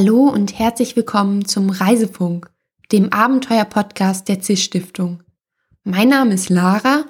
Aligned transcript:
Hallo 0.00 0.28
und 0.28 0.56
herzlich 0.56 0.94
willkommen 0.94 1.44
zum 1.44 1.70
Reisefunk, 1.70 2.48
dem 2.92 3.12
Abenteuer-Podcast 3.12 4.28
der 4.28 4.40
CIS 4.40 4.62
Stiftung. 4.62 5.24
Mein 5.82 6.10
Name 6.10 6.34
ist 6.34 6.50
Lara 6.50 7.02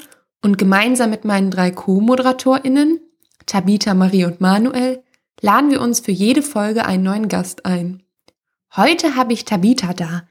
und 0.43 0.57
gemeinsam 0.57 1.11
mit 1.11 1.27
meinen 1.27 1.51
drei 1.51 1.71
Co-ModeratorInnen, 1.71 2.99
Tabitha, 3.45 3.93
Marie 3.93 4.25
und 4.25 4.41
Manuel, 4.41 5.03
laden 5.43 5.71
wir 5.71 5.83
uns 5.83 6.01
für 6.01 6.13
jede 6.13 6.41
Folge 6.41 6.87
einen 6.87 7.03
neuen 7.03 7.29
Gast 7.29 7.67
ein. 7.67 8.05
Heute 8.75 9.17
habe 9.17 9.35
ich 9.35 9.45
Tabitha 9.45 9.93
da, 9.93 10.23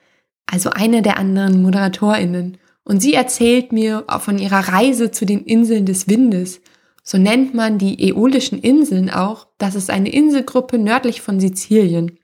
also 0.47 0.71
eine 0.71 1.03
der 1.03 1.19
anderen 1.19 1.61
ModeratorInnen, 1.61 2.57
und 2.83 3.01
sie 3.01 3.13
erzählt 3.13 3.71
mir 3.71 4.03
von 4.17 4.39
ihrer 4.39 4.69
Reise 4.69 5.11
zu 5.11 5.27
den 5.27 5.43
Inseln 5.43 5.85
des 5.85 6.07
Windes. 6.07 6.61
So 7.03 7.19
nennt 7.19 7.53
man 7.53 7.77
die 7.77 8.09
Äolischen 8.09 8.57
Inseln 8.57 9.11
auch. 9.11 9.45
Das 9.59 9.75
ist 9.75 9.91
eine 9.91 10.09
Inselgruppe 10.09 10.79
nördlich 10.79 11.21
von 11.21 11.39
Sizilien. 11.39 12.17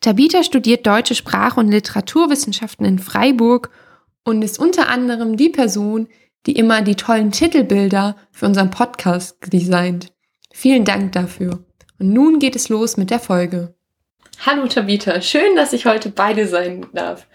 Tabitha 0.00 0.42
studiert 0.42 0.86
deutsche 0.86 1.14
Sprache 1.14 1.60
und 1.60 1.70
Literaturwissenschaften 1.70 2.86
in 2.86 2.98
Freiburg 2.98 3.70
und 4.24 4.40
ist 4.40 4.58
unter 4.58 4.88
anderem 4.88 5.36
die 5.36 5.50
Person, 5.50 6.08
die 6.46 6.56
immer 6.56 6.80
die 6.80 6.94
tollen 6.94 7.32
Titelbilder 7.32 8.16
für 8.32 8.46
unseren 8.46 8.70
Podcast 8.70 9.36
designt. 9.52 10.12
Vielen 10.52 10.86
Dank 10.86 11.12
dafür. 11.12 11.64
Und 11.98 12.14
nun 12.14 12.38
geht 12.38 12.56
es 12.56 12.70
los 12.70 12.96
mit 12.96 13.10
der 13.10 13.20
Folge. 13.20 13.74
Hallo 14.46 14.66
Tabitha, 14.68 15.20
schön, 15.20 15.54
dass 15.54 15.74
ich 15.74 15.84
heute 15.84 16.08
beide 16.08 16.46
sein 16.46 16.86
darf. 16.94 17.26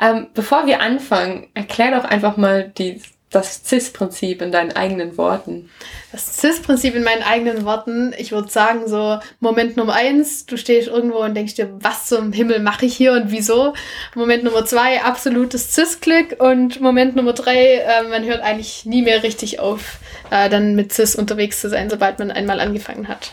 Ähm, 0.00 0.28
bevor 0.34 0.66
wir 0.66 0.80
anfangen, 0.80 1.48
erklär 1.54 1.98
doch 2.00 2.04
einfach 2.04 2.36
mal 2.36 2.72
die 2.78 3.00
das 3.34 3.62
CIS-Prinzip 3.64 4.42
in 4.42 4.52
deinen 4.52 4.72
eigenen 4.72 5.16
Worten? 5.18 5.70
Das 6.12 6.38
CIS-Prinzip 6.38 6.94
in 6.94 7.02
meinen 7.02 7.22
eigenen 7.22 7.64
Worten, 7.64 8.14
ich 8.16 8.32
würde 8.32 8.50
sagen, 8.50 8.86
so 8.86 9.18
Moment 9.40 9.76
Nummer 9.76 9.94
eins, 9.94 10.46
du 10.46 10.56
stehst 10.56 10.88
irgendwo 10.88 11.18
und 11.18 11.34
denkst 11.34 11.54
dir, 11.54 11.70
was 11.80 12.06
zum 12.06 12.32
Himmel 12.32 12.60
mache 12.60 12.86
ich 12.86 12.96
hier 12.96 13.12
und 13.12 13.30
wieso? 13.30 13.74
Moment 14.14 14.44
Nummer 14.44 14.64
zwei, 14.64 15.02
absolutes 15.02 15.72
CIS-Klick 15.72 16.40
und 16.40 16.80
Moment 16.80 17.16
Nummer 17.16 17.32
drei, 17.32 17.78
äh, 17.78 18.02
man 18.08 18.24
hört 18.24 18.42
eigentlich 18.42 18.84
nie 18.86 19.02
mehr 19.02 19.22
richtig 19.22 19.60
auf, 19.60 19.98
äh, 20.30 20.48
dann 20.48 20.74
mit 20.74 20.92
CIS 20.92 21.16
unterwegs 21.16 21.60
zu 21.60 21.68
sein, 21.68 21.90
sobald 21.90 22.18
man 22.18 22.30
einmal 22.30 22.60
angefangen 22.60 23.08
hat. 23.08 23.32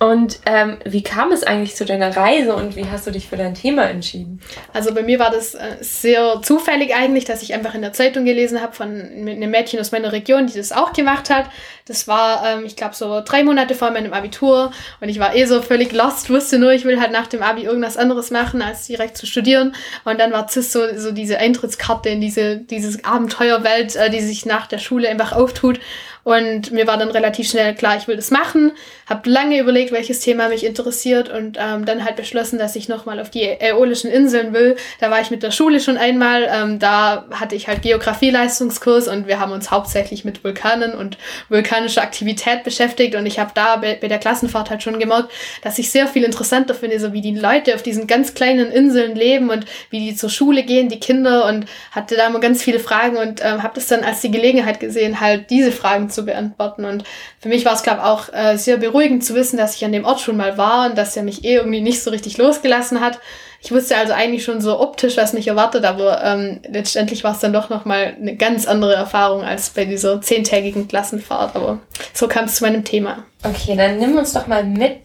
Und 0.00 0.40
ähm, 0.44 0.78
wie 0.84 1.04
kam 1.04 1.30
es 1.30 1.44
eigentlich 1.44 1.76
zu 1.76 1.84
deiner 1.84 2.16
Reise 2.16 2.56
und 2.56 2.74
wie 2.74 2.86
hast 2.90 3.06
du 3.06 3.12
dich 3.12 3.28
für 3.28 3.36
dein 3.36 3.54
Thema 3.54 3.84
entschieden? 3.84 4.40
Also 4.72 4.92
bei 4.92 5.02
mir 5.02 5.20
war 5.20 5.30
das 5.30 5.54
äh, 5.54 5.76
sehr 5.80 6.40
zufällig 6.42 6.94
eigentlich, 6.94 7.24
dass 7.24 7.42
ich 7.42 7.54
einfach 7.54 7.74
in 7.74 7.82
der 7.82 7.92
Zeitung 7.92 8.24
gelesen 8.24 8.60
habe 8.60 8.74
von 8.74 8.88
einem 8.88 9.50
Mädchen 9.50 9.78
aus 9.78 9.92
meiner 9.92 10.10
Region, 10.10 10.48
die 10.48 10.58
das 10.58 10.72
auch 10.72 10.92
gemacht 10.92 11.30
hat. 11.30 11.46
Das 11.86 12.08
war, 12.08 12.44
ähm, 12.44 12.64
ich 12.64 12.74
glaube, 12.74 12.96
so 12.96 13.22
drei 13.24 13.44
Monate 13.44 13.76
vor 13.76 13.92
meinem 13.92 14.12
Abitur 14.12 14.72
und 15.00 15.08
ich 15.08 15.20
war 15.20 15.36
eh 15.36 15.44
so 15.44 15.62
völlig 15.62 15.92
lost, 15.92 16.28
wusste 16.28 16.58
nur, 16.58 16.72
ich 16.72 16.84
will 16.84 17.00
halt 17.00 17.12
nach 17.12 17.28
dem 17.28 17.42
Abi 17.42 17.62
irgendwas 17.62 17.96
anderes 17.96 18.32
machen, 18.32 18.62
als 18.62 18.86
direkt 18.86 19.16
zu 19.16 19.26
studieren. 19.26 19.76
Und 20.04 20.18
dann 20.18 20.32
war 20.32 20.48
CIS 20.48 20.72
so, 20.72 20.80
so 20.96 21.12
diese 21.12 21.38
Eintrittskarte 21.38 22.08
in 22.08 22.20
diese, 22.20 22.56
diese 22.56 23.04
Abenteuerwelt, 23.04 23.94
äh, 23.94 24.10
die 24.10 24.20
sich 24.20 24.44
nach 24.44 24.66
der 24.66 24.78
Schule 24.78 25.08
einfach 25.08 25.32
auftut. 25.32 25.78
Und 26.24 26.72
mir 26.72 26.86
war 26.86 26.96
dann 26.96 27.10
relativ 27.10 27.48
schnell 27.50 27.74
klar, 27.74 27.98
ich 27.98 28.08
will 28.08 28.16
das 28.16 28.30
machen. 28.30 28.72
Habe 29.06 29.28
lange 29.28 29.60
überlegt, 29.60 29.92
welches 29.92 30.20
Thema 30.20 30.48
mich 30.48 30.64
interessiert 30.64 31.28
und 31.28 31.58
ähm, 31.60 31.84
dann 31.84 32.02
halt 32.02 32.16
beschlossen, 32.16 32.58
dass 32.58 32.74
ich 32.76 32.88
nochmal 32.88 33.20
auf 33.20 33.28
die 33.28 33.42
Äolischen 33.42 34.10
Inseln 34.10 34.54
will. 34.54 34.76
Da 35.00 35.10
war 35.10 35.20
ich 35.20 35.30
mit 35.30 35.42
der 35.42 35.50
Schule 35.50 35.80
schon 35.80 35.98
einmal. 35.98 36.48
Ähm, 36.50 36.78
da 36.78 37.26
hatte 37.30 37.54
ich 37.54 37.68
halt 37.68 37.82
Geografieleistungskurs 37.82 39.06
und 39.08 39.26
wir 39.26 39.38
haben 39.38 39.52
uns 39.52 39.70
hauptsächlich 39.70 40.24
mit 40.24 40.42
Vulkanen 40.42 40.94
und 40.94 41.18
vulkanischer 41.50 42.00
Aktivität 42.00 42.64
beschäftigt. 42.64 43.14
Und 43.16 43.26
ich 43.26 43.38
habe 43.38 43.50
da 43.54 43.76
bei, 43.76 43.98
bei 44.00 44.08
der 44.08 44.18
Klassenfahrt 44.18 44.70
halt 44.70 44.82
schon 44.82 44.98
gemerkt, 44.98 45.30
dass 45.60 45.78
ich 45.78 45.90
sehr 45.90 46.06
viel 46.06 46.24
interessanter 46.24 46.74
finde, 46.74 46.98
so 47.00 47.12
wie 47.12 47.20
die 47.20 47.38
Leute 47.38 47.74
auf 47.74 47.82
diesen 47.82 48.06
ganz 48.06 48.32
kleinen 48.32 48.72
Inseln 48.72 49.14
leben 49.14 49.50
und 49.50 49.66
wie 49.90 50.00
die 50.00 50.16
zur 50.16 50.30
Schule 50.30 50.62
gehen, 50.62 50.88
die 50.88 51.00
Kinder 51.00 51.44
und 51.44 51.66
hatte 51.90 52.16
da 52.16 52.28
immer 52.28 52.40
ganz 52.40 52.62
viele 52.62 52.80
Fragen 52.80 53.18
und 53.18 53.44
ähm, 53.44 53.62
habe 53.62 53.74
das 53.74 53.88
dann 53.88 54.04
als 54.04 54.22
die 54.22 54.30
Gelegenheit 54.30 54.80
gesehen, 54.80 55.20
halt 55.20 55.50
diese 55.50 55.70
Fragen 55.70 56.08
zu 56.08 56.13
beantworten. 56.22 56.84
Und 56.84 57.04
für 57.40 57.48
mich 57.48 57.64
war 57.64 57.74
es, 57.74 57.82
glaube 57.82 58.00
ich, 58.00 58.04
auch 58.04 58.32
äh, 58.32 58.56
sehr 58.56 58.76
beruhigend 58.76 59.24
zu 59.24 59.34
wissen, 59.34 59.56
dass 59.56 59.74
ich 59.74 59.84
an 59.84 59.92
dem 59.92 60.04
Ort 60.04 60.20
schon 60.20 60.36
mal 60.36 60.56
war 60.58 60.90
und 60.90 60.98
dass 60.98 61.16
er 61.16 61.22
mich 61.22 61.44
eh 61.44 61.54
irgendwie 61.54 61.80
nicht 61.80 62.02
so 62.02 62.10
richtig 62.10 62.38
losgelassen 62.38 63.00
hat. 63.00 63.18
Ich 63.60 63.72
wusste 63.72 63.96
also 63.96 64.12
eigentlich 64.12 64.44
schon 64.44 64.60
so 64.60 64.78
optisch, 64.78 65.16
was 65.16 65.32
mich 65.32 65.48
erwartet, 65.48 65.84
aber 65.86 66.22
ähm, 66.22 66.60
letztendlich 66.68 67.24
war 67.24 67.32
es 67.32 67.40
dann 67.40 67.54
doch 67.54 67.70
nochmal 67.70 68.14
eine 68.20 68.36
ganz 68.36 68.66
andere 68.66 68.94
Erfahrung 68.94 69.42
als 69.42 69.70
bei 69.70 69.86
dieser 69.86 70.20
zehntägigen 70.20 70.86
Klassenfahrt. 70.86 71.56
Aber 71.56 71.78
so 72.12 72.28
kam 72.28 72.44
es 72.44 72.56
zu 72.56 72.64
meinem 72.64 72.84
Thema. 72.84 73.24
Okay, 73.42 73.74
dann 73.74 73.98
nimm 73.98 74.18
uns 74.18 74.34
doch 74.34 74.46
mal 74.46 74.64
mit 74.64 75.00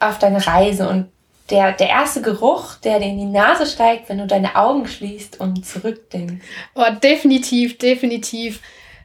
auf 0.00 0.18
deine 0.18 0.44
Reise 0.44 0.88
und 0.88 1.06
der, 1.50 1.72
der 1.72 1.88
erste 1.88 2.22
Geruch, 2.22 2.76
der 2.76 2.98
dir 2.98 3.06
in 3.06 3.18
die 3.18 3.24
Nase 3.24 3.66
steigt, 3.66 4.08
wenn 4.08 4.18
du 4.18 4.26
deine 4.26 4.56
Augen 4.56 4.86
schließt 4.86 5.38
und 5.38 5.64
zurückdenkst. 5.64 6.44
Oh, 6.74 6.84
definitiv, 7.02 7.78
definitiv. 7.78 8.60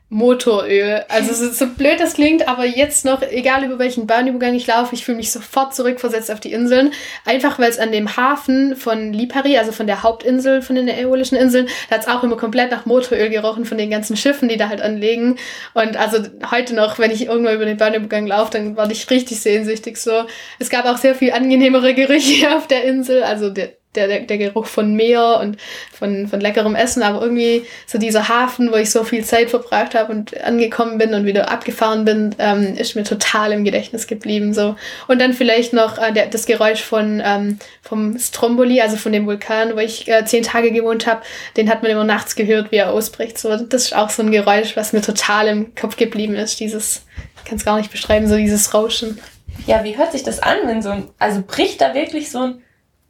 Motoröl. 0.10 1.04
Also 1.10 1.34
so, 1.34 1.52
so 1.52 1.68
blöd 1.68 2.00
das 2.00 2.14
klingt, 2.14 2.48
aber 2.48 2.66
jetzt 2.66 3.04
noch, 3.04 3.22
egal 3.22 3.66
über 3.66 3.78
welchen 3.78 4.08
Bahnübergang 4.08 4.56
ich 4.56 4.66
laufe, 4.66 4.96
ich 4.96 5.04
fühle 5.04 5.18
mich 5.18 5.34
sofort 5.34 5.76
zurückversetzt 5.76 6.32
auf 6.32 6.40
die 6.40 6.54
Inseln. 6.54 6.94
Einfach 7.26 7.60
weil 7.60 7.70
es 7.70 7.78
an 7.78 7.92
dem 7.92 8.16
Hafen 8.16 8.78
von 8.78 9.12
Lipari, 9.12 9.58
also 9.58 9.74
von 9.74 9.86
der 9.86 10.04
Hauptinsel 10.04 10.62
von 10.62 10.78
den 10.78 10.88
Äolischen 10.88 11.38
Inseln, 11.38 11.68
da 11.90 11.96
hat 11.96 12.04
es 12.04 12.08
auch 12.08 12.24
immer 12.24 12.38
komplett 12.38 12.72
nach 12.72 12.86
Motoröl 12.86 13.30
gerochen 13.30 13.66
von 13.66 13.78
den 13.78 13.90
ganzen 13.90 14.16
Schiffen, 14.16 14.48
die 14.48 14.56
da 14.56 14.70
halt 14.70 14.82
anlegen. 14.82 15.38
Und 15.74 15.98
also 15.98 16.20
heute 16.52 16.74
noch, 16.74 17.00
wenn 17.00 17.12
ich 17.12 17.26
irgendwo 17.26 17.52
über 17.52 17.66
den 17.66 17.78
Bahnübergang 17.78 18.28
laufe, 18.28 18.52
dann 18.52 18.78
war 18.78 18.90
ich 18.90 19.10
richtig 19.10 19.42
sehnsüchtig 19.42 19.98
so. 19.98 20.24
Es 20.58 20.70
gab 20.70 20.86
auch 20.86 20.98
sehr 20.98 21.16
viel 21.16 21.34
angenehmere 21.34 21.94
Gerüche 21.94 22.50
auf 22.56 22.68
der 22.68 22.86
Insel. 22.86 23.24
Also 23.24 23.50
der, 23.50 23.74
der, 23.96 24.08
der, 24.08 24.20
der 24.22 24.38
Geruch 24.38 24.66
von 24.66 24.94
Meer 24.94 25.40
und 25.42 25.58
von, 25.92 26.28
von 26.28 26.40
leckerem 26.40 26.76
Essen, 26.76 27.04
aber 27.04 27.22
irgendwie 27.22 27.66
so 27.86 27.98
dieser 27.98 28.30
Hafen, 28.30 28.72
wo 28.72 28.76
ich 28.76 28.92
so 28.92 29.04
viel 29.04 29.24
Zeit 29.24 29.50
verbracht 29.50 29.96
habe 29.96 30.12
und 30.12 30.40
angekommen 30.42 30.98
bin 30.98 31.14
und 31.14 31.26
wieder 31.26 31.50
abgefahren 31.50 32.06
bin, 32.06 32.36
ähm, 32.38 32.76
ist 32.78 32.96
mir 32.96 33.04
total 33.04 33.52
im 33.52 33.64
Gedächtnis 33.64 34.08
geblieben. 34.08 34.54
So. 34.54 34.76
Und 35.08 35.20
dann 35.20 35.34
vielleicht 35.34 35.74
noch 35.74 35.98
äh, 35.98 36.12
der, 36.14 36.28
das 36.28 36.46
Geräusch 36.46 36.82
von, 36.82 37.22
ähm, 37.26 37.60
vom 37.82 38.18
Stromboli, 38.20 38.82
also 38.82 38.98
von 38.98 39.12
dem 39.12 39.26
Vulkan, 39.26 39.76
wo 39.76 39.80
ich 39.80 40.08
äh, 40.08 40.24
zehn 40.26 40.44
Tage 40.44 40.72
gewohnt 40.72 41.08
habe, 41.08 41.22
den 41.58 41.70
hat 41.70 41.82
man 41.82 41.92
immer 41.92 42.04
nachts 42.04 42.36
gehört, 42.36 42.72
wie 42.72 42.78
er 42.78 42.92
ausbricht. 42.92 43.38
So, 43.38 43.56
das 43.56 43.86
ist 43.86 43.96
auch 43.96 44.10
so 44.10 44.22
ein 44.22 44.32
Geräusch, 44.32 44.76
was 44.78 44.94
mir 44.94 45.02
total 45.02 45.48
im 45.48 45.76
Kopf 45.76 45.98
geblieben 45.98 46.36
ist, 46.36 46.60
dieses, 46.60 47.06
ich 47.38 47.46
kann 47.46 47.58
es 47.58 47.66
gar 47.66 47.78
nicht 47.78 47.92
beschreiben, 47.92 48.28
so 48.28 48.38
dieses 48.38 48.74
Rauschen. 48.74 49.20
Ja, 49.66 49.84
wie 49.84 49.98
hört 49.98 50.12
sich 50.12 50.24
das 50.24 50.40
an, 50.40 50.58
wenn 50.66 50.82
so 50.82 50.90
ein, 50.90 51.10
also 51.18 51.42
bricht 51.46 51.82
da 51.82 51.94
wirklich 51.94 52.30
so 52.30 52.40
ein 52.40 52.64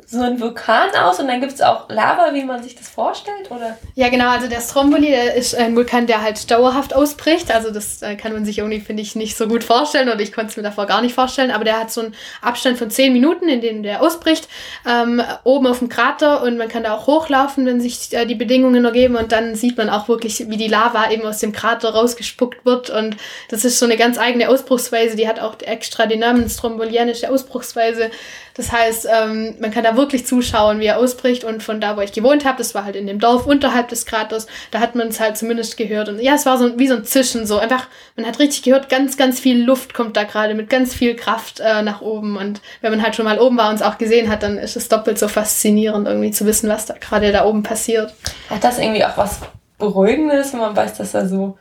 so 0.10 0.22
ein 0.22 0.40
Vulkan 0.40 0.90
aus 0.96 1.20
und 1.20 1.28
dann 1.28 1.42
gibt 1.42 1.52
es 1.52 1.62
auch 1.62 1.90
Lava, 1.90 2.34
wie 2.34 2.46
man 2.46 2.64
sich 2.64 2.76
das 2.76 2.88
vorstellt, 2.88 3.52
oder? 3.52 3.78
Ja, 3.94 4.08
genau. 4.08 4.30
Also 4.30 4.48
der 4.48 4.62
Stromboli, 4.62 5.08
der 5.08 5.36
ist 5.36 5.54
ein 5.54 5.76
Vulkan, 5.76 6.08
der 6.08 6.24
halt 6.24 6.50
dauerhaft 6.50 6.96
ausbricht. 6.96 7.54
Also 7.54 7.72
das 7.72 8.02
äh, 8.02 8.16
kann 8.16 8.32
man 8.32 8.46
sich 8.46 8.60
irgendwie, 8.60 8.80
finde 8.80 9.04
ich, 9.04 9.18
nicht 9.18 9.36
so 9.36 9.50
gut 9.50 9.66
vorstellen 9.66 10.08
oder 10.08 10.22
ich 10.22 10.32
konnte 10.32 10.52
es 10.52 10.56
mir 10.56 10.64
davor 10.64 10.86
gar 10.86 11.02
nicht 11.02 11.14
vorstellen. 11.14 11.52
Aber 11.52 11.66
der 11.66 11.78
hat 11.78 11.92
so 11.92 12.00
einen 12.00 12.16
Abstand 12.42 12.78
von 12.78 12.90
10 12.90 13.12
Minuten, 13.12 13.50
in 13.50 13.60
dem 13.60 13.84
der 13.84 14.02
ausbricht, 14.02 14.48
ähm, 14.90 15.22
oben 15.44 15.68
auf 15.68 15.80
dem 15.80 15.90
Krater 15.90 16.42
und 16.42 16.58
man 16.58 16.70
kann 16.70 16.84
da 16.84 16.94
auch 16.94 17.08
hochlaufen, 17.08 17.66
wenn 17.66 17.82
sich 17.82 18.14
äh, 18.14 18.26
die 18.26 18.36
Bedingungen 18.36 18.86
ergeben 18.86 19.18
und 19.18 19.34
dann 19.34 19.56
sieht 19.56 19.76
man 19.76 19.90
auch 19.90 20.08
wirklich, 20.08 20.50
wie 20.50 20.58
die 20.58 20.70
Lava 20.70 21.12
eben 21.12 21.24
aus 21.24 21.40
dem 21.40 21.52
Krater 21.52 21.90
rausgespuckt 21.90 22.66
wird 22.66 22.90
und 22.90 23.18
das 23.50 23.66
ist 23.66 23.78
so 23.78 23.86
eine 23.86 23.98
ganz 23.98 24.18
eigene 24.18 24.48
Ausbruchsweise. 24.48 25.18
Die 25.18 25.28
hat 25.28 25.42
auch 25.42 25.56
extra 25.60 26.06
den 26.06 26.22
Namen 26.22 26.50
strombolianische 26.50 27.30
Ausbruchsweise. 27.30 28.10
Das 28.58 28.72
heißt, 28.72 29.08
ähm, 29.10 29.56
man 29.60 29.70
kann 29.70 29.84
da 29.84 29.96
wirklich 29.96 30.26
zuschauen, 30.26 30.80
wie 30.80 30.88
er 30.88 30.98
ausbricht. 30.98 31.44
Und 31.44 31.62
von 31.62 31.80
da, 31.80 31.96
wo 31.96 32.02
ich 32.02 32.12
gewohnt 32.12 32.44
habe, 32.44 32.58
das 32.58 32.74
war 32.74 32.84
halt 32.84 32.96
in 32.96 33.06
dem 33.06 33.20
Dorf 33.20 33.46
unterhalb 33.46 33.88
des 33.88 34.08
Kraters, 34.08 34.48
da 34.72 34.80
hat 34.80 34.96
man 34.96 35.10
es 35.10 35.20
halt 35.20 35.38
zumindest 35.38 35.78
gehört. 35.78 36.10
Und 36.10 36.20
ja, 36.20 36.34
es 36.34 36.48
war 36.48 36.58
so 36.58 36.78
wie 36.80 36.88
so 36.88 36.96
ein 36.96 37.06
Zischen, 37.06 37.46
so 37.46 37.60
einfach, 37.60 37.88
man 38.16 38.26
hat 38.26 38.40
richtig 38.40 38.64
gehört, 38.64 38.90
ganz, 38.90 39.16
ganz 39.16 39.40
viel 39.40 39.64
Luft 39.64 39.94
kommt 39.94 40.18
da 40.18 40.24
gerade 40.24 40.56
mit 40.56 40.70
ganz 40.72 40.96
viel 40.96 41.16
Kraft 41.16 41.60
äh, 41.60 41.84
nach 41.84 42.02
oben. 42.02 42.36
Und 42.36 42.62
wenn 42.82 42.92
man 42.92 43.04
halt 43.04 43.16
schon 43.16 43.26
mal 43.26 43.40
oben 43.40 43.58
war 43.58 43.70
und 43.70 43.76
es 43.76 43.84
auch 43.84 44.00
gesehen 44.00 44.30
hat, 44.30 44.42
dann 44.42 44.58
ist 44.58 44.76
es 44.76 44.90
doppelt 44.90 45.20
so 45.20 45.28
faszinierend, 45.28 46.08
irgendwie 46.08 46.32
zu 46.32 46.46
wissen, 46.48 46.68
was 46.68 46.88
da 46.88 46.96
gerade 46.96 47.32
da 47.32 47.46
oben 47.46 47.62
passiert. 47.62 48.14
Hat 48.50 48.64
das 48.64 48.80
irgendwie 48.80 49.06
auch 49.06 49.18
was 49.18 49.40
Beruhigendes, 49.78 50.54
wenn 50.54 50.62
man 50.62 50.76
weiß, 50.76 50.96
dass 50.98 51.12
da 51.12 51.28
so 51.28 51.60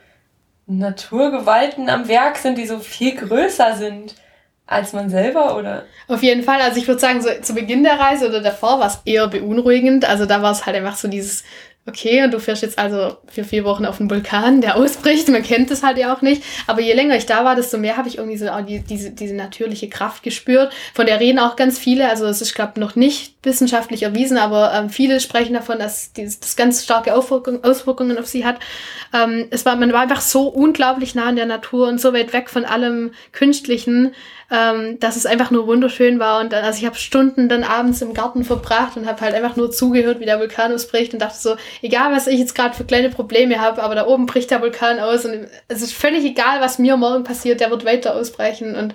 Naturgewalten 0.67 1.91
am 1.91 2.09
Werk 2.09 2.39
sind, 2.39 2.57
die 2.57 2.67
so 2.67 2.79
viel 2.79 3.15
größer 3.15 3.77
sind? 3.77 4.15
Als 4.67 4.93
man 4.93 5.11
selber, 5.11 5.57
oder? 5.57 5.85
Auf 6.09 6.23
jeden 6.23 6.43
Fall. 6.43 6.61
Also 6.61 6.79
ich 6.79 6.89
würde 6.89 7.01
sagen, 7.01 7.23
so 7.23 7.29
zu 7.41 7.55
Beginn 7.55 7.85
der 7.85 7.99
Reise 7.99 8.29
oder 8.29 8.41
davor 8.41 8.81
war 8.81 8.89
es 8.89 9.01
eher 9.05 9.29
beunruhigend. 9.29 10.05
Also 10.05 10.27
da 10.27 10.43
war 10.43 10.53
es 10.53 10.67
halt 10.67 10.77
einfach 10.77 10.97
so 10.97 11.07
dieses, 11.07 11.45
okay, 11.87 12.25
und 12.25 12.35
du 12.35 12.41
fährst 12.41 12.63
jetzt 12.63 12.79
also 12.79 13.17
für 13.29 13.45
vier 13.45 13.65
Wochen 13.65 13.87
auf 13.87 14.01
einen 14.01 14.11
Vulkan, 14.11 14.61
der 14.61 14.77
ausbricht. 14.77 15.29
Man 15.29 15.45
kennt 15.45 15.71
es 15.71 15.85
halt 15.85 15.99
ja 15.99 16.13
auch 16.13 16.21
nicht. 16.21 16.43
Aber 16.67 16.81
je 16.81 16.95
länger 16.95 17.17
ich 17.17 17.27
da 17.27 17.45
war, 17.45 17.55
desto 17.55 17.79
mehr 17.79 17.97
habe 17.97 18.09
ich 18.09 18.19
irgendwie 18.19 18.39
so 18.39 18.49
auch 18.49 18.63
die, 18.63 18.81
diese, 18.81 19.11
diese 19.13 19.35
natürliche 19.35 19.89
Kraft 19.89 20.25
gespürt. 20.25 20.73
Von 20.95 21.07
der 21.07 21.21
reden 21.21 21.39
auch 21.39 21.55
ganz 21.55 21.79
viele. 21.79 22.11
Also 22.11 22.27
es 22.27 22.43
ist, 22.43 22.55
glaube 22.55 22.81
noch 22.81 22.97
nicht 22.97 23.36
wissenschaftlich 23.47 24.03
erwiesen, 24.03 24.37
aber 24.37 24.75
ähm, 24.75 24.91
viele 24.91 25.21
sprechen 25.21 25.55
davon, 25.55 25.79
dass 25.79 26.13
dieses, 26.13 26.41
das 26.41 26.57
ganz 26.57 26.85
starke 26.85 27.15
Auswirkungen, 27.15 27.65
Auswirkungen 27.65 28.19
auf 28.19 28.27
sie 28.27 28.45
hat. 28.45 28.57
Ähm, 29.15 29.47
es 29.51 29.65
war, 29.65 29.77
man 29.77 29.93
war 29.93 30.03
einfach 30.03 30.21
so 30.21 30.49
unglaublich 30.49 31.15
nah 31.15 31.31
in 31.31 31.37
der 31.37 31.47
Natur 31.47 31.89
und 31.89 32.01
so 32.01 32.13
weit 32.13 32.35
weg 32.35 32.51
von 32.51 32.67
allem 32.67 33.13
Künstlichen, 33.33 34.13
ähm, 34.51 35.01
dass 35.01 35.17
es 35.17 35.25
einfach 35.25 35.51
nur 35.51 35.67
wunderschön 35.67 36.19
war. 36.19 36.41
Und 36.41 36.53
dann, 36.53 36.65
also 36.65 36.79
ich 36.79 36.87
habe 36.87 36.97
Stunden 36.97 37.49
dann 37.49 37.65
abends 37.65 38.03
im 38.03 38.13
Garten 38.13 38.45
verbracht 38.45 38.97
und 38.97 39.07
habe 39.07 39.21
halt 39.23 39.35
einfach 39.35 39.57
nur 39.57 39.71
zugehört, 39.71 40.21
wie 40.21 40.27
der 40.27 40.39
Vulkan 40.39 40.73
ausbricht 40.73 41.15
und 41.15 41.23
dachte 41.23 41.39
so, 41.39 41.57
egal 41.81 42.13
was 42.13 42.27
ich 42.27 42.39
jetzt 42.39 42.55
gerade 42.55 42.77
für 42.77 42.85
kleine 42.85 43.09
Probleme 43.09 43.61
habe, 43.61 43.83
aber 43.83 43.95
da 43.95 44.07
oben 44.07 44.27
bricht 44.27 44.51
der 44.51 44.61
Vulkan 44.61 45.01
aus 45.01 45.25
und 45.25 45.47
es 45.69 45.83
ist 45.83 45.95
völlig 45.95 46.25
egal, 46.25 46.61
was 46.61 46.79
mir 46.79 46.97
morgen 46.97 47.25
passiert, 47.25 47.61
der 47.61 47.71
wird 47.71 47.85
weiter 47.85 48.15
ausbrechen 48.15 48.75
und 48.75 48.95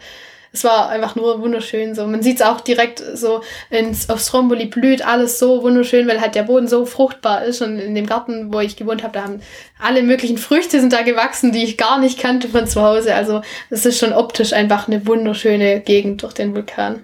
es 0.54 0.64
war 0.66 0.90
einfach 0.90 1.16
nur 1.16 1.42
wunderschön 1.42 1.96
so. 1.96 2.06
Man 2.06 2.22
sieht 2.22 2.38
es 2.38 2.42
auch 2.46 2.60
direkt 2.60 3.02
so 3.14 3.42
ins, 3.70 4.10
auf 4.10 4.20
Stromboli 4.20 4.66
blüht 4.66 5.06
alles 5.06 5.40
so 5.40 5.64
wunderschön, 5.64 6.08
weil 6.08 6.20
halt 6.20 6.36
der 6.36 6.44
Boden 6.44 6.68
so 6.68 6.86
fruchtbar 6.86 7.46
ist 7.46 7.62
und 7.62 7.80
in 7.80 7.96
dem 7.96 8.06
Garten, 8.06 8.54
wo 8.54 8.60
ich 8.60 8.76
gewohnt 8.76 9.04
habe, 9.04 9.14
da 9.14 9.24
haben 9.24 9.42
alle 9.80 10.04
möglichen 10.04 10.38
Früchte 10.38 10.80
sind 10.82 10.92
da 10.92 11.04
gewachsen, 11.04 11.54
die 11.54 11.64
ich 11.64 11.78
gar 11.78 12.00
nicht 12.00 12.20
kannte 12.20 12.50
von 12.50 12.68
zu 12.68 12.82
Hause. 12.82 13.16
Also 13.16 13.42
es 13.70 13.86
ist 13.86 13.98
schon 13.98 14.14
optisch 14.14 14.52
einfach 14.52 14.88
eine 14.88 15.08
wunderschöne 15.08 15.80
Gegend 15.80 16.22
durch 16.24 16.34
den 16.34 16.54
Vulkan. 16.54 17.04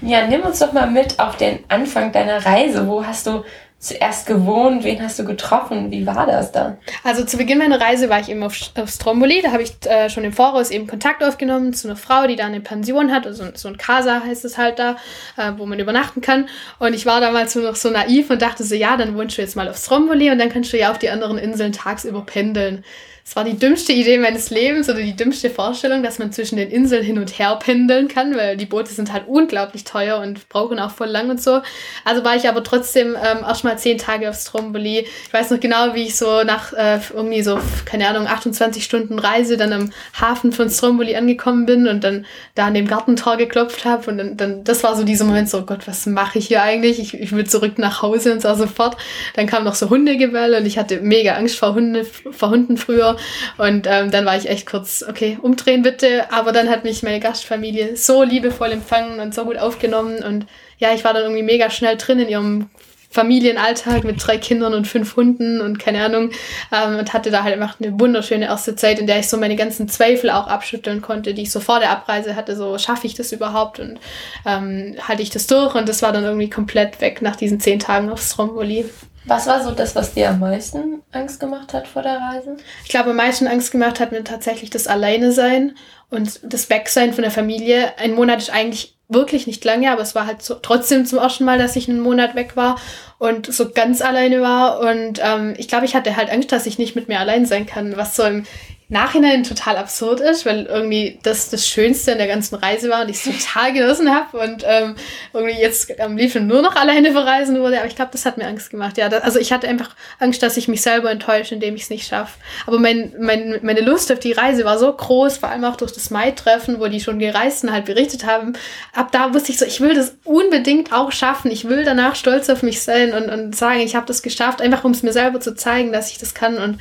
Ja, 0.00 0.26
nimm 0.28 0.42
uns 0.42 0.60
doch 0.60 0.72
mal 0.72 0.88
mit 0.88 1.18
auf 1.18 1.36
den 1.36 1.58
Anfang 1.68 2.12
deiner 2.12 2.46
Reise. 2.46 2.86
Wo 2.86 3.04
hast 3.04 3.26
du 3.26 3.42
zuerst 3.78 4.26
gewohnt? 4.26 4.82
Wen 4.82 5.00
hast 5.02 5.18
du 5.18 5.24
getroffen? 5.24 5.90
Wie 5.90 6.04
war 6.04 6.26
das 6.26 6.50
da? 6.50 6.78
Also 7.04 7.24
zu 7.24 7.36
Beginn 7.36 7.58
meiner 7.58 7.80
Reise 7.80 8.08
war 8.08 8.18
ich 8.18 8.28
eben 8.28 8.42
auf, 8.42 8.54
auf 8.76 8.88
Stromboli. 8.88 9.40
Da 9.40 9.52
habe 9.52 9.62
ich 9.62 9.74
äh, 9.86 10.10
schon 10.10 10.24
im 10.24 10.32
Voraus 10.32 10.70
eben 10.70 10.88
Kontakt 10.88 11.22
aufgenommen 11.22 11.72
zu 11.72 11.86
einer 11.86 11.96
Frau, 11.96 12.26
die 12.26 12.34
da 12.34 12.46
eine 12.46 12.60
Pension 12.60 13.12
hat. 13.12 13.26
Also 13.26 13.44
so 13.54 13.68
ein 13.68 13.76
Casa 13.76 14.22
heißt 14.24 14.44
es 14.44 14.58
halt 14.58 14.80
da, 14.80 14.96
äh, 15.36 15.52
wo 15.56 15.66
man 15.66 15.78
übernachten 15.78 16.20
kann. 16.20 16.48
Und 16.80 16.92
ich 16.92 17.06
war 17.06 17.20
damals 17.20 17.54
nur 17.54 17.64
noch 17.64 17.76
so 17.76 17.90
naiv 17.90 18.30
und 18.30 18.42
dachte 18.42 18.64
so, 18.64 18.74
ja, 18.74 18.96
dann 18.96 19.16
wohnst 19.16 19.38
du 19.38 19.42
jetzt 19.42 19.54
mal 19.54 19.68
auf 19.68 19.76
Stromboli 19.76 20.30
und 20.30 20.38
dann 20.38 20.48
kannst 20.48 20.72
du 20.72 20.78
ja 20.78 20.90
auf 20.90 20.98
die 20.98 21.10
anderen 21.10 21.38
Inseln 21.38 21.72
tagsüber 21.72 22.22
pendeln. 22.26 22.84
Es 23.28 23.36
war 23.36 23.44
die 23.44 23.58
dümmste 23.58 23.92
Idee 23.92 24.16
meines 24.16 24.48
Lebens 24.48 24.88
oder 24.88 25.00
die 25.00 25.14
dümmste 25.14 25.50
Vorstellung, 25.50 26.02
dass 26.02 26.18
man 26.18 26.32
zwischen 26.32 26.56
den 26.56 26.70
Inseln 26.70 27.04
hin 27.04 27.18
und 27.18 27.38
her 27.38 27.58
pendeln 27.62 28.08
kann, 28.08 28.34
weil 28.34 28.56
die 28.56 28.64
Boote 28.64 28.90
sind 28.90 29.12
halt 29.12 29.24
unglaublich 29.28 29.84
teuer 29.84 30.18
und 30.20 30.48
brauchen 30.48 30.78
auch 30.78 30.92
voll 30.92 31.08
lang 31.08 31.28
und 31.28 31.38
so. 31.38 31.60
Also 32.06 32.24
war 32.24 32.36
ich 32.36 32.48
aber 32.48 32.64
trotzdem 32.64 33.08
ähm, 33.08 33.44
erstmal 33.46 33.78
zehn 33.78 33.98
Tage 33.98 34.30
auf 34.30 34.36
Stromboli. 34.36 35.06
Ich 35.26 35.30
weiß 35.30 35.50
noch 35.50 35.60
genau, 35.60 35.94
wie 35.94 36.04
ich 36.04 36.16
so 36.16 36.42
nach 36.42 36.72
äh, 36.72 37.00
irgendwie 37.12 37.42
so, 37.42 37.60
keine 37.84 38.08
Ahnung, 38.08 38.26
28 38.26 38.82
Stunden 38.82 39.18
Reise 39.18 39.58
dann 39.58 39.74
am 39.74 39.92
Hafen 40.18 40.52
von 40.52 40.70
Stromboli 40.70 41.14
angekommen 41.14 41.66
bin 41.66 41.86
und 41.86 42.04
dann 42.04 42.24
da 42.54 42.68
an 42.68 42.72
dem 42.72 42.88
Gartentor 42.88 43.36
geklopft 43.36 43.84
habe. 43.84 44.10
Und 44.10 44.16
dann, 44.16 44.36
dann, 44.38 44.64
das 44.64 44.82
war 44.84 44.96
so 44.96 45.04
dieser 45.04 45.26
Moment 45.26 45.50
so, 45.50 45.66
Gott, 45.66 45.86
was 45.86 46.06
mache 46.06 46.38
ich 46.38 46.46
hier 46.46 46.62
eigentlich? 46.62 46.98
Ich, 46.98 47.12
ich 47.12 47.32
will 47.32 47.46
zurück 47.46 47.76
nach 47.76 48.00
Hause 48.00 48.32
und 48.32 48.40
zwar 48.40 48.56
sofort. 48.56 48.96
Dann 49.34 49.46
kam 49.46 49.64
noch 49.64 49.74
so 49.74 49.90
Hundegewelle 49.90 50.56
und 50.56 50.64
ich 50.64 50.78
hatte 50.78 51.02
mega 51.02 51.34
Angst 51.34 51.58
vor, 51.58 51.74
Hunde, 51.74 52.06
vor 52.06 52.48
Hunden 52.48 52.78
früher. 52.78 53.17
Und 53.56 53.86
ähm, 53.86 54.10
dann 54.10 54.24
war 54.24 54.36
ich 54.36 54.48
echt 54.48 54.66
kurz, 54.66 55.04
okay, 55.08 55.38
umdrehen 55.40 55.82
bitte. 55.82 56.32
Aber 56.32 56.52
dann 56.52 56.68
hat 56.68 56.84
mich 56.84 57.02
meine 57.02 57.20
Gastfamilie 57.20 57.96
so 57.96 58.22
liebevoll 58.22 58.72
empfangen 58.72 59.20
und 59.20 59.34
so 59.34 59.44
gut 59.44 59.58
aufgenommen. 59.58 60.22
Und 60.22 60.46
ja, 60.78 60.94
ich 60.94 61.04
war 61.04 61.12
dann 61.12 61.22
irgendwie 61.22 61.42
mega 61.42 61.70
schnell 61.70 61.96
drin 61.96 62.20
in 62.20 62.28
ihrem 62.28 62.70
Familienalltag 63.10 64.04
mit 64.04 64.24
drei 64.24 64.36
Kindern 64.36 64.74
und 64.74 64.86
fünf 64.86 65.16
Hunden 65.16 65.60
und 65.60 65.78
keine 65.78 66.04
Ahnung 66.04 66.30
ähm, 66.70 66.96
und 66.96 67.12
hatte 67.12 67.30
da 67.30 67.42
halt 67.42 67.54
einfach 67.54 67.80
eine 67.80 67.98
wunderschöne 67.98 68.46
erste 68.46 68.76
Zeit, 68.76 68.98
in 68.98 69.06
der 69.06 69.18
ich 69.18 69.28
so 69.28 69.38
meine 69.38 69.56
ganzen 69.56 69.88
Zweifel 69.88 70.30
auch 70.30 70.46
abschütteln 70.46 71.00
konnte, 71.00 71.32
die 71.32 71.42
ich 71.42 71.50
so 71.50 71.60
vor 71.60 71.80
der 71.80 71.90
Abreise 71.90 72.36
hatte, 72.36 72.54
so 72.54 72.76
schaffe 72.76 73.06
ich 73.06 73.14
das 73.14 73.32
überhaupt 73.32 73.80
und 73.80 73.98
ähm, 74.44 74.96
halte 75.06 75.22
ich 75.22 75.30
das 75.30 75.46
durch 75.46 75.74
und 75.74 75.88
das 75.88 76.02
war 76.02 76.12
dann 76.12 76.24
irgendwie 76.24 76.50
komplett 76.50 77.00
weg 77.00 77.22
nach 77.22 77.36
diesen 77.36 77.60
zehn 77.60 77.78
Tagen 77.78 78.10
auf 78.10 78.22
Stromboli. 78.22 78.84
Was 79.28 79.46
war 79.46 79.62
so 79.62 79.72
das, 79.72 79.94
was 79.94 80.14
dir 80.14 80.30
am 80.30 80.40
meisten 80.40 81.02
Angst 81.12 81.38
gemacht 81.38 81.74
hat 81.74 81.86
vor 81.86 82.02
der 82.02 82.18
Reise? 82.18 82.56
Ich 82.82 82.88
glaube, 82.88 83.10
am 83.10 83.16
meisten 83.16 83.46
Angst 83.46 83.70
gemacht 83.70 84.00
hat 84.00 84.10
mir 84.10 84.24
tatsächlich 84.24 84.70
das 84.70 84.86
Alleine 84.86 85.32
sein 85.32 85.76
und 86.10 86.40
das 86.42 86.70
Wegsein 86.70 87.12
von 87.12 87.22
der 87.22 87.30
Familie. 87.30 87.92
Ein 87.98 88.14
Monat 88.14 88.38
ist 88.38 88.50
eigentlich 88.50 88.96
wirklich 89.08 89.46
nicht 89.46 89.64
lange, 89.64 89.90
aber 89.90 90.00
es 90.00 90.14
war 90.14 90.26
halt 90.26 90.42
so, 90.42 90.54
trotzdem 90.54 91.04
zum 91.04 91.18
ersten 91.18 91.44
Mal, 91.44 91.58
dass 91.58 91.76
ich 91.76 91.88
einen 91.88 92.00
Monat 92.00 92.34
weg 92.34 92.56
war 92.56 92.80
und 93.18 93.52
so 93.52 93.70
ganz 93.70 94.00
alleine 94.00 94.40
war. 94.40 94.80
Und 94.80 95.20
ähm, 95.22 95.54
ich 95.58 95.68
glaube, 95.68 95.84
ich 95.84 95.94
hatte 95.94 96.16
halt 96.16 96.30
Angst, 96.30 96.50
dass 96.50 96.66
ich 96.66 96.78
nicht 96.78 96.96
mit 96.96 97.08
mir 97.08 97.20
allein 97.20 97.44
sein 97.44 97.66
kann, 97.66 97.98
was 97.98 98.16
so 98.16 98.22
im 98.22 98.44
Nachhinein 98.90 99.44
total 99.44 99.76
absurd 99.76 100.20
ist, 100.20 100.46
weil 100.46 100.64
irgendwie 100.64 101.18
das 101.22 101.50
das 101.50 101.68
Schönste 101.68 102.12
in 102.12 102.18
der 102.18 102.26
ganzen 102.26 102.54
Reise 102.54 102.88
war 102.88 103.02
und 103.02 103.10
ich 103.10 103.16
es 103.16 103.44
total 103.46 103.74
genossen 103.74 104.14
habe 104.14 104.38
und 104.38 104.64
ähm, 104.66 104.94
irgendwie 105.34 105.60
jetzt 105.60 106.00
am 106.00 106.16
liebsten 106.16 106.46
nur 106.46 106.62
noch 106.62 106.74
alleine 106.74 107.12
verreisen 107.12 107.56
würde. 107.56 107.78
Aber 107.78 107.86
ich 107.86 107.96
glaube, 107.96 108.12
das 108.12 108.24
hat 108.24 108.38
mir 108.38 108.46
Angst 108.46 108.70
gemacht. 108.70 108.96
Ja, 108.96 109.10
das, 109.10 109.22
also 109.24 109.38
ich 109.38 109.52
hatte 109.52 109.68
einfach 109.68 109.94
Angst, 110.18 110.42
dass 110.42 110.56
ich 110.56 110.68
mich 110.68 110.80
selber 110.80 111.10
enttäusche, 111.10 111.54
indem 111.54 111.74
ich 111.74 111.82
es 111.82 111.90
nicht 111.90 112.08
schaffe. 112.08 112.38
Aber 112.66 112.78
mein, 112.78 113.12
mein, 113.20 113.58
meine 113.60 113.82
Lust 113.82 114.10
auf 114.10 114.20
die 114.20 114.32
Reise 114.32 114.64
war 114.64 114.78
so 114.78 114.90
groß, 114.90 115.36
vor 115.36 115.50
allem 115.50 115.64
auch 115.64 115.76
durch 115.76 115.92
das 115.92 116.08
Mai-Treffen, 116.08 116.80
wo 116.80 116.86
die 116.86 117.00
schon 117.00 117.18
Gereisten 117.18 117.70
halt 117.70 117.84
berichtet 117.84 118.24
haben. 118.24 118.54
Ab 118.94 119.12
da 119.12 119.34
wusste 119.34 119.52
ich 119.52 119.58
so, 119.58 119.66
ich 119.66 119.82
will 119.82 119.94
das 119.94 120.16
unbedingt 120.24 120.94
auch 120.94 121.12
schaffen. 121.12 121.50
Ich 121.50 121.68
will 121.68 121.84
danach 121.84 122.14
stolz 122.14 122.48
auf 122.48 122.62
mich 122.62 122.80
sein 122.80 123.12
und, 123.12 123.28
und 123.28 123.54
sagen, 123.54 123.80
ich 123.80 123.94
habe 123.94 124.06
das 124.06 124.22
geschafft, 124.22 124.62
einfach 124.62 124.84
um 124.84 124.92
es 124.92 125.02
mir 125.02 125.12
selber 125.12 125.40
zu 125.40 125.54
zeigen, 125.54 125.92
dass 125.92 126.10
ich 126.10 126.16
das 126.16 126.32
kann 126.32 126.56
und 126.56 126.78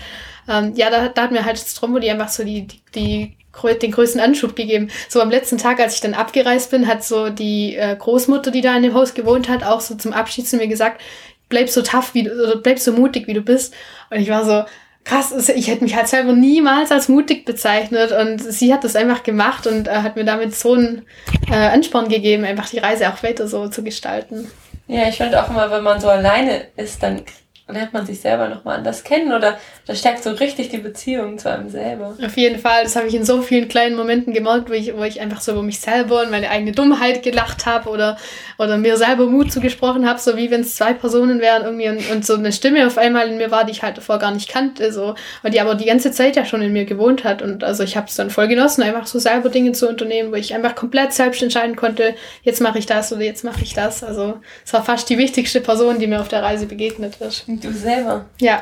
ähm, 0.47 0.73
ja, 0.75 0.89
da, 0.89 1.09
da 1.09 1.23
hat 1.23 1.31
mir 1.31 1.45
halt 1.45 1.59
Stromboli 1.59 2.09
einfach 2.09 2.29
so 2.29 2.43
die, 2.43 2.67
die, 2.67 2.81
die 2.95 3.37
den 3.81 3.91
größten 3.91 4.21
Anschub 4.21 4.55
gegeben. 4.55 4.89
So 5.09 5.21
am 5.21 5.31
letzten 5.31 5.57
Tag, 5.57 5.79
als 5.79 5.95
ich 5.95 6.01
dann 6.01 6.13
abgereist 6.13 6.71
bin, 6.71 6.87
hat 6.87 7.03
so 7.03 7.29
die 7.29 7.75
äh, 7.75 7.95
Großmutter, 7.95 8.51
die 8.51 8.61
da 8.61 8.75
in 8.75 8.83
dem 8.83 8.93
Haus 8.93 9.13
gewohnt 9.13 9.49
hat, 9.49 9.63
auch 9.63 9.81
so 9.81 9.95
zum 9.95 10.13
Abschied 10.13 10.47
zu 10.47 10.57
mir 10.57 10.67
gesagt, 10.67 11.01
bleib 11.49 11.69
so 11.69 11.81
tough, 11.81 12.13
wie 12.13 12.23
du, 12.23 12.31
oder 12.31 12.57
bleib 12.57 12.79
so 12.79 12.91
mutig, 12.91 13.27
wie 13.27 13.33
du 13.33 13.41
bist. 13.41 13.73
Und 14.09 14.19
ich 14.19 14.29
war 14.29 14.45
so, 14.45 14.63
krass, 15.03 15.49
ich 15.49 15.67
hätte 15.67 15.83
mich 15.83 15.95
halt 15.95 16.07
selber 16.07 16.33
niemals 16.33 16.91
als 16.91 17.07
mutig 17.07 17.45
bezeichnet 17.45 18.11
und 18.11 18.39
sie 18.39 18.73
hat 18.73 18.83
das 18.83 18.95
einfach 18.95 19.23
gemacht 19.23 19.65
und 19.65 19.87
äh, 19.87 19.91
hat 19.91 20.17
mir 20.17 20.25
damit 20.25 20.53
so 20.55 20.73
einen 20.73 21.05
äh, 21.49 21.55
Ansporn 21.55 22.09
gegeben, 22.09 22.43
einfach 22.43 22.69
die 22.69 22.79
Reise 22.79 23.09
auch 23.09 23.23
weiter 23.23 23.47
so 23.47 23.69
zu 23.69 23.83
gestalten. 23.83 24.51
Ja, 24.87 25.07
ich 25.07 25.17
finde 25.17 25.41
auch 25.41 25.49
immer, 25.49 25.71
wenn 25.71 25.83
man 25.83 25.99
so 25.99 26.09
alleine 26.09 26.65
ist, 26.75 27.01
dann 27.03 27.23
lernt 27.69 27.93
man 27.93 28.05
sich 28.05 28.21
selber 28.21 28.47
nochmal 28.47 28.77
anders 28.77 29.03
kennen 29.03 29.33
oder 29.33 29.57
das 29.85 29.99
stärkt 29.99 30.23
so 30.23 30.31
richtig 30.31 30.69
die 30.69 30.77
Beziehung 30.77 31.37
zu 31.37 31.49
einem 31.49 31.69
selber. 31.69 32.15
Auf 32.23 32.37
jeden 32.37 32.59
Fall, 32.59 32.83
das 32.83 32.95
habe 32.95 33.07
ich 33.07 33.15
in 33.15 33.25
so 33.25 33.41
vielen 33.41 33.67
kleinen 33.67 33.95
Momenten 33.95 34.33
gemerkt, 34.33 34.69
wo 34.69 34.73
ich, 34.73 34.95
wo 34.95 35.03
ich 35.03 35.21
einfach 35.21 35.41
so 35.41 35.51
über 35.51 35.63
mich 35.63 35.79
selber 35.79 36.21
und 36.21 36.31
meine 36.31 36.49
eigene 36.49 36.71
Dummheit 36.71 37.23
gelacht 37.23 37.65
habe 37.65 37.89
oder, 37.89 38.17
oder 38.57 38.77
mir 38.77 38.97
selber 38.97 39.25
Mut 39.27 39.51
zugesprochen 39.51 40.07
habe, 40.07 40.19
so 40.19 40.37
wie 40.37 40.51
wenn 40.51 40.61
es 40.61 40.75
zwei 40.75 40.93
Personen 40.93 41.41
wären 41.41 41.63
irgendwie 41.63 41.89
und, 41.89 42.11
und 42.11 42.25
so 42.25 42.35
eine 42.35 42.51
Stimme 42.51 42.85
auf 42.87 42.97
einmal 42.97 43.27
in 43.27 43.37
mir 43.37 43.51
war, 43.51 43.65
die 43.65 43.71
ich 43.71 43.83
halt 43.83 43.97
davor 43.97 44.19
gar 44.19 44.31
nicht 44.31 44.49
kannte, 44.49 44.91
so, 44.91 45.15
und 45.43 45.53
die 45.53 45.59
aber 45.59 45.75
die 45.75 45.85
ganze 45.85 46.11
Zeit 46.11 46.35
ja 46.35 46.45
schon 46.45 46.61
in 46.61 46.73
mir 46.73 46.85
gewohnt 46.85 47.23
hat 47.23 47.41
und 47.41 47.63
also 47.63 47.83
ich 47.83 47.97
habe 47.97 48.07
es 48.07 48.15
dann 48.15 48.29
voll 48.29 48.47
genossen, 48.47 48.83
einfach 48.83 49.07
so 49.07 49.19
selber 49.19 49.49
Dinge 49.49 49.73
zu 49.73 49.87
unternehmen, 49.87 50.31
wo 50.31 50.35
ich 50.35 50.53
einfach 50.53 50.75
komplett 50.75 51.13
selbst 51.13 51.41
entscheiden 51.43 51.75
konnte, 51.75 52.15
jetzt 52.43 52.61
mache 52.61 52.79
ich 52.79 52.85
das 52.85 53.11
oder 53.11 53.23
jetzt 53.23 53.43
mache 53.43 53.61
ich 53.61 53.73
das. 53.73 54.03
Also 54.03 54.37
es 54.65 54.73
war 54.73 54.83
fast 54.83 55.09
die 55.09 55.17
wichtigste 55.17 55.61
Person, 55.61 55.99
die 55.99 56.07
mir 56.07 56.21
auf 56.21 56.27
der 56.27 56.43
Reise 56.43 56.65
begegnet 56.65 57.15
ist. 57.19 57.47
Du 57.61 57.71
selber. 57.71 58.25
Ja. 58.39 58.61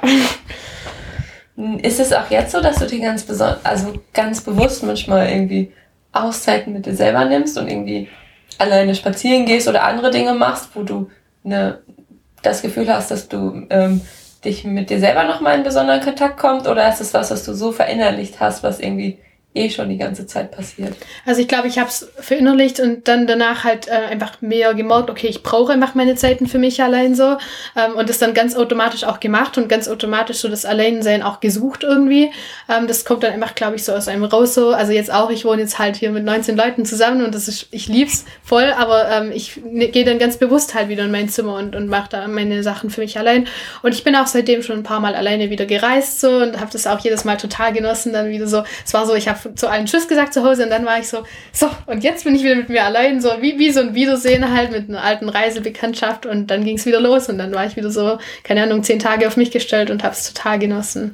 Ist 1.82 2.00
es 2.00 2.12
auch 2.12 2.30
jetzt 2.30 2.52
so, 2.52 2.62
dass 2.62 2.78
du 2.78 2.86
dir 2.86 3.00
ganz 3.00 3.24
besonders, 3.24 3.64
also 3.64 3.94
ganz 4.14 4.42
bewusst 4.42 4.84
manchmal 4.84 5.30
irgendwie 5.30 5.72
Auszeiten 6.12 6.74
mit 6.74 6.86
dir 6.86 6.96
selber 6.96 7.26
nimmst 7.26 7.58
und 7.58 7.70
irgendwie 7.70 8.10
alleine 8.58 8.96
spazieren 8.96 9.46
gehst 9.46 9.68
oder 9.68 9.84
andere 9.84 10.12
Dinge 10.12 10.34
machst, 10.34 10.70
wo 10.74 10.84
du 10.84 11.10
ne, 11.44 11.80
das 12.42 12.62
Gefühl 12.62 12.94
hast, 12.94 13.12
dass 13.12 13.28
du 13.28 13.66
ähm, 13.70 14.02
dich 14.44 14.64
mit 14.64 14.90
dir 14.90 15.00
selber 15.00 15.24
nochmal 15.24 15.58
in 15.58 15.64
besonderen 15.64 16.02
Kontakt 16.02 16.38
kommst 16.38 16.68
oder 16.68 16.88
ist 16.90 17.02
es 17.02 17.14
was, 17.14 17.32
was 17.32 17.44
du 17.44 17.54
so 17.54 17.72
verinnerlicht 17.72 18.40
hast, 18.40 18.64
was 18.64 18.80
irgendwie 18.80 19.20
eh 19.56 19.70
schon 19.70 19.90
die 19.90 19.98
ganze 19.98 20.28
Zeit 20.28 20.52
passiert. 20.52 20.96
Also 21.26 21.42
ich 21.42 21.48
glaube, 21.48 21.68
ich 21.68 21.80
habe 21.80 21.90
es 21.90 22.10
verinnerlicht 22.20 22.80
und 22.80 23.08
dann 23.08 23.26
danach 23.26 23.64
halt 23.64 23.88
äh, 23.88 23.92
einfach 23.92 24.42
mehr 24.42 24.74
gemerkt, 24.74 25.10
okay, 25.10 25.28
ich 25.28 25.44
brauche 25.44 25.74
einfach 25.74 25.96
meine 25.96 26.16
Zeiten 26.16 26.48
für 26.48 26.58
mich 26.60 26.84
allein 26.84 27.16
so 27.16 27.38
ähm, 27.76 27.96
und 27.96 28.10
das 28.10 28.20
dann 28.20 28.34
ganz 28.34 28.56
automatisch 28.56 29.06
auch 29.06 29.20
gemacht 29.20 29.58
und 29.58 29.70
ganz 29.70 29.88
automatisch 29.88 30.38
so 30.38 30.50
das 30.50 30.66
Alleinsein 30.66 31.24
auch 31.24 31.40
gesucht 31.40 31.84
irgendwie. 31.84 32.32
Ähm, 32.70 32.88
das 32.88 33.06
kommt 33.06 33.24
dann 33.24 33.34
einfach, 33.34 33.56
glaube 33.56 33.78
ich, 33.78 33.86
so 33.86 33.94
aus 33.94 34.08
einem 34.08 34.26
raus 34.26 34.54
so. 34.54 34.72
Also 34.72 34.92
jetzt 34.92 35.12
auch, 35.12 35.30
ich 35.30 35.46
wohne 35.46 35.62
jetzt 35.62 35.80
halt 35.80 35.96
hier 35.96 36.12
mit 36.12 36.26
19 36.26 36.58
Leuten 36.58 36.86
zusammen 36.86 37.24
und 37.24 37.34
das 37.34 37.48
ist, 37.48 37.68
ich 37.72 37.88
lieb's 37.88 38.26
voll, 38.44 38.74
aber 38.78 39.10
ähm, 39.10 39.32
ich 39.34 39.62
ne, 39.64 39.88
gehe 39.88 40.04
dann 40.04 40.20
ganz 40.20 40.38
bewusst 40.38 40.76
halt 40.76 40.90
wieder 40.90 41.06
in 41.06 41.12
mein 41.12 41.30
Zimmer 41.30 41.56
und, 41.56 41.76
und 41.76 41.88
mache 41.88 42.10
da 42.10 42.28
meine 42.28 42.62
Sachen 42.62 42.90
für 42.90 43.02
mich 43.02 43.18
allein. 43.18 43.48
Und 43.82 43.94
ich 43.94 44.04
bin 44.04 44.16
auch 44.16 44.28
seitdem 44.28 44.62
schon 44.64 44.78
ein 44.78 44.84
paar 44.84 45.00
Mal 45.00 45.16
alleine 45.16 45.50
wieder 45.50 45.66
gereist 45.66 46.20
so 46.20 46.30
und 46.30 46.60
habe 46.60 46.72
das 46.72 46.88
auch 46.88 47.00
jedes 47.00 47.24
Mal 47.24 47.38
total 47.38 47.72
genossen, 47.72 48.12
dann 48.12 48.30
wieder 48.30 48.48
so. 48.48 48.64
Es 48.86 48.94
war 48.94 49.06
so, 49.06 49.16
ich 49.16 49.28
habe 49.28 49.45
zu 49.54 49.70
allen 49.70 49.86
Tschüss 49.86 50.08
gesagt 50.08 50.34
zu 50.34 50.44
Hause 50.44 50.64
und 50.64 50.70
dann 50.70 50.86
war 50.86 51.00
ich 51.00 51.08
so, 51.08 51.24
so, 51.52 51.70
und 51.86 52.04
jetzt 52.04 52.24
bin 52.24 52.36
ich 52.36 52.44
wieder 52.44 52.56
mit 52.56 52.70
mir 52.70 52.84
allein, 52.84 53.22
so 53.22 53.30
wie, 53.42 53.60
wie 53.60 53.72
so 53.72 53.82
ein 53.82 53.94
Wiedersehen 53.94 54.52
halt 54.56 54.72
mit 54.72 54.90
einer 54.90 55.04
alten 55.04 55.30
Reisebekanntschaft 55.30 56.26
und 56.26 56.48
dann 56.48 56.64
ging 56.64 56.78
es 56.78 56.86
wieder 56.86 57.00
los 57.00 57.30
und 57.30 57.38
dann 57.38 57.54
war 57.54 57.66
ich 57.66 57.76
wieder 57.76 57.90
so, 57.90 58.18
keine 58.44 58.64
Ahnung, 58.64 58.84
zehn 58.84 59.00
Tage 59.00 59.28
auf 59.28 59.38
mich 59.38 59.52
gestellt 59.52 59.90
und 59.92 60.04
habe 60.04 60.14
es 60.14 60.34
total 60.34 60.60
genossen. 60.60 61.14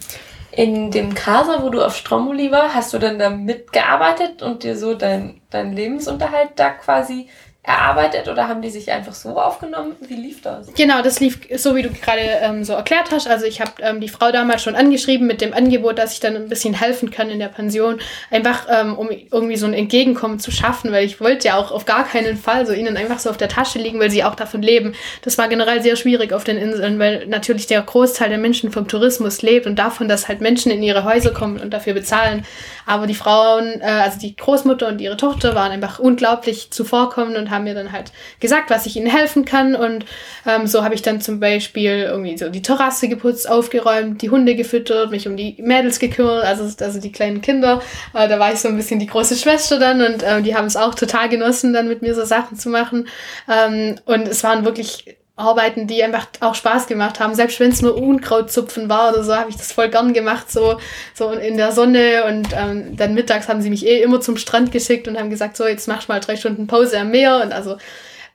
In 0.54 0.92
dem 0.92 1.14
Casa, 1.16 1.64
wo 1.64 1.70
du 1.70 1.82
auf 1.82 1.96
Stromboli 1.96 2.52
war, 2.52 2.74
hast 2.74 2.94
du 2.94 3.00
dann 3.00 3.18
da 3.18 3.30
mitgearbeitet 3.30 4.42
und 4.42 4.64
dir 4.64 4.76
so 4.76 4.96
dein, 4.96 5.40
dein 5.50 5.74
Lebensunterhalt 5.74 6.52
da 6.58 6.72
quasi 6.72 7.30
erarbeitet 7.64 8.28
oder 8.28 8.48
haben 8.48 8.64
die 8.64 8.72
sich 8.72 8.92
einfach 8.92 9.14
so 9.14 9.40
aufgenommen? 9.40 9.96
Wie 10.02 10.16
lief 10.16 10.42
das? 10.42 10.74
Genau, 10.74 11.04
das 11.04 11.20
lief 11.20 11.42
so, 11.58 11.76
wie 11.76 11.84
du 11.84 11.90
gerade 11.90 12.22
ähm, 12.42 12.64
so 12.64 12.74
erklärt 12.74 13.12
hast. 13.12 13.28
Also 13.28 13.46
ich 13.46 13.62
habe 13.62 13.72
ähm, 13.82 14.02
die 14.02 14.10
Frau 14.10 14.32
damals 14.32 14.64
schon 14.64 14.76
angeschrieben 14.76 15.28
mit 15.28 15.42
dem 15.42 15.54
Angebot, 15.54 16.00
dass 16.00 16.14
ich 16.14 16.20
dann 16.20 16.36
ein 16.36 16.50
bisschen 16.50 16.74
helfen 16.74 17.12
kann 17.12 17.30
in 17.30 17.38
der 17.38 17.50
Pension, 17.50 18.00
einfach 18.32 18.66
ähm, 18.68 18.98
um 18.98 19.10
irgendwie 19.12 19.58
so 19.58 19.68
ein 19.68 19.76
Entgegenkommen 19.76 20.40
zu 20.40 20.50
schaffen, 20.50 20.92
weil 20.92 21.06
ich 21.06 21.22
wollte 21.22 21.50
ja 21.50 21.58
auch 21.58 21.72
auf 21.72 21.86
gar 21.86 22.08
keinen 22.08 22.36
Fall 22.36 22.66
so 22.66 22.74
ihnen 22.74 22.98
einfach 22.98 23.20
so 23.20 23.30
auf 23.30 23.38
der 23.38 23.50
Tasche 23.50 23.78
liegen, 23.78 24.00
weil 24.00 24.10
sie 24.10 24.24
auch 24.24 24.36
davon 24.36 24.64
leben. 24.64 24.96
Das 25.22 25.38
war 25.38 25.48
generell 25.48 25.84
sehr 25.84 25.98
schwierig 25.98 26.34
auf 26.34 26.44
den 26.44 26.58
Inseln, 26.58 26.98
weil 26.98 27.28
natürlich 27.28 27.68
der 27.68 27.84
Großteil 27.84 28.30
der 28.30 28.40
Menschen 28.40 28.72
vom 28.72 28.88
Tourismus 28.88 29.44
lebt 29.44 29.68
und 29.68 29.78
davon, 29.78 30.08
dass 30.08 30.28
halt 30.28 30.42
Menschen 30.42 30.72
in 30.72 30.82
ihre 30.82 31.04
Häuser 31.04 31.32
kommen 31.32 31.60
und 31.60 31.72
dafür 31.72 31.94
bezahlen. 31.94 32.44
Aber 32.88 33.06
die 33.06 33.14
Frauen, 33.14 33.82
äh, 33.82 33.86
also 33.86 34.18
die 34.18 34.36
Großmutter 34.36 34.88
und 34.88 35.00
ihre 35.00 35.18
Tochter 35.18 35.54
waren 35.54 35.72
einfach 35.72 36.00
unglaublich 36.00 36.72
zuvorkommend 36.72 37.38
und 37.38 37.51
haben 37.52 37.66
mir 37.66 37.76
dann 37.76 37.92
halt 37.92 38.12
gesagt, 38.40 38.70
was 38.70 38.86
ich 38.86 38.96
ihnen 38.96 39.08
helfen 39.08 39.46
kann. 39.46 39.76
Und 39.76 40.06
ähm, 40.46 40.68
so 40.68 40.84
habe 40.84 40.96
ich 40.96 41.02
dann 41.02 41.22
zum 41.22 41.40
Beispiel 41.40 42.04
irgendwie 42.04 42.38
so 42.38 42.50
die 42.50 42.62
Terrasse 42.62 43.08
geputzt, 43.08 43.50
aufgeräumt, 43.50 44.22
die 44.22 44.30
Hunde 44.30 44.56
gefüttert, 44.56 45.12
mich 45.12 45.28
um 45.28 45.38
die 45.38 45.56
Mädels 45.60 46.00
gekümmert, 46.00 46.44
also, 46.44 46.64
also 46.84 47.00
die 47.00 47.12
kleinen 47.12 47.42
Kinder. 47.42 47.82
Äh, 48.14 48.28
da 48.28 48.40
war 48.40 48.52
ich 48.52 48.60
so 48.60 48.68
ein 48.68 48.78
bisschen 48.78 49.00
die 49.00 49.08
große 49.08 49.36
Schwester 49.36 49.78
dann 49.78 50.02
und 50.02 50.24
äh, 50.24 50.42
die 50.42 50.56
haben 50.56 50.66
es 50.66 50.76
auch 50.76 50.96
total 50.96 51.30
genossen, 51.30 51.74
dann 51.74 51.88
mit 51.88 52.02
mir 52.02 52.16
so 52.16 52.26
Sachen 52.26 52.58
zu 52.58 52.70
machen. 52.70 53.08
Ähm, 53.48 53.98
und 54.06 54.28
es 54.28 54.44
waren 54.44 54.66
wirklich 54.66 55.18
Arbeiten, 55.42 55.88
die 55.88 56.04
einfach 56.04 56.28
auch 56.40 56.56
Spaß 56.56 56.88
gemacht 56.88 57.20
haben. 57.20 57.36
Selbst 57.36 57.60
wenn 57.60 57.72
es 57.72 57.82
nur 57.82 57.98
Unkrautzupfen 57.98 58.90
war 58.90 59.12
oder 59.12 59.24
so, 59.24 59.36
habe 59.36 59.50
ich 59.50 59.58
das 59.58 59.72
voll 59.72 59.90
gern 59.90 60.14
gemacht, 60.14 60.52
so, 60.52 60.78
so 61.14 61.32
in 61.32 61.58
der 61.58 61.72
Sonne. 61.72 62.26
Und 62.26 62.50
ähm, 62.56 62.96
dann 62.96 63.14
mittags 63.14 63.48
haben 63.48 63.62
sie 63.62 63.70
mich 63.70 63.86
eh 63.86 64.02
immer 64.02 64.22
zum 64.22 64.38
Strand 64.38 64.72
geschickt 64.72 65.08
und 65.08 65.18
haben 65.18 65.30
gesagt, 65.30 65.58
so, 65.58 65.68
jetzt 65.68 65.88
machst 65.88 66.10
mal 66.10 66.20
drei 66.20 66.36
Stunden 66.36 66.68
Pause 66.68 67.00
am 67.00 67.12
Meer. 67.12 67.42
Und 67.44 67.54
also 67.54 67.78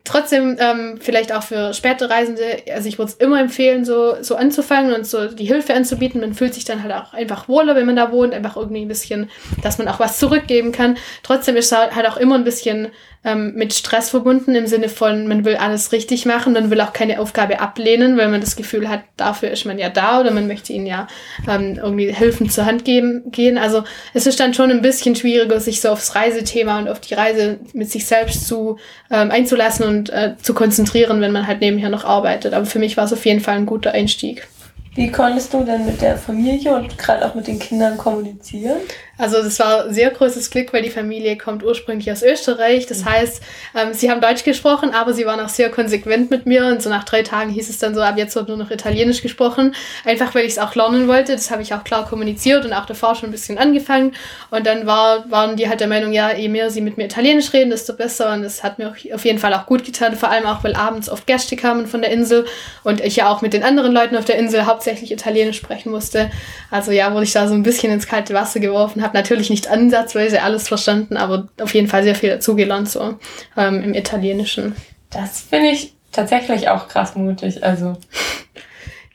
trotzdem 0.07 0.57
ähm, 0.59 0.99
vielleicht 1.01 1.33
auch 1.33 1.43
für 1.43 1.75
spätere 1.75 2.11
Reisende, 2.11 2.43
also 2.73 2.89
ich 2.89 2.99
würde 2.99 3.11
es 3.11 3.19
immer 3.19 3.41
empfehlen, 3.41 3.85
so, 3.85 4.17
so 4.23 4.37
anzufangen 4.37 4.95
und 4.95 5.07
so 5.07 5.27
die 5.27 5.45
Hilfe 5.45 5.75
anzubieten. 5.75 6.21
Man 6.21 6.35
fühlt 6.35 6.55
sich 6.55 6.65
dann 6.65 6.83
halt 6.83 6.93
auch 6.93 7.13
einfach 7.13 7.49
wohler, 7.49 7.75
wenn 7.77 7.87
man 7.87 7.97
da 7.97 8.13
wohnt, 8.13 8.33
einfach 8.33 8.57
irgendwie 8.57 8.83
ein 8.83 8.89
bisschen, 8.89 9.31
dass 9.63 9.79
man 9.79 9.89
auch 9.89 10.01
was 10.01 10.19
zurückgeben 10.19 10.73
kann. 10.73 10.97
Trotzdem 11.23 11.57
ist 11.57 11.73
halt 11.73 12.09
auch 12.09 12.17
immer 12.17 12.37
ein 12.37 12.45
bisschen 12.45 12.89
ähm, 13.27 13.55
mit 13.57 13.75
Stress 13.75 14.11
verbunden 14.11 14.55
im 14.55 14.69
Sinne 14.69 14.89
von, 14.89 15.27
man 15.27 15.45
will 15.45 15.57
alles 15.57 15.91
richtig 15.91 16.25
machen, 16.25 16.53
man 16.53 16.71
will 16.71 16.81
auch 16.81 16.93
keine 16.93 17.21
Aufgabe 17.21 17.59
ablehnen, 17.59 18.17
weil 18.17 18.29
man 18.29 18.41
das 18.41 18.55
Gefühl 18.55 18.89
hat, 18.89 19.01
dafür 19.17 19.51
ist 19.51 19.67
man 19.67 19.79
ja 19.79 19.91
da 19.91 20.21
oder 20.21 20.31
man 20.31 20.47
möchte 20.47 20.73
ihnen 20.73 20.87
ja 20.87 21.09
ähm, 21.49 21.79
irgendwie 21.83 22.13
helfen 22.13 22.49
zur 22.49 22.67
Hand 22.67 22.85
geben, 22.85 23.25
gehen. 23.33 23.59
Also 23.59 23.83
es 24.15 24.27
ist 24.27 24.39
dann 24.39 24.55
schon 24.55 24.71
ein 24.71 24.81
bisschen 24.81 25.17
schwieriger, 25.17 25.59
sich 25.59 25.81
so 25.81 25.89
aufs 25.89 26.15
Reisethema 26.15 26.79
und 26.79 26.89
auf 26.89 27.01
die 27.01 27.15
Reise 27.15 27.59
mit 27.73 27.91
sich 27.91 28.07
selbst 28.07 28.47
zu 28.47 28.79
ähm, 29.11 29.33
einzulassen 29.33 29.87
und 29.87 30.11
äh, 30.11 30.35
zu 30.41 30.55
konzentrieren, 30.55 31.21
wenn 31.21 31.33
man 31.33 31.49
halt 31.49 31.61
nebenher 31.61 31.91
noch 31.91 32.05
arbeitet. 32.05 32.55
Aber 32.55 32.65
für 32.65 32.79
mich 32.79 32.97
war 32.97 33.05
es 33.05 33.13
auf 33.13 33.27
jeden 33.27 33.41
Fall 33.41 33.57
ein 33.57 33.67
guter 33.67 33.91
Einstieg. 33.91 34.47
Wie 34.95 35.11
konntest 35.11 35.53
du 35.53 35.63
denn 35.63 35.85
mit 35.85 36.01
der 36.01 36.17
Familie 36.17 36.75
und 36.75 36.97
gerade 36.97 37.27
auch 37.27 37.35
mit 37.35 37.47
den 37.47 37.59
Kindern 37.59 37.99
kommunizieren? 37.99 38.79
Also 39.19 39.43
das 39.43 39.59
war 39.59 39.93
sehr 39.93 40.11
großes 40.11 40.51
Glück, 40.51 40.73
weil 40.73 40.83
die 40.83 40.91
Familie 40.91 41.39
kommt 41.39 41.65
ursprünglich 41.65 42.11
aus 42.13 42.23
Österreich. 42.23 42.87
Das 42.87 43.01
mhm. 43.01 43.07
heißt, 43.07 43.43
ähm, 43.75 43.95
sie 43.95 44.11
haben 44.11 44.21
Deutsch 44.21 44.45
gesprochen, 44.45 44.91
aber 44.93 45.15
sie 45.15 45.25
waren 45.25 45.41
auch 45.41 45.49
sehr 45.49 45.71
konsequent 45.71 46.31
mit 46.31 46.47
mir. 46.47 46.67
Und 46.67 46.83
so 46.83 46.91
nach 46.91 47.05
drei 47.05 47.23
Tagen 47.23 47.51
hieß 47.51 47.71
es 47.71 47.79
dann 47.79 47.95
so, 47.95 48.03
ab 48.03 48.19
jetzt 48.19 48.37
wird 48.37 48.49
nur 48.49 48.57
noch 48.57 48.71
Italienisch 48.71 49.23
gesprochen. 49.23 49.75
Einfach 50.05 50.35
weil 50.35 50.45
ich 50.45 50.53
es 50.53 50.59
auch 50.59 50.75
lernen 50.75 51.09
wollte. 51.09 51.33
Das 51.33 51.51
habe 51.51 51.63
ich 51.63 51.73
auch 51.73 51.83
klar 51.85 52.07
kommuniziert 52.07 52.65
und 52.65 52.73
auch 52.73 52.85
davor 52.85 53.15
schon 53.15 53.31
ein 53.31 53.33
bisschen 53.33 53.57
angefangen. 53.57 54.13
Und 54.51 54.67
dann 54.67 54.87
war, 54.87 55.31
waren 55.31 55.57
die 55.57 55.69
halt 55.69 55.81
der 55.81 55.89
Meinung, 55.89 56.13
ja, 56.13 56.35
je 56.35 56.49
mehr 56.49 56.71
sie 56.71 56.83
mit 56.83 56.99
mir 56.99 57.07
Italienisch 57.07 57.53
reden, 57.53 57.71
desto 57.71 57.95
besser. 57.95 58.33
Und 58.35 58.43
das 58.43 58.63
hat 58.63 58.79
mir 58.79 58.95
auf 59.15 59.25
jeden 59.25 59.39
Fall 59.39 59.55
auch 59.55 59.67
gut 59.67 59.85
getan. 59.85 60.15
Vor 60.15 60.31
allem 60.31 60.45
auch, 60.45 60.63
weil 60.63 60.75
abends 60.75 61.09
oft 61.09 61.27
Gäste 61.27 61.57
kamen 61.57 61.87
von 61.87 62.03
der 62.03 62.11
Insel 62.11 62.45
und 62.85 63.01
ich 63.01 63.17
ja 63.17 63.31
auch 63.31 63.41
mit 63.41 63.55
den 63.55 63.63
anderen 63.63 63.93
Leuten 63.93 64.17
auf 64.17 64.27
der 64.27 64.37
Insel 64.37 64.67
hauptsächlich 64.67 65.11
Italienisch 65.11 65.57
sprechen 65.57 65.91
musste. 65.91 66.31
Also 66.71 66.93
ja, 66.93 67.13
wurde 67.13 67.25
ich 67.25 67.33
da 67.33 67.49
so 67.49 67.55
ein 67.55 67.63
bisschen 67.63 67.93
ins 67.93 68.07
kalte 68.07 68.35
Wasser 68.35 68.61
geworfen 68.61 69.06
habe 69.07 69.17
natürlich 69.17 69.51
nicht 69.51 69.69
ansatzweise 69.69 70.43
alles 70.43 70.69
verstanden, 70.69 71.17
aber 71.17 71.49
auf 71.61 71.73
jeden 71.75 71.87
Fall 71.87 72.03
sehr 72.03 72.17
viel 72.17 72.31
dazugelernt, 72.31 72.91
so 72.91 73.19
ähm, 73.57 73.83
im 73.83 73.95
Italienischen. 73.95 74.75
Das 75.11 75.41
finde 75.41 75.69
ich 75.71 75.95
tatsächlich 76.11 76.69
auch 76.69 76.89
krass 76.89 77.15
mutig. 77.15 77.65
Also. 77.65 77.97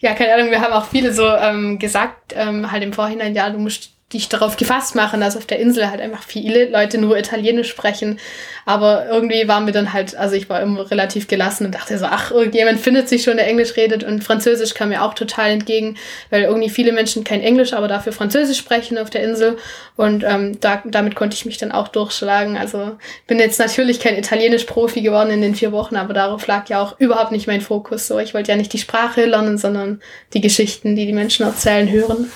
Ja, 0.04 0.16
keine 0.16 0.34
Ahnung, 0.34 0.50
wir 0.50 0.62
haben 0.62 0.74
auch 0.74 0.86
viele 0.86 1.14
so 1.14 1.28
ähm, 1.28 1.78
gesagt, 1.78 2.34
ähm, 2.36 2.72
halt 2.72 2.82
im 2.82 2.92
Vorhinein, 2.92 3.36
ja, 3.36 3.48
du 3.52 3.60
musst 3.60 3.91
dich 4.14 4.30
darauf 4.30 4.58
gefasst 4.58 4.96
machen, 4.96 5.22
dass 5.22 5.38
auf 5.38 5.46
der 5.46 5.60
Insel 5.60 5.90
halt 5.90 6.02
einfach 6.02 6.24
viele 6.24 6.70
Leute 6.70 6.98
nur 6.98 7.18
Italienisch 7.18 7.70
sprechen. 7.70 8.20
Aber 8.66 9.08
irgendwie 9.08 9.48
waren 9.48 9.66
wir 9.66 9.74
dann 9.74 9.94
halt, 9.94 10.16
also 10.16 10.36
ich 10.36 10.50
war 10.50 10.62
immer 10.62 10.90
relativ 10.92 11.28
gelassen 11.28 11.66
und 11.66 11.76
dachte 11.76 11.98
so, 11.98 12.06
ach, 12.06 12.32
irgendjemand 12.32 12.80
findet 12.80 13.10
sich 13.10 13.24
schon, 13.24 13.38
der 13.38 13.48
Englisch 13.48 13.76
redet. 13.76 14.04
Und 14.04 14.24
Französisch 14.24 14.74
kam 14.74 14.90
mir 14.90 15.04
auch 15.04 15.14
total 15.14 15.52
entgegen, 15.52 15.98
weil 16.30 16.44
irgendwie 16.44 16.70
viele 16.70 16.92
Menschen 16.92 17.24
kein 17.24 17.42
Englisch, 17.42 17.74
aber 17.74 17.88
dafür 17.88 18.14
Französisch 18.14 18.58
sprechen 18.58 18.98
auf 18.98 19.10
der 19.10 19.24
Insel. 19.24 19.58
Und 19.96 20.24
ähm, 20.24 20.60
da, 20.60 20.82
damit 20.86 21.16
konnte 21.16 21.36
ich 21.36 21.46
mich 21.46 21.58
dann 21.58 21.72
auch 21.72 21.88
durchschlagen. 21.88 22.58
Also 22.58 22.98
bin 23.28 23.40
jetzt 23.40 23.60
natürlich 23.60 24.00
kein 24.00 24.18
Italienisch-Profi 24.18 25.02
geworden 25.02 25.32
in 25.32 25.42
den 25.42 25.56
vier 25.56 25.72
Wochen, 25.72 25.96
aber 25.96 26.14
darauf 26.14 26.46
lag 26.48 26.70
ja 26.70 26.82
auch 26.82 27.00
überhaupt 27.00 27.32
nicht 27.32 27.48
mein 27.48 27.62
Fokus. 27.62 28.08
So, 28.08 28.20
ich 28.20 28.34
wollte 28.34 28.52
ja 28.52 28.58
nicht 28.58 28.74
die 28.74 28.78
Sprache 28.78 29.26
lernen, 29.26 29.58
sondern 29.58 30.02
die 30.34 30.42
Geschichten, 30.42 30.96
die 30.96 31.06
die 31.06 31.14
Menschen 31.14 31.46
erzählen, 31.46 31.90
hören. 31.90 32.32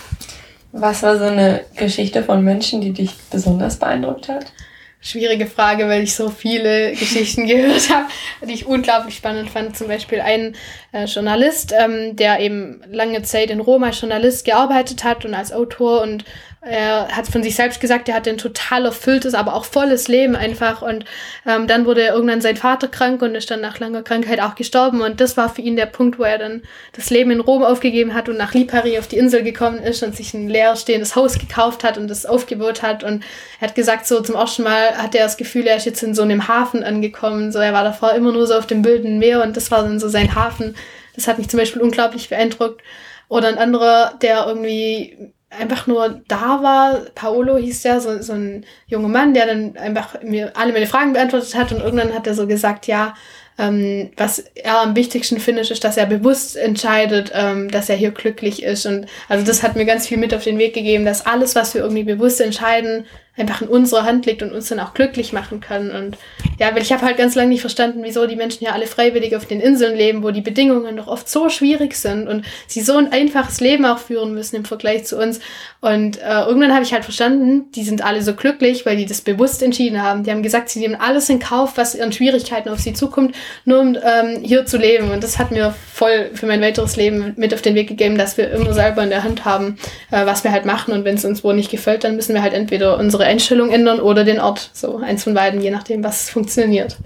Was 0.78 1.04
war 1.04 1.18
so 1.18 1.24
eine 1.24 1.64
Geschichte 1.78 2.22
von 2.22 2.44
Menschen, 2.44 2.82
die 2.82 2.92
dich 2.92 3.16
besonders 3.32 3.80
beeindruckt 3.80 4.28
hat? 4.28 4.52
Schwierige 5.00 5.48
Frage, 5.48 5.88
weil 5.88 6.04
ich 6.04 6.14
so 6.14 6.30
viele 6.30 6.92
Geschichten 7.00 7.48
gehört 7.48 7.90
habe, 7.90 8.08
die 8.46 8.56
ich 8.56 8.66
unglaublich 8.66 9.16
spannend 9.16 9.50
fand. 9.50 9.78
Zum 9.78 9.88
Beispiel 9.88 10.20
ein 10.20 10.54
äh, 10.92 11.06
Journalist, 11.06 11.74
ähm, 11.80 12.18
der 12.18 12.42
eben 12.42 12.82
lange 12.92 13.22
Zeit 13.22 13.52
in 13.52 13.62
Rom 13.62 13.84
als 13.86 14.02
Journalist 14.02 14.44
gearbeitet 14.44 15.06
hat 15.06 15.24
und 15.24 15.34
als 15.34 15.54
Autor 15.54 16.02
und 16.02 16.26
er 16.68 17.10
hat 17.16 17.28
von 17.28 17.44
sich 17.44 17.56
selbst 17.56 17.80
gesagt, 17.80 18.10
er 18.10 18.16
hatte 18.16 18.32
ein 18.32 18.40
total 18.40 18.86
erfülltes, 18.86 19.36
aber 19.36 19.54
auch 19.54 19.66
volles 19.66 20.08
Leben 20.08 20.36
einfach. 20.36 20.82
Und 20.82 21.06
ähm, 21.46 21.68
dann 21.68 21.86
wurde 21.86 22.08
irgendwann 22.08 22.42
sein 22.42 22.58
Vater 22.58 22.88
krank 22.88 23.22
und 23.22 23.36
ist 23.36 23.52
dann 23.52 23.62
nach 23.62 23.80
langer 23.80 24.02
Krankheit 24.02 24.42
auch 24.42 24.56
gestorben. 24.56 25.02
Und 25.02 25.22
das 25.22 25.38
war 25.38 25.54
für 25.54 25.62
ihn 25.62 25.76
der 25.76 25.86
Punkt, 25.86 26.18
wo 26.18 26.24
er 26.24 26.40
dann 26.40 26.64
das 26.94 27.12
Leben 27.12 27.30
in 27.30 27.40
Rom 27.40 27.62
aufgegeben 27.64 28.16
hat 28.16 28.30
und 28.30 28.38
nach 28.38 28.56
Lipari 28.56 28.98
auf 28.98 29.08
die 29.08 29.18
Insel 29.18 29.44
gekommen 29.44 29.78
ist 29.78 30.02
und 30.02 30.16
sich 30.16 30.34
ein 30.34 30.50
leerstehendes 30.50 31.16
Haus 31.16 31.38
gekauft 31.38 31.84
hat 31.84 32.00
und 32.00 32.08
das 32.08 32.26
aufgebaut 32.26 32.82
hat. 32.82 33.04
Und 33.04 33.24
er 33.60 33.68
hat 33.68 33.76
gesagt, 33.76 34.08
so 34.08 34.22
zum 34.22 34.34
ersten 34.34 34.64
Mal 34.64 34.98
hat 34.98 35.14
er 35.14 35.24
das 35.24 35.38
Gefühl, 35.38 35.68
er 35.68 35.78
ist 35.78 35.86
jetzt 35.86 36.02
in 36.02 36.16
so 36.16 36.24
einem 36.24 36.48
Hafen 36.48 36.84
angekommen. 36.84 37.52
So, 37.52 37.60
er 37.60 37.74
war 37.74 37.84
davor 37.84 38.14
immer 38.14 38.32
nur 38.32 38.48
so 38.48 38.56
auf 38.56 38.66
dem 38.66 38.84
wilden 38.84 39.20
Meer 39.20 39.44
und 39.44 39.56
das 39.56 39.70
war 39.70 39.84
dann 39.84 40.00
so 40.00 40.10
sein 40.10 40.34
Hafen. 40.34 40.76
Das 41.16 41.28
hat 41.28 41.38
mich 41.38 41.48
zum 41.48 41.60
Beispiel 41.60 41.84
unglaublich 41.84 42.30
beeindruckt. 42.30 42.82
Oder 43.28 43.50
ein 43.50 43.60
anderer, 43.60 44.16
der 44.22 44.46
irgendwie 44.48 45.34
einfach 45.60 45.88
nur 45.88 46.22
da 46.28 46.62
war. 46.62 47.02
Paolo 47.16 47.58
hieß 47.58 47.82
der, 47.84 48.02
so, 48.02 48.22
so 48.22 48.34
ein 48.34 48.66
junger 48.88 49.08
Mann, 49.08 49.34
der 49.34 49.48
dann 49.48 49.78
einfach 49.78 50.22
mir 50.22 50.56
alle 50.56 50.74
meine 50.74 50.88
Fragen 50.88 51.14
beantwortet 51.14 51.56
hat 51.56 51.72
und 51.72 51.82
irgendwann 51.82 52.14
hat 52.14 52.28
er 52.28 52.34
so 52.34 52.48
gesagt, 52.48 52.88
ja, 52.88 53.14
ähm, 53.58 54.12
was 54.18 54.40
er 54.56 54.82
am 54.82 54.96
wichtigsten 54.96 55.40
findet, 55.40 55.72
ist, 55.72 55.84
dass 55.84 55.98
er 55.98 56.06
bewusst 56.06 56.58
entscheidet, 56.58 57.32
ähm, 57.34 57.72
dass 57.72 57.90
er 57.90 57.96
hier 57.96 58.12
glücklich 58.12 58.64
ist. 58.64 58.86
Und 58.86 59.06
also 59.30 59.46
das 59.46 59.64
hat 59.64 59.76
mir 59.76 59.86
ganz 59.86 60.08
viel 60.08 60.18
mit 60.18 60.34
auf 60.34 60.44
den 60.44 60.58
Weg 60.58 60.74
gegeben, 60.74 61.06
dass 61.06 61.26
alles, 61.26 61.56
was 61.56 61.74
wir 61.74 61.82
irgendwie 61.82 62.04
bewusst 62.04 62.42
entscheiden, 62.42 63.06
einfach 63.38 63.62
in 63.62 63.68
unserer 63.68 64.04
Hand 64.04 64.26
liegt 64.26 64.42
und 64.44 64.54
uns 64.54 64.70
dann 64.70 64.80
auch 64.80 64.94
glücklich 64.94 65.34
machen 65.34 65.60
kann. 65.60 65.92
Und 65.92 66.18
ja, 66.60 66.74
weil 66.74 66.82
ich 66.82 66.94
habe 66.94 67.06
halt 67.06 67.18
ganz 67.18 67.36
lange 67.36 67.50
nicht 67.50 67.62
verstanden, 67.62 68.00
wieso 68.04 68.28
die 68.28 68.36
Menschen 68.36 68.64
ja 68.64 68.72
alle 68.72 68.88
freiwillig 68.88 69.36
auf 69.36 69.46
den 69.46 69.60
Inseln 69.60 69.98
leben, 69.98 70.24
wo 70.24 70.32
die 70.32 70.42
Bedingungen 70.42 70.96
doch 70.96 71.08
oft 71.08 71.28
so 71.28 71.50
schwierig 71.50 71.96
sind 71.96 72.28
und 72.28 72.46
sie 72.68 72.82
so 72.82 72.96
ein 72.98 73.12
einfaches 73.12 73.60
Leben 73.60 73.86
auch 73.86 74.00
führen 74.00 74.34
müssen 74.34 74.56
im 74.56 74.66
Vergleich 74.66 75.06
zu 75.06 75.18
uns. 75.18 75.40
Und 75.82 76.18
äh, 76.22 76.42
irgendwann 76.42 76.74
habe 76.74 76.84
ich 76.84 76.94
halt 76.94 77.04
verstanden, 77.04 77.72
die 77.76 77.84
sind 77.84 78.04
alle 78.04 78.22
so 78.22 78.34
glücklich, 78.34 78.86
weil 78.86 78.98
die 78.98 79.06
das 79.06 79.22
bewusst 79.22 79.62
entschieden 79.62 80.02
haben. 80.02 80.24
Die 80.24 80.32
haben 80.32 80.42
gesagt, 80.42 80.70
sie 80.70 80.80
nehmen 80.80 80.96
alles 80.96 81.30
in 81.30 81.40
Kauf, 81.40 81.74
was 81.76 82.00
an 82.00 82.14
Schwierigkeiten 82.14 82.70
auf 82.70 82.80
sie 82.80 82.94
zukommt, 82.94 83.36
nur 83.66 83.82
um 83.82 83.98
ähm, 84.02 84.42
hier 84.42 84.66
zu 84.66 84.78
leben. 84.78 85.12
Und 85.12 85.24
das 85.24 85.38
hat 85.38 85.52
mir 85.52 85.76
voll 85.94 86.32
für 86.34 86.46
mein 86.46 86.62
weiteres 86.62 86.96
Leben 86.96 87.34
mit 87.36 87.54
auf 87.54 87.62
den 87.62 87.76
Weg 87.76 87.90
gegeben, 87.90 88.18
dass 88.18 88.38
wir 88.38 88.50
immer 88.52 88.74
selber 88.74 89.04
in 89.04 89.10
der 89.10 89.24
Hand 89.24 89.44
haben, 89.44 89.78
äh, 90.10 90.26
was 90.26 90.44
wir 90.44 90.52
halt 90.52 90.66
machen. 90.66 90.94
Und 90.94 91.04
wenn 91.04 91.16
es 91.16 91.26
uns 91.26 91.44
wo 91.44 91.52
nicht 91.52 91.70
gefällt, 91.70 92.04
dann 92.04 92.16
müssen 92.16 92.34
wir 92.34 92.42
halt 92.42 92.54
entweder 92.54 92.98
unsere 92.98 93.25
unsere 93.26 93.32
Einstellung 93.32 93.70
ändern 93.72 94.00
oder 94.00 94.24
den 94.24 94.40
Ort. 94.40 94.70
So 94.74 94.98
eins 94.98 95.24
von 95.24 95.34
beiden, 95.34 95.62
je 95.62 95.72
nachdem, 95.72 96.04
was 96.04 96.30
funktioniert. 96.30 96.98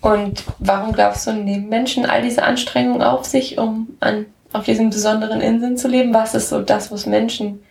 Und 0.00 0.44
warum 0.58 0.92
glaubst 0.92 1.26
du, 1.26 1.32
nehmen 1.32 1.68
Menschen 1.68 2.04
all 2.04 2.22
diese 2.22 2.42
Anstrengungen 2.42 3.02
auf 3.02 3.24
sich, 3.24 3.58
um 3.58 3.96
an, 4.00 4.26
auf 4.52 4.64
diesen 4.64 4.90
besonderen 4.90 5.40
Inseln 5.40 5.76
zu 5.76 5.88
leben? 5.88 6.12
Was 6.12 6.34
ist 6.34 6.50
so 6.50 6.60
das, 6.60 6.92
was 6.92 7.06
Menschen 7.06 7.62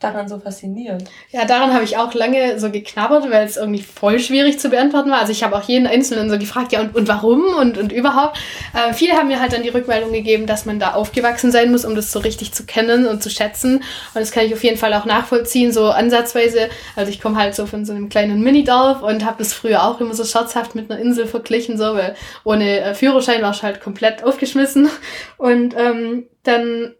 daran 0.00 0.28
so 0.28 0.38
faszinierend? 0.38 1.04
Ja, 1.30 1.44
daran 1.44 1.72
habe 1.72 1.84
ich 1.84 1.96
auch 1.96 2.12
lange 2.14 2.58
so 2.58 2.70
geknabbert, 2.70 3.30
weil 3.30 3.46
es 3.46 3.56
irgendwie 3.56 3.82
voll 3.82 4.18
schwierig 4.18 4.58
zu 4.58 4.68
beantworten 4.68 5.10
war. 5.10 5.20
Also 5.20 5.32
ich 5.32 5.42
habe 5.42 5.56
auch 5.56 5.62
jeden 5.62 5.86
Einzelnen 5.86 6.28
so 6.28 6.38
gefragt, 6.38 6.72
ja 6.72 6.80
und, 6.80 6.94
und 6.94 7.08
warum 7.08 7.42
und, 7.58 7.78
und 7.78 7.92
überhaupt. 7.92 8.38
Äh, 8.74 8.92
viele 8.92 9.14
haben 9.14 9.28
mir 9.28 9.40
halt 9.40 9.52
dann 9.52 9.62
die 9.62 9.70
Rückmeldung 9.70 10.12
gegeben, 10.12 10.46
dass 10.46 10.66
man 10.66 10.78
da 10.78 10.94
aufgewachsen 10.94 11.50
sein 11.50 11.70
muss, 11.70 11.84
um 11.84 11.94
das 11.94 12.12
so 12.12 12.18
richtig 12.18 12.52
zu 12.52 12.66
kennen 12.66 13.06
und 13.06 13.22
zu 13.22 13.30
schätzen. 13.30 13.76
Und 13.76 14.20
das 14.20 14.30
kann 14.30 14.44
ich 14.44 14.52
auf 14.52 14.62
jeden 14.62 14.76
Fall 14.76 14.92
auch 14.94 15.06
nachvollziehen, 15.06 15.72
so 15.72 15.86
ansatzweise. 15.86 16.68
Also 16.96 17.10
ich 17.10 17.20
komme 17.20 17.36
halt 17.36 17.54
so 17.54 17.66
von 17.66 17.84
so 17.84 17.92
einem 17.92 18.08
kleinen 18.08 18.42
Minidorf 18.42 19.02
und 19.02 19.24
habe 19.24 19.36
das 19.38 19.54
früher 19.54 19.84
auch 19.84 20.00
immer 20.00 20.14
so 20.14 20.24
scherzhaft 20.24 20.74
mit 20.74 20.90
einer 20.90 21.00
Insel 21.00 21.26
verglichen, 21.26 21.78
so, 21.78 21.94
weil 21.94 22.14
ohne 22.44 22.80
äh, 22.80 22.94
Führerschein 22.94 23.42
war 23.42 23.52
ich 23.52 23.62
halt 23.62 23.80
komplett 23.80 24.22
aufgeschmissen. 24.22 24.90
Und 25.38 25.74
ähm, 25.78 26.26
dann 26.42 26.94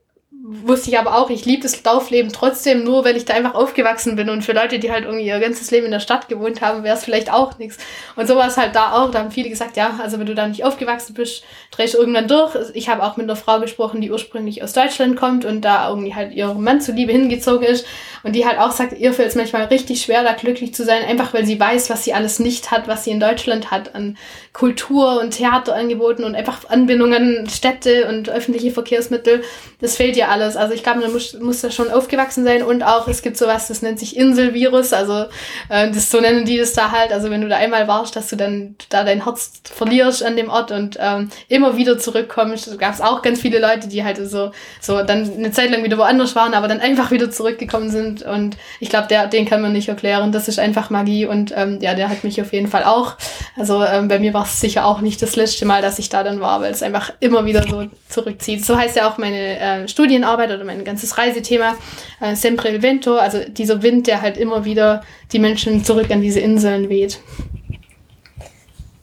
wusste 0.46 0.90
ich 0.90 0.98
aber 0.98 1.16
auch, 1.16 1.30
ich 1.30 1.46
liebe 1.46 1.62
das 1.62 1.82
Laufleben 1.84 2.30
trotzdem 2.30 2.84
nur, 2.84 3.02
wenn 3.04 3.16
ich 3.16 3.24
da 3.24 3.32
einfach 3.32 3.54
aufgewachsen 3.54 4.14
bin. 4.14 4.28
Und 4.28 4.42
für 4.42 4.52
Leute, 4.52 4.78
die 4.78 4.92
halt 4.92 5.04
irgendwie 5.04 5.24
ihr 5.24 5.40
ganzes 5.40 5.70
Leben 5.70 5.86
in 5.86 5.90
der 5.90 6.00
Stadt 6.00 6.28
gewohnt 6.28 6.60
haben, 6.60 6.84
wäre 6.84 6.98
es 6.98 7.04
vielleicht 7.04 7.32
auch 7.32 7.58
nichts. 7.58 7.78
Und 8.14 8.28
so 8.28 8.36
war 8.36 8.46
es 8.46 8.58
halt 8.58 8.76
da 8.76 8.92
auch. 8.92 9.10
Da 9.10 9.20
haben 9.20 9.30
viele 9.30 9.48
gesagt, 9.48 9.78
ja, 9.78 9.98
also 10.02 10.18
wenn 10.18 10.26
du 10.26 10.34
da 10.34 10.46
nicht 10.46 10.62
aufgewachsen 10.62 11.14
bist, 11.14 11.44
drehst 11.70 11.94
du 11.94 11.98
irgendwann 11.98 12.28
durch. 12.28 12.54
Ich 12.74 12.90
habe 12.90 13.04
auch 13.04 13.16
mit 13.16 13.24
einer 13.24 13.36
Frau 13.36 13.58
gesprochen, 13.58 14.02
die 14.02 14.10
ursprünglich 14.10 14.62
aus 14.62 14.74
Deutschland 14.74 15.16
kommt 15.16 15.46
und 15.46 15.62
da 15.62 15.88
irgendwie 15.88 16.14
halt 16.14 16.34
ihrem 16.34 16.62
Mann 16.62 16.82
zuliebe 16.82 17.12
hingezogen 17.12 17.66
ist. 17.66 17.86
Und 18.22 18.34
die 18.34 18.44
halt 18.44 18.58
auch 18.58 18.72
sagt, 18.72 18.98
ihr 18.98 19.14
fällt 19.14 19.30
es 19.30 19.36
manchmal 19.36 19.64
richtig 19.64 20.02
schwer, 20.02 20.24
da 20.24 20.34
glücklich 20.34 20.74
zu 20.74 20.84
sein, 20.84 21.04
einfach 21.04 21.32
weil 21.32 21.46
sie 21.46 21.58
weiß, 21.58 21.88
was 21.88 22.04
sie 22.04 22.12
alles 22.12 22.38
nicht 22.38 22.70
hat, 22.70 22.86
was 22.86 23.04
sie 23.04 23.12
in 23.12 23.20
Deutschland 23.20 23.70
hat 23.70 23.94
an 23.94 24.18
Kultur 24.52 25.20
und 25.22 25.30
Theaterangeboten 25.30 26.22
und 26.22 26.34
einfach 26.34 26.68
Anbindungen, 26.68 27.48
Städte 27.48 28.08
und 28.08 28.28
öffentliche 28.28 28.70
Verkehrsmittel. 28.70 29.42
Das 29.80 29.96
fehlt 29.96 30.16
ihr 30.16 30.33
alles. 30.34 30.56
Also 30.56 30.74
ich 30.74 30.82
glaube, 30.82 31.00
man 31.00 31.12
muss, 31.12 31.34
muss 31.40 31.60
da 31.60 31.70
schon 31.70 31.90
aufgewachsen 31.90 32.44
sein 32.44 32.62
und 32.62 32.82
auch, 32.82 33.08
es 33.08 33.22
gibt 33.22 33.36
sowas, 33.36 33.68
das 33.68 33.82
nennt 33.82 33.98
sich 33.98 34.16
Inselvirus, 34.16 34.92
also 34.92 35.26
äh, 35.68 35.90
das 35.90 36.10
so 36.10 36.20
nennen 36.20 36.44
die 36.44 36.58
das 36.58 36.72
da 36.72 36.90
halt, 36.90 37.12
also 37.12 37.30
wenn 37.30 37.40
du 37.40 37.48
da 37.48 37.56
einmal 37.56 37.88
warst, 37.88 38.16
dass 38.16 38.28
du 38.28 38.36
dann 38.36 38.74
da 38.88 39.04
dein 39.04 39.24
Herz 39.24 39.60
verlierst 39.64 40.24
an 40.24 40.36
dem 40.36 40.50
Ort 40.50 40.72
und 40.72 40.98
ähm, 41.00 41.30
immer 41.48 41.76
wieder 41.76 41.98
zurückkommst. 41.98 42.68
Da 42.68 42.76
gab 42.76 42.94
es 42.94 43.00
auch 43.00 43.22
ganz 43.22 43.40
viele 43.40 43.60
Leute, 43.60 43.88
die 43.88 44.04
halt 44.04 44.18
so, 44.18 44.50
so 44.80 45.02
dann 45.02 45.32
eine 45.32 45.52
Zeit 45.52 45.70
lang 45.70 45.84
wieder 45.84 45.98
woanders 45.98 46.34
waren, 46.34 46.54
aber 46.54 46.68
dann 46.68 46.80
einfach 46.80 47.10
wieder 47.10 47.30
zurückgekommen 47.30 47.90
sind 47.90 48.22
und 48.22 48.56
ich 48.80 48.88
glaube, 48.88 49.08
den 49.28 49.46
kann 49.46 49.62
man 49.62 49.72
nicht 49.72 49.88
erklären. 49.88 50.32
Das 50.32 50.48
ist 50.48 50.58
einfach 50.58 50.90
Magie 50.90 51.26
und 51.26 51.52
ähm, 51.56 51.78
ja, 51.80 51.94
der 51.94 52.08
hat 52.08 52.24
mich 52.24 52.40
auf 52.40 52.52
jeden 52.52 52.68
Fall 52.68 52.84
auch. 52.84 53.14
Also 53.56 53.84
ähm, 53.84 54.08
bei 54.08 54.18
mir 54.18 54.34
war 54.34 54.44
es 54.44 54.60
sicher 54.60 54.84
auch 54.84 55.00
nicht 55.00 55.22
das 55.22 55.36
letzte 55.36 55.64
Mal, 55.64 55.80
dass 55.80 55.98
ich 55.98 56.08
da 56.08 56.24
dann 56.24 56.40
war, 56.40 56.60
weil 56.60 56.72
es 56.72 56.82
einfach 56.82 57.12
immer 57.20 57.44
wieder 57.44 57.62
so 57.62 57.86
zurückzieht. 58.08 58.64
So 58.64 58.76
heißt 58.76 58.96
ja 58.96 59.08
auch 59.08 59.18
meine 59.18 59.58
äh, 59.58 59.88
Studien 59.88 60.23
Studienarbeit 60.24 60.50
oder 60.50 60.64
mein 60.64 60.84
ganzes 60.84 61.16
Reisethema, 61.18 61.76
äh, 62.20 62.34
Sempre 62.34 62.70
il 62.70 62.82
Vento, 62.82 63.16
also 63.16 63.38
dieser 63.46 63.82
Wind, 63.82 64.06
der 64.06 64.22
halt 64.22 64.36
immer 64.36 64.64
wieder 64.64 65.02
die 65.32 65.38
Menschen 65.38 65.84
zurück 65.84 66.10
an 66.10 66.22
diese 66.22 66.40
Inseln 66.40 66.88
weht. 66.88 67.20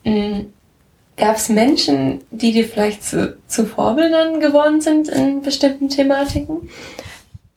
Mhm. 0.03 0.53
Gab 1.17 1.35
es 1.35 1.49
Menschen, 1.49 2.21
die 2.31 2.51
dir 2.51 2.67
vielleicht 2.67 3.03
zu, 3.03 3.37
zu 3.47 3.65
Vorbildern 3.65 4.39
geworden 4.39 4.81
sind 4.81 5.07
in 5.07 5.41
bestimmten 5.41 5.89
Thematiken? 5.89 6.69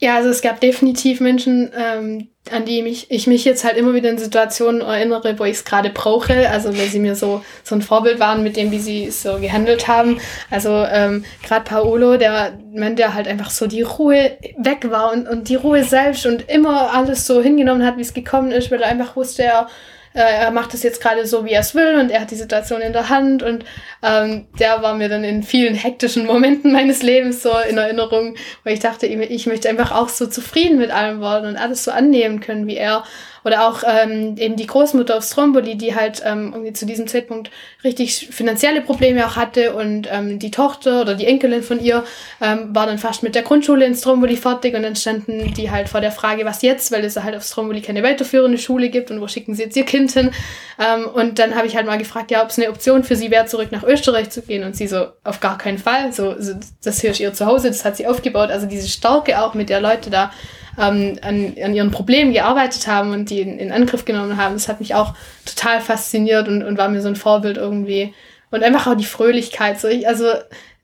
Ja, 0.05 0.17
also 0.17 0.29
es 0.29 0.43
gab 0.43 0.61
definitiv 0.61 1.21
Menschen, 1.21 1.71
ähm, 1.75 2.29
an 2.51 2.67
die 2.67 2.83
mich, 2.83 3.11
ich 3.11 3.27
mich 3.27 3.43
jetzt 3.47 3.65
halt 3.65 3.79
immer 3.79 3.95
wieder 3.95 4.11
in 4.11 4.19
Situationen 4.19 4.83
erinnere, 4.83 5.39
wo 5.39 5.45
ich 5.45 5.53
es 5.53 5.65
gerade 5.65 5.89
brauche. 5.89 6.51
Also 6.51 6.77
weil 6.77 6.89
sie 6.89 6.99
mir 6.99 7.17
so, 7.17 7.43
so 7.63 7.75
ein 7.75 7.81
Vorbild 7.81 8.21
waren 8.21 8.43
mit 8.43 8.59
dem, 8.59 8.71
wie 8.71 8.81
sie 8.81 9.11
so 9.11 9.39
gehandelt 9.39 9.89
haben. 9.89 10.21
Also 10.51 10.85
ähm, 10.91 11.25
gerade 11.43 11.65
Paolo, 11.65 12.19
der 12.19 12.53
Mann, 12.75 12.97
der 12.97 13.15
halt 13.15 13.27
einfach 13.27 13.49
so 13.49 13.67
die 13.67 13.81
Ruhe 13.81 14.37
weg 14.59 14.91
war 14.91 15.11
und, 15.11 15.27
und 15.27 15.49
die 15.49 15.55
Ruhe 15.55 15.85
selbst 15.85 16.27
und 16.27 16.51
immer 16.51 16.93
alles 16.93 17.27
so 17.27 17.41
hingenommen 17.41 17.87
hat, 17.87 17.97
wie 17.97 18.03
es 18.03 18.13
gekommen 18.13 18.53
ist, 18.53 18.71
weil 18.71 18.83
er 18.83 18.91
einfach 18.91 19.17
wusste, 19.17 19.45
er 19.45 19.69
äh, 20.15 20.21
er 20.21 20.51
macht 20.53 20.73
es 20.75 20.83
jetzt 20.83 21.03
gerade 21.03 21.27
so, 21.27 21.45
wie 21.45 21.51
er 21.51 21.61
es 21.61 21.75
will 21.75 21.97
und 21.97 22.11
er 22.11 22.21
hat 22.21 22.31
die 22.31 22.37
Situation 22.37 22.81
in 22.81 22.93
der 22.93 23.09
Hand 23.09 23.43
und 23.43 23.65
ähm, 24.03 24.47
der 24.59 24.81
war 24.81 24.95
mir 24.95 25.09
dann 25.09 25.25
in 25.25 25.43
vielen 25.43 25.75
hektischen 25.75 26.25
Momenten 26.25 26.73
meines 26.73 27.03
Lebens 27.03 27.43
so 27.43 27.51
in 27.69 27.77
Erinnerung, 27.77 28.37
wo 28.63 28.71
ich 28.71 28.81
dachte, 28.81 29.07
ich 29.07 29.47
möchte 29.47 29.69
einfach 29.69 29.93
auch 29.93 30.09
so 30.09 30.27
zufrieden 30.27 30.79
mit 30.79 30.91
allem 30.91 31.21
werden 31.21 31.49
und 31.49 31.57
alles 31.57 31.85
so 31.85 31.91
annehmen 31.91 32.41
können 32.41 32.67
wie 32.67 32.77
er 32.77 33.05
oder 33.45 33.69
auch 33.69 33.83
ähm, 33.87 34.37
eben 34.39 34.57
die 34.57 34.67
Großmutter 34.67 35.19
auf 35.19 35.25
Stromboli, 35.25 35.77
die 35.77 35.95
halt 35.95 36.23
ähm, 36.25 36.51
irgendwie 36.53 36.73
zu 36.73 36.87
diesem 36.87 37.07
Zeitpunkt 37.07 37.51
richtig 37.85 38.29
finanzielle 38.31 38.81
Probleme 38.81 39.27
auch 39.27 39.37
hatte 39.37 39.75
und 39.75 40.09
ähm, 40.11 40.39
die 40.39 40.51
Tochter 40.51 41.03
oder 41.03 41.15
die 41.15 41.27
Enkelin 41.27 41.63
von 41.63 41.79
ihr 41.81 42.05
ähm, 42.41 42.75
war 42.75 42.87
dann 42.87 42.99
fast 42.99 43.23
mit 43.23 43.35
der 43.35 43.43
Grundschule 43.43 43.85
in 43.85 43.95
Stromboli 43.95 44.37
fertig 44.37 44.75
und 44.75 44.83
dann 44.83 44.97
standen 44.97 45.53
die 45.55 45.71
halt 45.71 45.89
vor 45.89 46.01
der 46.01 46.13
Frage, 46.13 46.45
was 46.45 46.63
jetzt, 46.63 46.91
weil 46.91 47.05
es 47.05 47.17
halt 47.17 47.37
auf 47.37 47.45
Stromboli 47.45 47.83
keine 47.83 48.03
weiterführende 48.03 48.59
Schule 48.59 48.89
gibt 48.89 49.11
und 49.11 49.21
wo 49.21 49.29
schicken 49.29 49.55
sie 49.55 49.65
jetzt 49.65 49.77
ihr 49.77 49.85
Kind 49.85 50.13
hin. 50.13 50.31
Ähm, 50.79 51.07
und 51.07 51.39
dann 51.39 51.55
habe 51.55 51.67
ich 51.67 51.77
halt 51.77 51.87
mal 51.87 51.99
gefragt, 51.99 52.31
ja, 52.31 52.43
ob 52.43 52.49
es 52.49 52.59
eine 52.59 52.71
Option 52.71 53.05
für 53.05 53.17
sie 53.17 53.31
wäre, 53.31 53.47
zurück 53.47 53.71
nach 53.71 53.83
Österreich 53.83 54.31
zu 54.31 54.43
gehen? 54.43 54.65
Und 54.65 54.75
sie 54.75 54.87
so, 54.87 55.07
auf 55.23 55.41
gar 55.41 55.59
keinen 55.59 55.79
Fall, 55.79 56.13
so, 56.13 56.35
so 56.41 56.55
das 56.83 57.01
hier 57.01 57.11
ist 57.11 57.21
ihr 57.21 57.35
Zuhause, 57.35 57.69
das 57.69 57.85
hat 57.85 57.97
sie 57.97 58.07
aufgebaut, 58.07 58.51
also 58.51 58.67
diese 58.67 58.89
Stärke 58.89 59.41
auch, 59.41 59.55
mit 59.55 59.69
der 59.69 59.81
Leute 59.81 60.11
da 60.11 60.31
ähm, 60.79 61.19
an, 61.23 61.55
an 61.63 61.75
ihren 61.75 61.91
Problemen 61.91 62.33
gearbeitet 62.33 62.87
haben 62.87 63.13
und 63.13 63.31
die 63.31 63.41
in, 63.41 63.59
in 63.59 63.73
Angriff 63.73 64.05
genommen 64.05 64.37
haben. 64.37 64.55
Das 64.55 64.69
hat 64.69 64.81
mich 64.81 64.95
auch 64.95 65.15
total 65.45 65.81
fasziniert 65.81 66.49
und, 66.49 66.63
und 66.63 66.79
war 66.79 66.89
mir 66.89 67.01
so 67.01 67.09
ein 67.09 67.17
Vorbild 67.17 67.57
irgendwie. 67.57 68.15
Und 68.51 68.63
einfach 68.63 68.87
auch 68.87 68.97
die 68.97 69.05
Fröhlichkeit. 69.05 69.81
So 69.81 69.89
ich, 69.89 70.07
also 70.07 70.27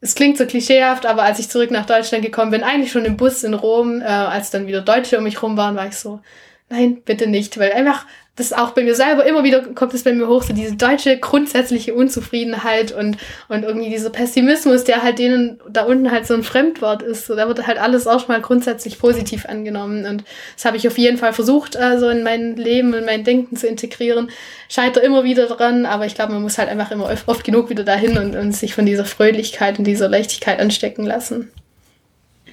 es 0.00 0.14
klingt 0.14 0.38
so 0.38 0.46
klischeehaft, 0.46 1.06
aber 1.06 1.22
als 1.22 1.38
ich 1.38 1.48
zurück 1.48 1.70
nach 1.70 1.86
Deutschland 1.86 2.24
gekommen 2.24 2.50
bin, 2.50 2.62
eigentlich 2.62 2.90
schon 2.90 3.04
im 3.04 3.16
Bus 3.16 3.44
in 3.44 3.54
Rom, 3.54 4.00
äh, 4.00 4.04
als 4.04 4.50
dann 4.50 4.66
wieder 4.66 4.80
Deutsche 4.80 5.18
um 5.18 5.24
mich 5.24 5.42
rum 5.42 5.56
waren, 5.56 5.76
war 5.76 5.86
ich 5.86 5.96
so, 5.96 6.20
nein, 6.70 7.02
bitte 7.04 7.26
nicht, 7.26 7.58
weil 7.58 7.72
einfach 7.72 8.06
das 8.40 8.52
auch 8.52 8.70
bei 8.70 8.82
mir 8.82 8.94
selber 8.94 9.24
immer 9.24 9.44
wieder 9.44 9.62
kommt 9.74 9.94
es 9.94 10.02
bei 10.02 10.12
mir 10.12 10.26
hoch, 10.26 10.42
so 10.42 10.52
diese 10.52 10.74
deutsche 10.74 11.18
grundsätzliche 11.18 11.94
Unzufriedenheit 11.94 12.92
und, 12.92 13.18
und 13.48 13.62
irgendwie 13.62 13.90
dieser 13.90 14.10
Pessimismus, 14.10 14.84
der 14.84 15.02
halt 15.02 15.18
denen 15.18 15.60
da 15.68 15.84
unten 15.84 16.10
halt 16.10 16.26
so 16.26 16.34
ein 16.34 16.42
Fremdwort 16.42 17.02
ist. 17.02 17.26
So, 17.26 17.36
da 17.36 17.46
wird 17.46 17.66
halt 17.66 17.78
alles 17.78 18.06
auch 18.06 18.20
schon 18.20 18.28
mal 18.28 18.40
grundsätzlich 18.40 18.98
positiv 18.98 19.46
angenommen. 19.46 20.06
Und 20.06 20.24
das 20.56 20.64
habe 20.64 20.76
ich 20.76 20.88
auf 20.88 20.98
jeden 20.98 21.18
Fall 21.18 21.32
versucht, 21.32 21.76
äh, 21.76 21.98
so 21.98 22.08
in 22.08 22.22
mein 22.22 22.56
Leben, 22.56 22.94
in 22.94 23.04
mein 23.04 23.24
Denken 23.24 23.56
zu 23.56 23.66
integrieren. 23.66 24.30
Scheitere 24.68 25.04
immer 25.04 25.24
wieder 25.24 25.46
dran, 25.46 25.86
aber 25.86 26.06
ich 26.06 26.14
glaube, 26.14 26.32
man 26.32 26.42
muss 26.42 26.58
halt 26.58 26.68
einfach 26.68 26.90
immer 26.90 27.10
oft, 27.10 27.28
oft 27.28 27.44
genug 27.44 27.70
wieder 27.70 27.84
dahin 27.84 28.18
und, 28.18 28.36
und 28.36 28.52
sich 28.52 28.74
von 28.74 28.86
dieser 28.86 29.04
Fröhlichkeit 29.04 29.78
und 29.78 29.84
dieser 29.84 30.08
Leichtigkeit 30.08 30.58
anstecken 30.60 31.04
lassen. 31.04 31.50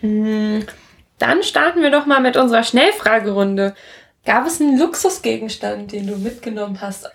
Hm, 0.01 0.65
dann 1.19 1.41
starten 1.43 1.81
wir 1.81 1.89
doch 1.89 2.05
mal 2.05 2.19
mit 2.19 2.37
unserer 2.37 2.63
Schnellfragerunde. 2.63 3.73
Gab 4.27 4.45
es 4.45 4.59
einen 4.59 4.77
Luxusgegenstand, 4.77 5.93
den 5.93 6.05
du 6.05 6.17
mitgenommen 6.17 6.81
hast? 6.81 7.09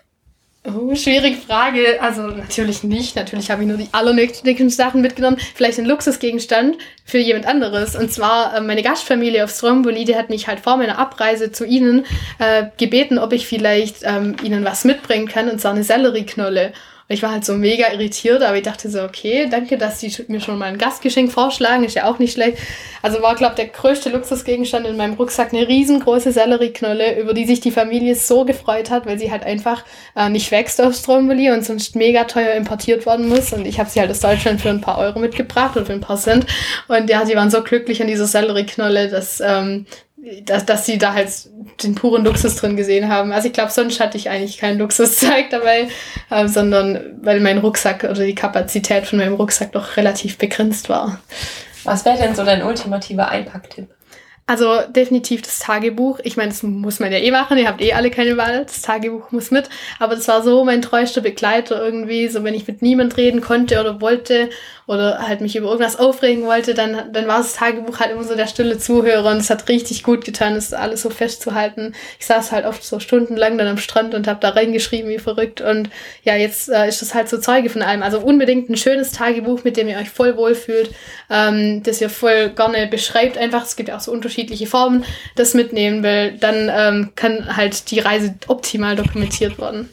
Oh, 0.64 0.94
schwierige 0.94 1.36
Frage. 1.36 2.00
Also 2.00 2.22
natürlich 2.22 2.84
nicht. 2.84 3.16
Natürlich 3.16 3.50
habe 3.50 3.62
ich 3.62 3.68
nur 3.68 3.76
die 3.76 3.90
allernötigsten 3.92 4.70
Sachen 4.70 5.02
mitgenommen. 5.02 5.36
Vielleicht 5.54 5.78
ein 5.78 5.84
Luxusgegenstand 5.84 6.78
für 7.04 7.18
jemand 7.18 7.44
anderes. 7.46 7.96
Und 7.96 8.10
zwar 8.10 8.56
äh, 8.56 8.62
meine 8.62 8.82
Gastfamilie 8.82 9.44
auf 9.44 9.50
Stromboli, 9.50 10.06
die 10.06 10.16
hat 10.16 10.30
mich 10.30 10.48
halt 10.48 10.60
vor 10.60 10.78
meiner 10.78 10.98
Abreise 10.98 11.52
zu 11.52 11.66
ihnen 11.66 12.06
äh, 12.38 12.68
gebeten, 12.78 13.18
ob 13.18 13.34
ich 13.34 13.46
vielleicht 13.46 13.96
ähm, 14.04 14.36
ihnen 14.42 14.64
was 14.64 14.84
mitbringen 14.84 15.28
kann. 15.28 15.50
Und 15.50 15.60
zwar 15.60 15.72
eine 15.72 15.84
Sellerieknolle 15.84 16.72
ich 17.08 17.22
war 17.22 17.32
halt 17.32 17.44
so 17.44 17.54
mega 17.54 17.92
irritiert, 17.92 18.42
aber 18.42 18.56
ich 18.56 18.62
dachte 18.62 18.88
so, 18.90 19.02
okay, 19.02 19.48
danke, 19.50 19.76
dass 19.76 19.98
die 19.98 20.12
mir 20.28 20.40
schon 20.40 20.58
mal 20.58 20.66
ein 20.66 20.78
Gastgeschenk 20.78 21.30
vorschlagen, 21.32 21.84
ist 21.84 21.94
ja 21.94 22.10
auch 22.10 22.18
nicht 22.18 22.32
schlecht. 22.32 22.58
Also 23.02 23.20
war, 23.22 23.34
glaube 23.34 23.56
der 23.56 23.66
größte 23.66 24.10
Luxusgegenstand 24.10 24.86
in 24.86 24.96
meinem 24.96 25.14
Rucksack 25.14 25.52
eine 25.52 25.66
riesengroße 25.66 26.32
Sellerieknolle, 26.32 27.20
über 27.20 27.34
die 27.34 27.44
sich 27.44 27.60
die 27.60 27.70
Familie 27.70 28.14
so 28.14 28.44
gefreut 28.44 28.90
hat, 28.90 29.06
weil 29.06 29.18
sie 29.18 29.30
halt 29.30 29.44
einfach 29.44 29.84
äh, 30.16 30.28
nicht 30.28 30.50
wächst 30.50 30.80
auf 30.80 30.94
Stromboli 30.94 31.50
und 31.50 31.64
sonst 31.64 31.96
mega 31.96 32.24
teuer 32.24 32.54
importiert 32.54 33.04
worden 33.06 33.28
muss. 33.28 33.52
Und 33.52 33.66
ich 33.66 33.78
habe 33.78 33.90
sie 33.90 34.00
halt 34.00 34.10
aus 34.10 34.20
Deutschland 34.20 34.60
für 34.60 34.70
ein 34.70 34.80
paar 34.80 34.98
Euro 34.98 35.18
mitgebracht 35.18 35.76
oder 35.76 35.86
für 35.86 35.92
ein 35.92 36.00
paar 36.00 36.16
Cent. 36.16 36.46
Und 36.88 37.10
ja, 37.10 37.26
sie 37.26 37.34
waren 37.34 37.50
so 37.50 37.62
glücklich 37.62 38.00
an 38.00 38.08
dieser 38.08 38.26
Sellerieknolle, 38.26 39.08
dass 39.08 39.40
ähm, 39.40 39.86
dass, 40.44 40.64
dass 40.64 40.86
sie 40.86 40.98
da 40.98 41.14
halt 41.14 41.30
den 41.82 41.94
puren 41.94 42.24
Luxus 42.24 42.56
drin 42.56 42.76
gesehen 42.76 43.08
haben. 43.08 43.32
Also 43.32 43.48
ich 43.48 43.52
glaube, 43.52 43.72
sonst 43.72 43.98
hatte 43.98 44.16
ich 44.16 44.30
eigentlich 44.30 44.58
keinen 44.58 44.78
Luxuszeug 44.78 45.46
dabei, 45.50 45.88
äh, 46.30 46.46
sondern 46.46 47.18
weil 47.22 47.40
mein 47.40 47.58
Rucksack 47.58 48.04
oder 48.04 48.24
die 48.24 48.34
Kapazität 48.34 49.06
von 49.06 49.18
meinem 49.18 49.34
Rucksack 49.34 49.72
doch 49.72 49.96
relativ 49.96 50.38
begrenzt 50.38 50.88
war. 50.88 51.20
Was 51.84 52.04
wäre 52.04 52.18
denn 52.18 52.34
so 52.34 52.44
dein 52.44 52.62
ultimativer 52.62 53.28
Einpacktipp? 53.28 53.88
Also 54.46 54.80
definitiv 54.88 55.42
das 55.42 55.60
Tagebuch. 55.60 56.18
Ich 56.24 56.36
meine, 56.36 56.50
das 56.50 56.62
muss 56.62 56.98
man 56.98 57.12
ja 57.12 57.18
eh 57.18 57.30
machen. 57.30 57.58
Ihr 57.58 57.68
habt 57.68 57.80
eh 57.80 57.92
alle 57.92 58.10
keine 58.10 58.36
Wahl. 58.36 58.64
Das 58.64 58.82
Tagebuch 58.82 59.30
muss 59.30 59.50
mit. 59.50 59.68
Aber 59.98 60.16
das 60.16 60.26
war 60.28 60.42
so 60.42 60.64
mein 60.64 60.82
treuester 60.82 61.20
Begleiter 61.20 61.82
irgendwie. 61.82 62.28
So 62.28 62.42
wenn 62.42 62.54
ich 62.54 62.66
mit 62.66 62.82
niemand 62.82 63.16
reden 63.16 63.40
konnte 63.40 63.80
oder 63.80 64.00
wollte 64.00 64.50
oder 64.92 65.26
halt 65.26 65.40
mich 65.40 65.56
über 65.56 65.68
irgendwas 65.68 65.98
aufregen 65.98 66.44
wollte, 66.44 66.74
dann, 66.74 67.12
dann 67.12 67.26
war 67.26 67.38
das 67.38 67.54
Tagebuch 67.54 67.98
halt 67.98 68.12
immer 68.12 68.24
so 68.24 68.36
der 68.36 68.46
stille 68.46 68.78
Zuhörer 68.78 69.30
und 69.30 69.38
es 69.38 69.50
hat 69.50 69.68
richtig 69.68 70.02
gut 70.02 70.24
getan, 70.24 70.54
das 70.54 70.72
alles 70.72 71.02
so 71.02 71.10
festzuhalten. 71.10 71.94
Ich 72.18 72.26
saß 72.26 72.52
halt 72.52 72.66
oft 72.66 72.84
so 72.84 73.00
stundenlang 73.00 73.56
dann 73.58 73.66
am 73.68 73.78
Strand 73.78 74.14
und 74.14 74.26
habe 74.26 74.40
da 74.40 74.50
reingeschrieben 74.50 75.10
wie 75.10 75.18
verrückt 75.18 75.60
und 75.60 75.88
ja, 76.24 76.36
jetzt 76.36 76.68
äh, 76.68 76.86
ist 76.86 77.00
das 77.00 77.14
halt 77.14 77.28
so 77.28 77.38
Zeuge 77.38 77.70
von 77.70 77.82
allem. 77.82 78.02
Also 78.02 78.20
unbedingt 78.20 78.68
ein 78.68 78.76
schönes 78.76 79.12
Tagebuch, 79.12 79.64
mit 79.64 79.76
dem 79.76 79.88
ihr 79.88 79.96
euch 79.96 80.10
voll 80.10 80.36
wohlfühlt, 80.36 80.90
ähm, 81.30 81.82
das 81.82 82.00
ihr 82.00 82.10
voll 82.10 82.50
gerne 82.50 82.86
beschreibt 82.86 83.38
einfach. 83.38 83.64
Es 83.64 83.76
gibt 83.76 83.88
ja 83.88 83.96
auch 83.96 84.00
so 84.00 84.12
unterschiedliche 84.12 84.66
Formen, 84.66 85.04
das 85.36 85.54
mitnehmen 85.54 86.02
will. 86.02 86.32
Dann 86.38 86.70
ähm, 86.70 87.12
kann 87.16 87.56
halt 87.56 87.90
die 87.90 88.00
Reise 88.00 88.34
optimal 88.48 88.96
dokumentiert 88.96 89.58
werden. 89.58 89.88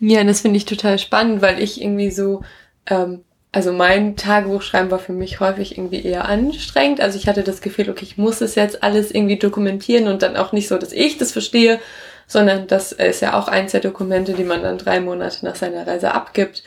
Ja, 0.00 0.22
das 0.24 0.40
finde 0.40 0.56
ich 0.56 0.64
total 0.64 0.98
spannend, 0.98 1.42
weil 1.42 1.60
ich 1.60 1.80
irgendwie 1.80 2.10
so, 2.10 2.42
ähm, 2.88 3.24
also 3.50 3.72
mein 3.72 4.16
Tagebuchschreiben 4.16 4.90
war 4.90 4.98
für 4.98 5.12
mich 5.12 5.40
häufig 5.40 5.78
irgendwie 5.78 6.04
eher 6.04 6.26
anstrengend. 6.26 7.00
Also 7.00 7.18
ich 7.18 7.28
hatte 7.28 7.42
das 7.42 7.62
Gefühl, 7.62 7.88
okay, 7.88 8.04
ich 8.04 8.18
muss 8.18 8.40
es 8.40 8.54
jetzt 8.54 8.82
alles 8.82 9.10
irgendwie 9.10 9.38
dokumentieren 9.38 10.08
und 10.08 10.22
dann 10.22 10.36
auch 10.36 10.52
nicht 10.52 10.68
so, 10.68 10.76
dass 10.76 10.92
ich 10.92 11.16
das 11.16 11.32
verstehe, 11.32 11.80
sondern 12.26 12.66
das 12.66 12.92
ist 12.92 13.22
ja 13.22 13.38
auch 13.38 13.48
eins 13.48 13.72
der 13.72 13.80
Dokumente, 13.80 14.34
die 14.34 14.44
man 14.44 14.62
dann 14.62 14.76
drei 14.76 15.00
Monate 15.00 15.44
nach 15.46 15.56
seiner 15.56 15.86
Reise 15.86 16.12
abgibt. 16.12 16.62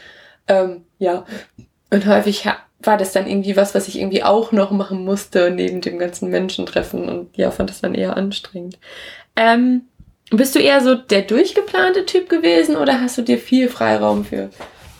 Ähm, 0.47 0.85
ja, 0.97 1.25
und 1.91 2.07
häufig 2.07 2.47
war 2.79 2.97
das 2.97 3.11
dann 3.11 3.27
irgendwie 3.27 3.55
was, 3.55 3.75
was 3.75 3.87
ich 3.87 3.99
irgendwie 3.99 4.23
auch 4.23 4.51
noch 4.51 4.71
machen 4.71 5.05
musste 5.05 5.51
neben 5.51 5.81
dem 5.81 5.99
ganzen 5.99 6.29
Menschentreffen 6.31 7.07
und 7.07 7.37
ja, 7.37 7.51
fand 7.51 7.69
das 7.69 7.81
dann 7.81 7.93
eher 7.93 8.17
anstrengend. 8.17 8.79
Ähm, 9.35 9.83
bist 10.31 10.55
du 10.55 10.59
eher 10.59 10.81
so 10.81 10.95
der 10.95 11.21
durchgeplante 11.21 12.07
Typ 12.07 12.27
gewesen 12.27 12.75
oder 12.75 13.01
hast 13.01 13.19
du 13.19 13.21
dir 13.21 13.37
viel 13.37 13.69
Freiraum 13.69 14.25
für 14.25 14.49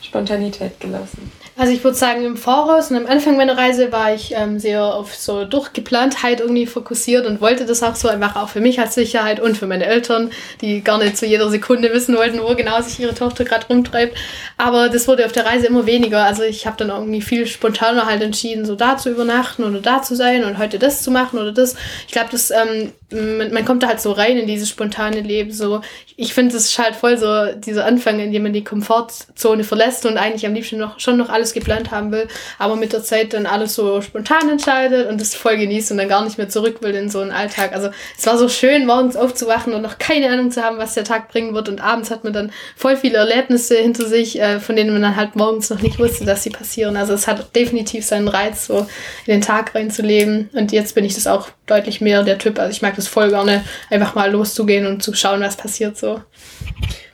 Spontanität 0.00 0.78
gelassen? 0.78 1.32
Also 1.54 1.74
ich 1.74 1.84
würde 1.84 1.96
sagen, 1.96 2.24
im 2.24 2.38
Voraus 2.38 2.90
und 2.90 2.96
am 2.96 3.06
Anfang 3.06 3.36
meiner 3.36 3.58
Reise 3.58 3.92
war 3.92 4.14
ich 4.14 4.32
ähm, 4.34 4.58
sehr 4.58 4.82
auf 4.82 5.14
so 5.14 5.44
Durchgeplantheit 5.44 6.40
irgendwie 6.40 6.64
fokussiert 6.64 7.26
und 7.26 7.42
wollte 7.42 7.66
das 7.66 7.82
auch 7.82 7.94
so 7.94 8.08
einfach 8.08 8.36
auch 8.36 8.48
für 8.48 8.60
mich 8.60 8.80
als 8.80 8.94
Sicherheit 8.94 9.38
und 9.38 9.58
für 9.58 9.66
meine 9.66 9.84
Eltern, 9.84 10.30
die 10.62 10.82
gar 10.82 10.96
nicht 10.96 11.18
zu 11.18 11.26
jeder 11.26 11.50
Sekunde 11.50 11.92
wissen 11.92 12.16
wollten, 12.16 12.40
wo 12.40 12.54
genau 12.54 12.80
sich 12.80 12.98
ihre 13.00 13.14
Tochter 13.14 13.44
gerade 13.44 13.66
rumtreibt. 13.66 14.16
Aber 14.56 14.88
das 14.88 15.06
wurde 15.08 15.26
auf 15.26 15.32
der 15.32 15.44
Reise 15.44 15.66
immer 15.66 15.84
weniger. 15.84 16.24
Also 16.24 16.42
ich 16.42 16.66
habe 16.66 16.78
dann 16.78 16.88
irgendwie 16.88 17.20
viel 17.20 17.46
spontaner 17.46 18.06
halt 18.06 18.22
entschieden, 18.22 18.64
so 18.64 18.74
da 18.74 18.96
zu 18.96 19.10
übernachten 19.10 19.62
oder 19.62 19.80
da 19.80 20.00
zu 20.00 20.16
sein 20.16 20.44
und 20.44 20.56
heute 20.56 20.78
das 20.78 21.02
zu 21.02 21.10
machen 21.10 21.38
oder 21.38 21.52
das. 21.52 21.76
Ich 22.06 22.12
glaube, 22.12 22.30
das 22.32 22.50
ähm, 22.50 22.92
man, 23.12 23.52
man, 23.52 23.64
kommt 23.64 23.82
da 23.82 23.88
halt 23.88 24.00
so 24.00 24.12
rein 24.12 24.38
in 24.38 24.46
dieses 24.46 24.70
spontane 24.70 25.20
Leben. 25.20 25.52
So, 25.52 25.82
ich 26.16 26.34
finde, 26.34 26.56
es 26.56 26.78
halt 26.78 26.96
voll 26.96 27.18
so 27.18 27.52
dieser 27.54 27.84
Anfang, 27.84 28.20
in 28.20 28.32
dem 28.32 28.42
man 28.42 28.52
die 28.52 28.64
Komfortzone 28.64 29.64
verlässt 29.64 30.06
und 30.06 30.16
eigentlich 30.16 30.46
am 30.46 30.54
liebsten 30.54 30.78
noch 30.78 30.98
schon 30.98 31.16
noch 31.16 31.28
alles 31.28 31.42
alles 31.42 31.52
geplant 31.52 31.90
haben 31.90 32.12
will, 32.12 32.28
aber 32.58 32.76
mit 32.76 32.92
der 32.92 33.02
Zeit 33.02 33.32
dann 33.34 33.46
alles 33.46 33.74
so 33.74 34.00
spontan 34.00 34.48
entscheidet 34.48 35.08
und 35.08 35.20
es 35.20 35.34
voll 35.34 35.56
genießt 35.56 35.90
und 35.90 35.98
dann 35.98 36.08
gar 36.08 36.24
nicht 36.24 36.38
mehr 36.38 36.48
zurück 36.48 36.82
will 36.82 36.94
in 36.94 37.10
so 37.10 37.18
einen 37.18 37.32
Alltag. 37.32 37.72
Also 37.72 37.90
es 38.16 38.24
war 38.26 38.38
so 38.38 38.48
schön, 38.48 38.86
morgens 38.86 39.16
aufzuwachen 39.16 39.74
und 39.74 39.82
noch 39.82 39.98
keine 39.98 40.30
Ahnung 40.30 40.52
zu 40.52 40.62
haben, 40.62 40.78
was 40.78 40.94
der 40.94 41.02
Tag 41.02 41.28
bringen 41.28 41.52
wird 41.52 41.68
und 41.68 41.80
abends 41.80 42.12
hat 42.12 42.22
man 42.22 42.32
dann 42.32 42.52
voll 42.76 42.96
viele 42.96 43.18
Erlebnisse 43.18 43.76
hinter 43.76 44.06
sich, 44.06 44.40
äh, 44.40 44.60
von 44.60 44.76
denen 44.76 44.92
man 44.92 45.02
dann 45.02 45.16
halt 45.16 45.34
morgens 45.34 45.68
noch 45.68 45.82
nicht 45.82 45.98
wusste, 45.98 46.24
dass 46.24 46.44
sie 46.44 46.50
passieren. 46.50 46.96
Also 46.96 47.12
es 47.12 47.26
hat 47.26 47.54
definitiv 47.56 48.04
seinen 48.04 48.28
Reiz, 48.28 48.66
so 48.66 48.86
in 49.26 49.32
den 49.32 49.40
Tag 49.40 49.74
reinzuleben 49.74 50.48
und 50.52 50.70
jetzt 50.70 50.94
bin 50.94 51.04
ich 51.04 51.14
das 51.14 51.26
auch 51.26 51.48
deutlich 51.66 52.00
mehr 52.00 52.22
der 52.22 52.38
Typ. 52.38 52.60
Also 52.60 52.70
ich 52.70 52.82
mag 52.82 52.94
das 52.94 53.01
voll 53.08 53.30
gerne, 53.30 53.64
einfach 53.90 54.14
mal 54.14 54.30
loszugehen 54.30 54.86
und 54.86 55.02
zu 55.02 55.14
schauen, 55.14 55.40
was 55.40 55.56
passiert 55.56 55.96
so. 55.96 56.22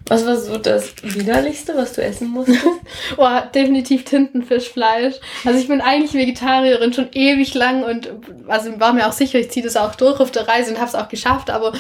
Was 0.09 0.25
war 0.25 0.37
so 0.37 0.57
das 0.57 0.94
Widerlichste, 1.03 1.77
was 1.77 1.92
du 1.92 2.03
essen 2.03 2.29
musstest? 2.29 2.64
oh, 3.18 3.29
definitiv 3.55 4.05
Tintenfischfleisch. 4.05 5.16
Also 5.44 5.59
ich 5.59 5.68
bin 5.68 5.83
eigentlich 5.83 6.14
Vegetarierin 6.14 6.94
schon 6.94 7.09
ewig 7.12 7.53
lang 7.55 7.85
und 7.85 8.11
also 8.47 8.81
war 8.81 8.94
mir 8.94 9.07
auch 9.07 9.12
sicher, 9.12 9.38
ich 9.38 9.51
ziehe 9.51 9.64
das 9.64 9.77
auch 9.77 9.94
durch 9.94 10.18
auf 10.21 10.31
der 10.31 10.49
Reise 10.49 10.71
und 10.71 10.79
habe 10.79 10.88
es 10.88 10.94
auch 10.94 11.09
geschafft. 11.09 11.51
Aber 11.51 11.73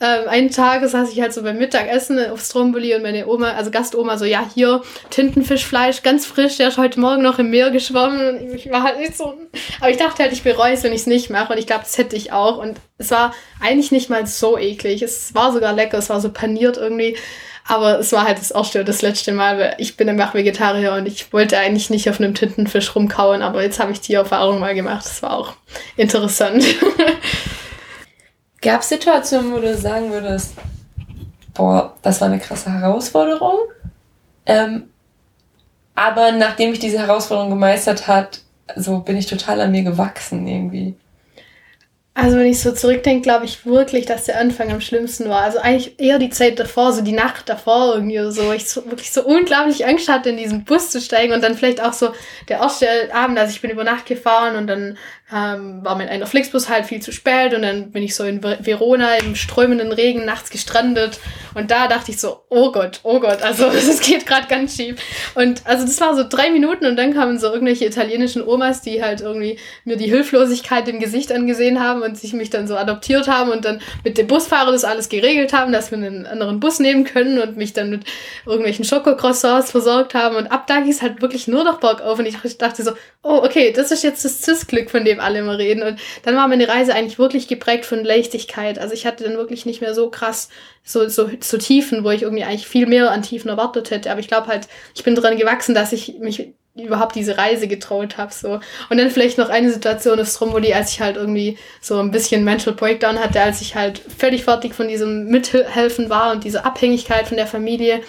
ähm, 0.00 0.28
einen 0.28 0.50
Tag 0.50 0.86
saß 0.86 1.12
ich 1.12 1.20
halt 1.20 1.32
so 1.32 1.42
beim 1.42 1.58
Mittagessen 1.58 2.18
auf 2.30 2.40
Stromboli 2.44 2.94
und 2.94 3.02
meine 3.02 3.28
Oma, 3.28 3.52
also 3.52 3.70
Gastoma, 3.70 4.18
so 4.18 4.24
ja 4.24 4.44
hier 4.52 4.82
Tintenfischfleisch, 5.10 6.02
ganz 6.02 6.26
frisch, 6.26 6.56
der 6.56 6.68
ist 6.68 6.78
heute 6.78 6.98
Morgen 6.98 7.22
noch 7.22 7.38
im 7.38 7.50
Meer 7.50 7.70
geschwommen. 7.70 8.40
Und 8.40 8.54
ich 8.54 8.70
war 8.70 8.82
halt 8.82 8.98
nicht 8.98 9.16
so, 9.16 9.34
aber 9.80 9.90
ich 9.90 9.96
dachte 9.96 10.24
halt, 10.24 10.32
ich 10.32 10.42
bereue 10.42 10.72
es, 10.72 10.82
wenn 10.82 10.92
ich 10.92 11.02
es 11.02 11.06
nicht 11.06 11.30
mache 11.30 11.52
und 11.52 11.58
ich 11.58 11.66
glaube, 11.66 11.84
das 11.84 11.98
hätte 11.98 12.16
ich 12.16 12.32
auch. 12.32 12.58
Und 12.58 12.78
es 12.98 13.10
war 13.12 13.32
eigentlich 13.60 13.92
nicht 13.92 14.10
mal 14.10 14.26
so 14.26 14.58
eklig. 14.58 15.02
Es 15.02 15.34
war 15.34 15.52
sogar 15.52 15.72
lecker, 15.72 15.98
es 15.98 16.10
war 16.10 16.20
so 16.20 16.30
paniert 16.30 16.76
irgendwie. 16.76 17.16
Aber 17.68 17.98
es 17.98 18.12
war 18.12 18.24
halt 18.24 18.38
das 18.38 18.52
erste 18.52 18.80
und 18.80 18.88
das 18.88 19.02
letzte 19.02 19.32
Mal, 19.32 19.58
weil 19.58 19.74
ich 19.78 19.96
bin 19.96 20.08
einfach 20.08 20.34
Vegetarier 20.34 20.92
und 20.92 21.06
ich 21.06 21.32
wollte 21.32 21.58
eigentlich 21.58 21.90
nicht 21.90 22.08
auf 22.08 22.20
einem 22.20 22.34
Tintenfisch 22.34 22.94
rumkauen, 22.94 23.42
aber 23.42 23.62
jetzt 23.62 23.80
habe 23.80 23.92
ich 23.92 24.00
die 24.00 24.14
Erfahrung 24.14 24.60
mal 24.60 24.74
gemacht. 24.74 25.04
Das 25.04 25.22
war 25.22 25.32
auch 25.36 25.54
interessant. 25.96 26.64
Gab 28.62 28.80
es 28.80 28.88
Situationen, 28.88 29.52
wo 29.52 29.58
du 29.58 29.76
sagen 29.76 30.12
würdest, 30.12 30.54
boah, 31.54 31.94
das 32.02 32.20
war 32.20 32.28
eine 32.28 32.38
krasse 32.38 32.72
Herausforderung, 32.72 33.58
ähm, 34.46 34.84
aber 35.94 36.32
nachdem 36.32 36.72
ich 36.72 36.78
diese 36.78 36.98
Herausforderung 36.98 37.50
gemeistert 37.50 38.06
hat, 38.06 38.40
so 38.76 39.00
bin 39.00 39.16
ich 39.16 39.26
total 39.26 39.60
an 39.60 39.72
mir 39.72 39.82
gewachsen 39.82 40.46
irgendwie. 40.46 40.94
Also 42.18 42.38
wenn 42.38 42.46
ich 42.46 42.62
so 42.62 42.72
zurückdenke, 42.72 43.20
glaube 43.20 43.44
ich 43.44 43.66
wirklich, 43.66 44.06
dass 44.06 44.24
der 44.24 44.40
Anfang 44.40 44.72
am 44.72 44.80
schlimmsten 44.80 45.28
war. 45.28 45.42
Also 45.42 45.58
eigentlich 45.58 46.00
eher 46.00 46.18
die 46.18 46.30
Zeit 46.30 46.58
davor, 46.58 46.94
so 46.94 47.02
die 47.02 47.12
Nacht 47.12 47.50
davor 47.50 47.94
irgendwie 47.94 48.18
oder 48.18 48.32
so. 48.32 48.54
Ich 48.54 48.70
so, 48.70 48.86
wirklich 48.86 49.12
so 49.12 49.22
unglaublich 49.22 49.86
Angst 49.86 50.08
hatte, 50.08 50.30
in 50.30 50.38
diesen 50.38 50.64
Bus 50.64 50.88
zu 50.88 51.02
steigen 51.02 51.34
und 51.34 51.44
dann 51.44 51.56
vielleicht 51.56 51.82
auch 51.82 51.92
so 51.92 52.14
der 52.48 52.60
erste 52.60 52.88
Abend, 53.12 53.38
also 53.38 53.50
ich 53.52 53.60
bin 53.60 53.70
über 53.70 53.84
Nacht 53.84 54.06
gefahren 54.06 54.56
und 54.56 54.66
dann 54.66 54.96
ähm, 55.30 55.84
war 55.84 55.96
mit 55.96 56.08
einer 56.08 56.26
Flixbus 56.26 56.68
halt 56.68 56.86
viel 56.86 57.02
zu 57.02 57.10
spät 57.10 57.52
und 57.52 57.62
dann 57.62 57.90
bin 57.90 58.02
ich 58.02 58.14
so 58.14 58.24
in 58.24 58.42
Verona 58.42 59.16
im 59.16 59.34
strömenden 59.34 59.90
Regen 59.90 60.24
nachts 60.24 60.50
gestrandet 60.50 61.18
und 61.54 61.72
da 61.72 61.88
dachte 61.88 62.12
ich 62.12 62.20
so, 62.20 62.44
oh 62.48 62.70
Gott, 62.70 63.00
oh 63.02 63.18
Gott, 63.18 63.42
also 63.42 63.66
es 63.70 64.00
geht 64.00 64.24
gerade 64.24 64.46
ganz 64.46 64.76
schief. 64.76 64.96
Und 65.34 65.66
also 65.66 65.84
das 65.84 66.00
war 66.00 66.14
so 66.14 66.24
drei 66.28 66.50
Minuten 66.50 66.86
und 66.86 66.96
dann 66.96 67.12
kamen 67.12 67.38
so 67.40 67.52
irgendwelche 67.52 67.86
italienischen 67.86 68.46
Omas, 68.46 68.82
die 68.82 69.02
halt 69.02 69.20
irgendwie 69.20 69.58
mir 69.84 69.96
die 69.96 70.08
Hilflosigkeit 70.08 70.86
im 70.88 71.00
Gesicht 71.00 71.32
angesehen 71.32 71.80
haben 71.80 72.02
und 72.06 72.16
sich 72.16 72.32
mich 72.32 72.50
dann 72.50 72.66
so 72.66 72.76
adoptiert 72.76 73.28
haben 73.28 73.50
und 73.50 73.64
dann 73.64 73.80
mit 74.04 74.16
dem 74.16 74.26
Busfahrer 74.26 74.72
das 74.72 74.84
alles 74.84 75.08
geregelt 75.08 75.52
haben, 75.52 75.72
dass 75.72 75.90
wir 75.90 75.98
einen 75.98 76.26
anderen 76.26 76.60
Bus 76.60 76.78
nehmen 76.78 77.04
können 77.04 77.40
und 77.40 77.56
mich 77.56 77.72
dann 77.72 77.90
mit 77.90 78.04
irgendwelchen 78.46 78.84
Schokocroissants 78.84 79.70
versorgt 79.70 80.14
haben 80.14 80.36
und 80.36 80.46
ab 80.46 80.66
da 80.66 80.80
ging 80.80 80.90
es 80.90 81.02
halt 81.02 81.20
wirklich 81.20 81.48
nur 81.48 81.64
noch 81.64 81.80
bergauf 81.80 82.18
und 82.18 82.26
ich 82.26 82.36
dachte 82.58 82.82
so, 82.82 82.92
oh 83.22 83.42
okay, 83.44 83.72
das 83.72 83.90
ist 83.90 84.04
jetzt 84.04 84.24
das 84.24 84.42
Cis-Glück, 84.42 84.90
von 84.90 85.04
dem 85.04 85.20
alle 85.20 85.40
immer 85.40 85.58
reden. 85.58 85.82
Und 85.82 85.98
dann 86.22 86.36
war 86.36 86.48
meine 86.48 86.68
Reise 86.68 86.94
eigentlich 86.94 87.18
wirklich 87.18 87.48
geprägt 87.48 87.84
von 87.84 88.04
Leichtigkeit. 88.04 88.78
Also 88.78 88.94
ich 88.94 89.06
hatte 89.06 89.24
dann 89.24 89.36
wirklich 89.36 89.66
nicht 89.66 89.80
mehr 89.80 89.94
so 89.94 90.10
krass 90.10 90.48
so, 90.82 91.08
so, 91.08 91.28
so 91.40 91.58
Tiefen, 91.58 92.04
wo 92.04 92.10
ich 92.10 92.22
irgendwie 92.22 92.44
eigentlich 92.44 92.68
viel 92.68 92.86
mehr 92.86 93.10
an 93.10 93.22
Tiefen 93.22 93.48
erwartet 93.48 93.90
hätte. 93.90 94.10
Aber 94.10 94.20
ich 94.20 94.28
glaube 94.28 94.46
halt, 94.46 94.68
ich 94.94 95.04
bin 95.04 95.14
dran 95.14 95.36
gewachsen, 95.36 95.74
dass 95.74 95.92
ich 95.92 96.18
mich 96.20 96.54
überhaupt 96.76 97.14
diese 97.14 97.38
Reise 97.38 97.68
getraut 97.68 98.18
habe. 98.18 98.32
So. 98.32 98.60
Und 98.90 98.98
dann 98.98 99.10
vielleicht 99.10 99.38
noch 99.38 99.48
eine 99.48 99.72
Situation 99.72 100.20
auf 100.20 100.28
Stromboli, 100.28 100.72
als 100.72 100.92
ich 100.92 101.00
halt 101.00 101.16
irgendwie 101.16 101.58
so 101.80 101.98
ein 101.98 102.10
bisschen 102.10 102.44
Mental 102.44 102.74
Breakdown 102.74 103.18
hatte, 103.18 103.40
als 103.40 103.60
ich 103.60 103.74
halt 103.74 104.00
völlig 104.18 104.44
fertig 104.44 104.74
von 104.74 104.88
diesem 104.88 105.26
Mithelfen 105.26 106.10
war 106.10 106.32
und 106.32 106.44
dieser 106.44 106.66
Abhängigkeit 106.66 107.26
von 107.26 107.36
der 107.36 107.46
Familie. 107.46 108.00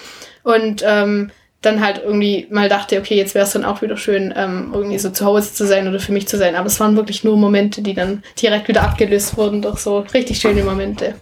Und 0.43 0.83
ähm, 0.85 1.31
dann 1.61 1.83
halt 1.83 2.01
irgendwie 2.03 2.47
mal 2.51 2.69
dachte, 2.69 2.99
okay, 2.99 3.15
jetzt 3.15 3.33
wäre 3.33 3.45
es 3.45 3.53
dann 3.53 3.65
auch 3.65 3.81
wieder 3.81 3.97
schön, 3.97 4.33
ähm, 4.37 4.71
irgendwie 4.73 4.99
so 4.99 5.09
zu 5.09 5.25
Hause 5.25 5.53
zu 5.53 5.65
sein 5.65 5.87
oder 5.87 5.99
für 5.99 6.11
mich 6.11 6.27
zu 6.27 6.37
sein. 6.37 6.55
Aber 6.55 6.67
es 6.67 6.79
waren 6.79 6.95
wirklich 6.95 7.23
nur 7.23 7.35
Momente, 7.35 7.81
die 7.81 7.93
dann 7.93 8.23
direkt 8.39 8.67
wieder 8.67 8.83
abgelöst 8.83 9.37
wurden 9.37 9.61
durch 9.61 9.79
so 9.79 9.99
richtig 10.13 10.39
schöne 10.39 10.63
Momente. 10.63 11.15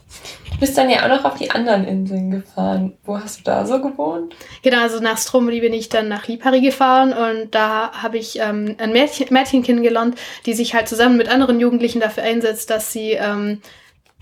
Du 0.51 0.59
bist 0.61 0.77
dann 0.77 0.89
ja 0.89 1.03
auch 1.03 1.09
noch 1.09 1.25
auf 1.25 1.37
die 1.37 1.51
anderen 1.51 1.85
Inseln 1.85 2.31
gefahren. 2.31 2.93
Wo 3.03 3.19
hast 3.19 3.39
du 3.39 3.43
da 3.43 3.65
so 3.65 3.81
gewohnt? 3.81 4.35
Genau, 4.61 4.81
also 4.81 5.01
nach 5.01 5.17
Stromoli 5.17 5.59
bin 5.59 5.73
ich 5.73 5.89
dann 5.89 6.07
nach 6.07 6.27
Lipari 6.27 6.61
gefahren 6.61 7.11
und 7.11 7.53
da 7.53 7.91
habe 7.91 8.17
ich 8.17 8.39
ähm, 8.39 8.75
ein 8.77 8.93
Mädchen, 8.93 9.27
Mädchen 9.31 9.63
kennengelernt, 9.63 10.15
die 10.45 10.53
sich 10.53 10.73
halt 10.73 10.87
zusammen 10.87 11.17
mit 11.17 11.27
anderen 11.27 11.59
Jugendlichen 11.59 11.99
dafür 11.99 12.23
einsetzt, 12.23 12.69
dass 12.69 12.93
sie 12.93 13.11
ähm, 13.11 13.61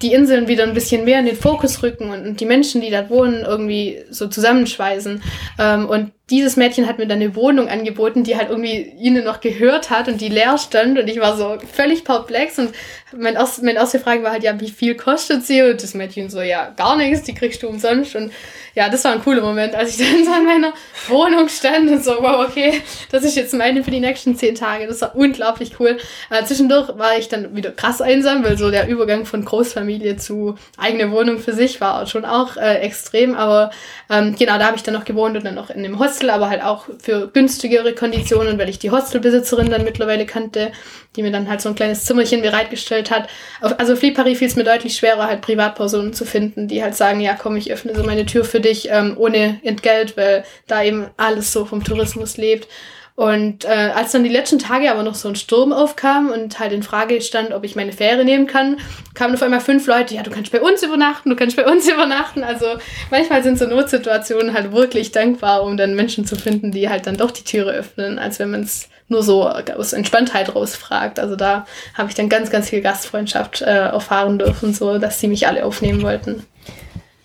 die 0.04 0.14
Inseln 0.14 0.48
wieder 0.48 0.64
ein 0.64 0.74
bisschen 0.74 1.06
mehr 1.06 1.20
in 1.20 1.26
den 1.26 1.36
Fokus 1.36 1.82
rücken 1.82 2.12
und, 2.12 2.28
und 2.28 2.40
die 2.40 2.46
Menschen, 2.46 2.82
die 2.82 2.92
da 2.92 3.10
wohnen, 3.10 3.42
irgendwie 3.42 4.04
so 4.10 4.28
zusammenschweißen. 4.28 5.24
Ähm, 5.58 5.90
und 5.90 6.12
dieses 6.34 6.58
Mädchen 6.58 6.88
hat 6.88 6.98
mir 6.98 7.06
dann 7.06 7.22
eine 7.22 7.36
Wohnung 7.36 7.68
angeboten, 7.68 8.24
die 8.24 8.36
halt 8.36 8.50
irgendwie 8.50 8.92
ihnen 9.00 9.24
noch 9.24 9.40
gehört 9.40 9.90
hat 9.92 10.08
und 10.08 10.20
die 10.20 10.30
leer 10.30 10.58
stand 10.58 10.98
und 10.98 11.08
ich 11.08 11.20
war 11.20 11.38
so 11.38 11.58
völlig 11.72 12.04
perplex 12.04 12.58
und 12.58 12.74
mein 13.16 13.36
erst, 13.36 13.62
meine 13.62 13.78
erste 13.78 14.00
Frage 14.00 14.24
war 14.24 14.32
halt, 14.32 14.44
ja, 14.44 14.60
wie 14.60 14.70
viel 14.70 14.96
kostet 14.96 15.46
sie? 15.46 15.62
Und 15.62 15.84
das 15.84 15.94
Mädchen 15.94 16.30
so, 16.30 16.42
ja, 16.42 16.72
gar 16.76 16.96
nichts, 16.96 17.24
die 17.24 17.36
kriegst 17.36 17.62
du 17.62 17.68
umsonst 17.68 18.16
und 18.16 18.32
ja, 18.76 18.90
das 18.90 19.04
war 19.04 19.12
ein 19.12 19.22
cooler 19.22 19.42
Moment, 19.42 19.76
als 19.76 19.92
ich 19.92 19.98
dann 20.12 20.26
so 20.26 20.34
in 20.34 20.46
meiner 20.46 20.74
Wohnung 21.08 21.48
stand 21.48 21.90
und 21.92 22.04
so, 22.04 22.18
wow, 22.20 22.48
okay, 22.48 22.82
das 23.12 23.24
ist 23.24 23.36
jetzt 23.36 23.54
meine 23.54 23.84
für 23.84 23.92
die 23.92 24.00
nächsten 24.00 24.36
zehn 24.36 24.56
Tage. 24.56 24.88
Das 24.88 25.02
war 25.02 25.16
unglaublich 25.16 25.80
cool. 25.80 25.98
Äh, 26.32 26.44
zwischendurch 26.46 26.98
war 26.98 27.18
ich 27.18 27.30
dann 27.30 27.56
wieder 27.56 27.72
krass 27.72 28.02
einsam, 28.02 28.44
weil 28.44 28.58
so 28.58 28.72
der 28.72 28.88
Übergang 28.88 29.26
von 29.26 29.46
Großfamilie 29.46 30.18
zu 30.18 30.56
eigene 30.78 31.12
Wohnung 31.12 31.38
für 31.38 31.54
sich 31.54 31.82
war 31.82 32.08
schon 32.08 32.26
auch 32.26 32.58
äh, 32.58 32.80
extrem, 32.80 33.36
aber 33.36 33.72
ähm, 34.10 34.36
genau, 34.38 34.58
da 34.58 34.66
habe 34.66 34.78
ich 34.78 34.84
dann 34.84 34.94
noch 34.94 35.06
gewohnt 35.06 35.38
und 35.38 35.46
dann 35.46 35.56
noch 35.56 35.70
in 35.70 35.86
einem 35.86 36.00
Hostel 36.00 36.23
Hostel, 36.24 36.30
aber 36.30 36.50
halt 36.50 36.64
auch 36.64 36.86
für 37.02 37.28
günstigere 37.28 37.94
Konditionen, 37.94 38.58
weil 38.58 38.70
ich 38.70 38.80
die 38.80 38.92
Hostelbesitzerin 38.92 39.70
dann 39.70 39.84
mittlerweile 39.84 40.26
kannte, 40.26 40.72
die 41.16 41.22
mir 41.22 41.32
dann 41.32 41.50
halt 41.50 41.62
so 41.62 41.70
ein 41.70 41.76
kleines 41.76 42.06
Zimmerchen 42.06 42.42
bereitgestellt 42.42 43.12
hat. 43.12 43.28
Also 43.62 43.94
auf 43.94 44.02
Paris 44.14 44.40
fiel 44.40 44.48
es 44.48 44.56
mir 44.56 44.64
deutlich 44.64 44.96
schwerer, 44.96 45.28
halt 45.28 45.42
Privatpersonen 45.42 46.14
zu 46.14 46.26
finden, 46.26 46.68
die 46.68 46.82
halt 46.82 46.96
sagen, 46.96 47.20
ja 47.20 47.36
komm, 47.36 47.56
ich 47.56 47.72
öffne 47.72 47.96
so 47.96 48.04
meine 48.04 48.26
Tür 48.26 48.46
für 48.46 48.60
dich 48.60 48.90
ähm, 48.90 49.16
ohne 49.18 49.60
Entgelt, 49.64 50.18
weil 50.18 50.44
da 50.68 50.84
eben 50.84 51.08
alles 51.18 51.52
so 51.52 51.66
vom 51.66 51.84
Tourismus 51.84 52.38
lebt. 52.38 52.68
Und 53.16 53.66
äh, 53.66 53.92
als 53.94 54.12
dann 54.12 54.24
die 54.24 54.30
letzten 54.30 54.58
Tage 54.58 54.90
aber 54.90 55.04
noch 55.04 55.14
so 55.14 55.30
ein 55.30 55.36
Sturm 55.36 55.72
aufkam 55.72 56.30
und 56.30 56.58
halt 56.60 56.72
in 56.72 56.82
Frage 56.82 57.22
stand, 57.22 57.52
ob 57.54 57.64
ich 57.64 57.76
meine 57.76 57.92
Fähre 57.92 58.26
nehmen 58.26 58.48
kann, 58.48 58.78
kamen 59.14 59.36
auf 59.36 59.44
einmal 59.44 59.60
fünf 59.60 59.86
Leute, 59.86 60.16
ja, 60.16 60.24
du 60.24 60.32
kannst 60.32 60.52
bei 60.52 60.62
uns 60.62 60.82
übernachten, 60.82 61.30
du 61.30 61.36
kannst 61.36 61.56
bei 61.56 61.66
uns 61.66 61.88
übernachten. 61.92 62.44
Also 62.44 62.66
manchmal 63.12 63.44
sind 63.44 63.60
so 63.60 63.68
Notsituationen 63.68 64.56
halt 64.56 64.72
wirklich 64.72 65.12
dankbar, 65.12 65.64
um 65.64 65.78
dann 65.78 65.96
Menschen 65.96 66.26
zu 66.26 66.36
finden, 66.36 66.72
die 66.72 66.90
halt 66.90 67.06
dann 67.06 67.18
doch 67.18 67.30
die 67.30 67.44
Türe 67.44 67.72
öffnen, 67.72 68.18
als 68.18 68.40
wenn 68.40 68.50
man 68.50 68.64
es 68.64 68.90
nur 69.10 69.22
so 69.22 69.48
aus 69.48 69.94
Entspanntheit 69.94 70.56
rausfragt. 70.56 71.20
Also 71.20 71.36
da 71.36 71.68
habe 71.94 72.10
ich 72.10 72.16
dann 72.16 72.30
ganz, 72.30 72.50
ganz 72.50 72.70
viel 72.70 72.82
Gastfreundschaft 72.82 73.62
äh, 73.62 73.90
erfahren 73.90 74.40
dürfen, 74.40 74.74
so 74.74 74.98
dass 74.98 75.20
sie 75.20 75.28
mich 75.28 75.48
alle 75.48 75.66
aufnehmen 75.66 76.02
wollten. 76.02 76.48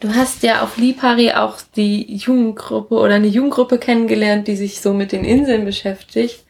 Du 0.00 0.14
hast 0.14 0.42
ja 0.42 0.62
auf 0.62 0.76
Lipari 0.76 1.32
auch 1.32 1.56
die 1.74 2.14
Jugendgruppe 2.14 2.94
oder 2.94 3.14
eine 3.14 3.26
Jugendgruppe 3.26 3.78
kennengelernt, 3.78 4.46
die 4.46 4.56
sich 4.56 4.80
so 4.80 4.92
mit 4.94 5.12
den 5.12 5.24
Inseln 5.24 5.64
beschäftigt. 5.64 6.44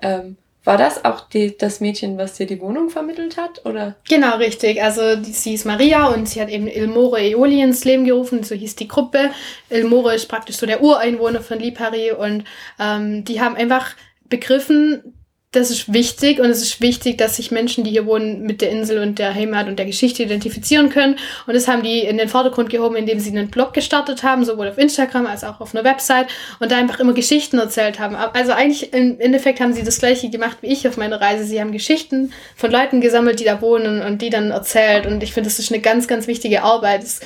Ähm, 0.00 0.36
war 0.64 0.78
das 0.78 1.04
auch 1.04 1.28
die, 1.28 1.56
das 1.58 1.80
Mädchen, 1.80 2.16
was 2.16 2.34
dir 2.34 2.46
die 2.46 2.60
Wohnung 2.60 2.88
vermittelt 2.88 3.36
hat, 3.36 3.66
oder? 3.66 3.96
Genau, 4.08 4.36
richtig. 4.36 4.82
Also 4.82 5.16
die, 5.16 5.32
sie 5.32 5.52
ist 5.52 5.66
Maria 5.66 6.08
und 6.08 6.26
sie 6.26 6.40
hat 6.40 6.48
eben 6.48 6.66
Ilmore 6.66 7.20
Eoli 7.20 7.60
ins 7.60 7.84
Leben 7.84 8.06
gerufen, 8.06 8.42
so 8.42 8.54
hieß 8.54 8.74
die 8.76 8.88
Gruppe. 8.88 9.30
Ilmore 9.68 10.14
ist 10.14 10.26
praktisch 10.26 10.56
so 10.56 10.64
der 10.64 10.82
Ureinwohner 10.82 11.42
von 11.42 11.58
Lipari 11.58 12.12
und 12.12 12.44
ähm, 12.80 13.24
die 13.26 13.42
haben 13.42 13.56
einfach 13.56 13.94
begriffen, 14.30 15.14
das 15.56 15.70
ist 15.70 15.92
wichtig 15.92 16.40
und 16.40 16.46
es 16.46 16.62
ist 16.62 16.80
wichtig, 16.80 17.18
dass 17.18 17.36
sich 17.36 17.50
Menschen, 17.50 17.84
die 17.84 17.90
hier 17.90 18.06
wohnen, 18.06 18.42
mit 18.42 18.60
der 18.60 18.70
Insel 18.70 18.98
und 18.98 19.18
der 19.18 19.34
Heimat 19.34 19.68
und 19.68 19.78
der 19.78 19.86
Geschichte 19.86 20.22
identifizieren 20.22 20.90
können. 20.90 21.16
Und 21.46 21.54
das 21.54 21.68
haben 21.68 21.82
die 21.82 22.00
in 22.00 22.18
den 22.18 22.28
Vordergrund 22.28 22.70
gehoben, 22.70 22.96
indem 22.96 23.20
sie 23.20 23.30
einen 23.30 23.48
Blog 23.48 23.72
gestartet 23.72 24.22
haben, 24.22 24.44
sowohl 24.44 24.68
auf 24.68 24.78
Instagram 24.78 25.26
als 25.26 25.44
auch 25.44 25.60
auf 25.60 25.74
einer 25.74 25.84
Website 25.84 26.28
und 26.60 26.70
da 26.70 26.76
einfach 26.76 27.00
immer 27.00 27.12
Geschichten 27.12 27.58
erzählt 27.58 27.98
haben. 27.98 28.16
Also 28.16 28.52
eigentlich 28.52 28.92
im 28.92 29.20
Endeffekt 29.20 29.60
haben 29.60 29.72
sie 29.72 29.82
das 29.82 29.98
gleiche 29.98 30.30
gemacht 30.30 30.58
wie 30.60 30.68
ich 30.68 30.86
auf 30.88 30.96
meiner 30.96 31.20
Reise. 31.20 31.44
Sie 31.44 31.60
haben 31.60 31.72
Geschichten 31.72 32.32
von 32.56 32.70
Leuten 32.70 33.00
gesammelt, 33.00 33.40
die 33.40 33.44
da 33.44 33.60
wohnen 33.60 34.02
und 34.02 34.22
die 34.22 34.30
dann 34.30 34.50
erzählt. 34.50 35.06
Und 35.06 35.22
ich 35.22 35.32
finde, 35.32 35.48
das 35.48 35.58
ist 35.58 35.72
eine 35.72 35.80
ganz, 35.80 36.08
ganz 36.08 36.26
wichtige 36.26 36.62
Arbeit. 36.62 37.02
Das 37.02 37.20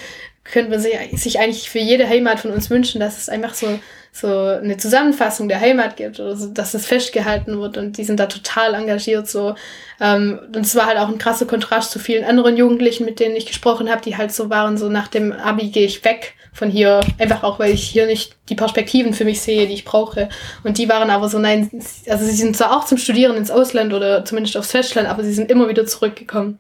könnte 0.45 0.71
man 0.71 0.81
sich 0.81 1.39
eigentlich 1.39 1.71
für 1.71 1.79
jede 1.79 2.09
Heimat 2.09 2.41
von 2.41 2.51
uns 2.51 2.71
wünschen, 2.71 3.01
dass 3.01 3.19
es 3.19 3.29
einfach 3.29 3.55
so 3.55 3.79
so 4.13 4.29
eine 4.29 4.77
Zusammenfassung 4.77 5.49
der 5.49 5.61
Heimat 5.61 5.97
gibt 5.97 6.19
oder 6.19 6.37
so, 6.37 6.49
dass 6.49 6.73
das 6.73 6.87
festgehalten 6.87 7.61
wird 7.61 7.77
und 7.77 7.99
die 7.99 8.05
sind 8.05 8.19
da 8.19 8.27
total 8.27 8.75
engagiert 8.75 9.29
so 9.29 9.55
ähm, 10.01 10.41
und 10.55 10.65
es 10.65 10.75
war 10.75 10.87
halt 10.87 10.99
auch 10.99 11.09
ein 11.09 11.19
krasser 11.19 11.47
Kontrast 11.47 11.91
zu 11.91 11.99
vielen 11.99 12.25
anderen 12.25 12.57
Jugendlichen, 12.57 13.05
mit 13.05 13.21
denen 13.21 13.37
ich 13.37 13.47
gesprochen 13.47 13.91
habe, 13.91 14.03
die 14.03 14.17
halt 14.17 14.33
so 14.33 14.51
waren 14.51 14.77
so 14.77 14.89
nach 14.89 15.09
dem 15.09 15.33
Abi 15.33 15.69
gehe 15.69 15.87
ich 15.87 16.05
weg 16.05 16.35
von 16.53 16.71
hier 16.71 17.01
einfach 17.19 17.43
auch 17.43 17.59
weil 17.59 17.73
ich 17.73 17.85
hier 17.85 18.07
nicht 18.07 18.37
die 18.49 18.55
Perspektiven 18.55 19.13
für 19.13 19.25
mich 19.25 19.41
sehe, 19.41 19.67
die 19.67 19.75
ich 19.75 19.85
brauche 19.85 20.29
und 20.65 20.79
die 20.79 20.89
waren 20.89 21.11
aber 21.11 21.29
so 21.29 21.39
nein, 21.39 21.71
also 22.09 22.25
sie 22.25 22.33
sind 22.33 22.57
zwar 22.57 22.77
auch 22.77 22.85
zum 22.85 22.99
Studieren 22.99 23.37
ins 23.37 23.51
Ausland 23.51 23.93
oder 23.93 24.25
zumindest 24.25 24.57
aufs 24.57 24.71
Festland, 24.71 25.09
aber 25.09 25.23
sie 25.23 25.35
sind 25.35 25.51
immer 25.51 25.69
wieder 25.69 25.87
zurückgekommen. 25.87 26.59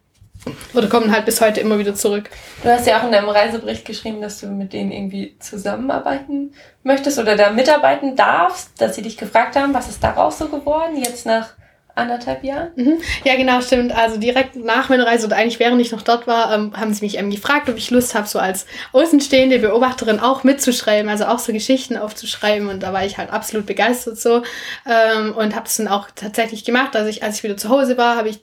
Oder 0.75 0.89
kommen 0.89 1.13
halt 1.13 1.25
bis 1.25 1.41
heute 1.41 1.61
immer 1.61 1.79
wieder 1.79 1.95
zurück. 1.95 2.31
Du 2.63 2.71
hast 2.71 2.87
ja 2.87 2.99
auch 2.99 3.05
in 3.05 3.13
deinem 3.13 3.29
Reisebericht 3.29 3.85
geschrieben, 3.85 4.21
dass 4.21 4.41
du 4.41 4.47
mit 4.47 4.73
denen 4.73 4.93
irgendwie 4.93 5.37
zusammenarbeiten 5.41 6.53
möchtest 6.83 7.19
oder 7.19 7.37
da 7.37 7.51
mitarbeiten 7.51 8.17
darfst, 8.17 8.81
dass 8.81 8.95
sie 8.97 9.03
dich 9.03 9.17
gefragt 9.17 9.57
haben, 9.57 9.75
was 9.75 9.89
ist 9.89 10.03
daraus 10.03 10.39
so 10.39 10.49
geworden, 10.49 10.97
jetzt 10.97 11.27
nach 11.27 11.51
anderthalb 11.99 12.45
Jahren? 12.45 12.71
Mhm. 12.77 12.99
Ja, 13.25 13.37
genau, 13.37 13.61
stimmt. 13.61 13.93
Also 13.93 14.19
direkt 14.19 14.57
nach 14.57 14.89
meiner 14.89 15.07
Reise 15.07 15.27
oder 15.27 15.37
eigentlich 15.37 15.59
während 15.59 15.81
ich 15.81 15.93
noch 15.93 16.03
dort 16.03 16.27
war, 16.27 16.55
ähm, 16.55 16.73
haben 16.77 16.95
sie 16.95 17.05
mich 17.05 17.19
eben 17.19 17.31
gefragt, 17.31 17.69
ob 17.69 17.77
ich 17.77 17.91
Lust 17.91 18.15
habe, 18.15 18.27
so 18.27 18.39
als 18.39 18.67
außenstehende 18.93 19.59
Beobachterin 19.59 20.21
auch 20.21 20.45
mitzuschreiben, 20.45 21.11
also 21.11 21.27
auch 21.27 21.41
so 21.41 21.53
Geschichten 21.53 21.97
aufzuschreiben. 21.97 22.69
Und 22.69 22.83
da 22.85 22.93
war 22.93 23.05
ich 23.05 23.19
halt 23.19 23.31
absolut 23.33 23.67
begeistert 23.67 24.19
so 24.19 24.43
ähm, 24.87 25.35
und 25.35 25.55
habe 25.55 25.67
es 25.67 25.77
dann 25.77 25.89
auch 25.89 26.09
tatsächlich 26.15 26.65
gemacht. 26.65 26.95
Also 26.95 27.11
ich, 27.11 27.23
als 27.23 27.39
ich 27.39 27.43
wieder 27.43 27.57
zu 27.57 27.69
Hause 27.69 27.99
war, 27.99 28.17
habe 28.17 28.29
ich 28.29 28.39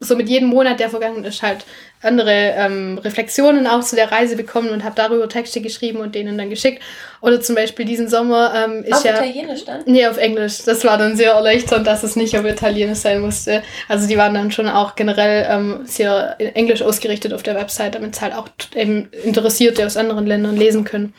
so 0.00 0.14
mit 0.14 0.28
jedem 0.28 0.48
Monat, 0.48 0.78
der 0.78 0.90
vergangen 0.90 1.24
ist, 1.24 1.42
halt 1.42 1.64
andere 2.02 2.30
ähm, 2.30 2.98
Reflexionen 2.98 3.66
auch 3.66 3.82
zu 3.82 3.96
der 3.96 4.12
Reise 4.12 4.36
bekommen 4.36 4.70
und 4.70 4.84
habe 4.84 4.94
darüber 4.94 5.28
Texte 5.28 5.60
geschrieben 5.60 5.98
und 5.98 6.14
denen 6.14 6.38
dann 6.38 6.50
geschickt. 6.50 6.80
Oder 7.20 7.40
zum 7.40 7.56
Beispiel 7.56 7.84
diesen 7.84 8.08
Sommer 8.08 8.52
ähm, 8.54 8.84
ist 8.84 8.94
auf 8.94 9.04
ja... 9.04 9.14
Auf 9.14 9.24
Italienisch 9.24 9.64
dann? 9.64 9.82
Nee, 9.86 10.06
auf 10.06 10.16
Englisch. 10.16 10.62
Das 10.64 10.84
war 10.84 10.98
dann 10.98 11.16
sehr 11.16 11.32
erleichternd, 11.32 11.86
dass 11.86 12.04
es 12.04 12.14
nicht 12.14 12.38
auf 12.38 12.44
Italienisch 12.44 12.98
sein 12.98 13.20
musste. 13.20 13.62
Also 13.88 14.06
die 14.06 14.16
waren 14.16 14.34
dann 14.34 14.52
schon 14.52 14.68
auch 14.68 14.94
generell 14.94 15.46
ähm, 15.50 15.80
sehr 15.84 16.36
englisch 16.38 16.82
ausgerichtet 16.82 17.34
auf 17.34 17.42
der 17.42 17.56
Website, 17.56 17.96
damit 17.96 18.14
es 18.14 18.20
halt 18.20 18.34
auch 18.34 18.48
eben 18.76 19.08
Interessierte 19.24 19.84
aus 19.84 19.96
anderen 19.96 20.26
Ländern 20.26 20.56
lesen 20.56 20.84
können. 20.84 21.12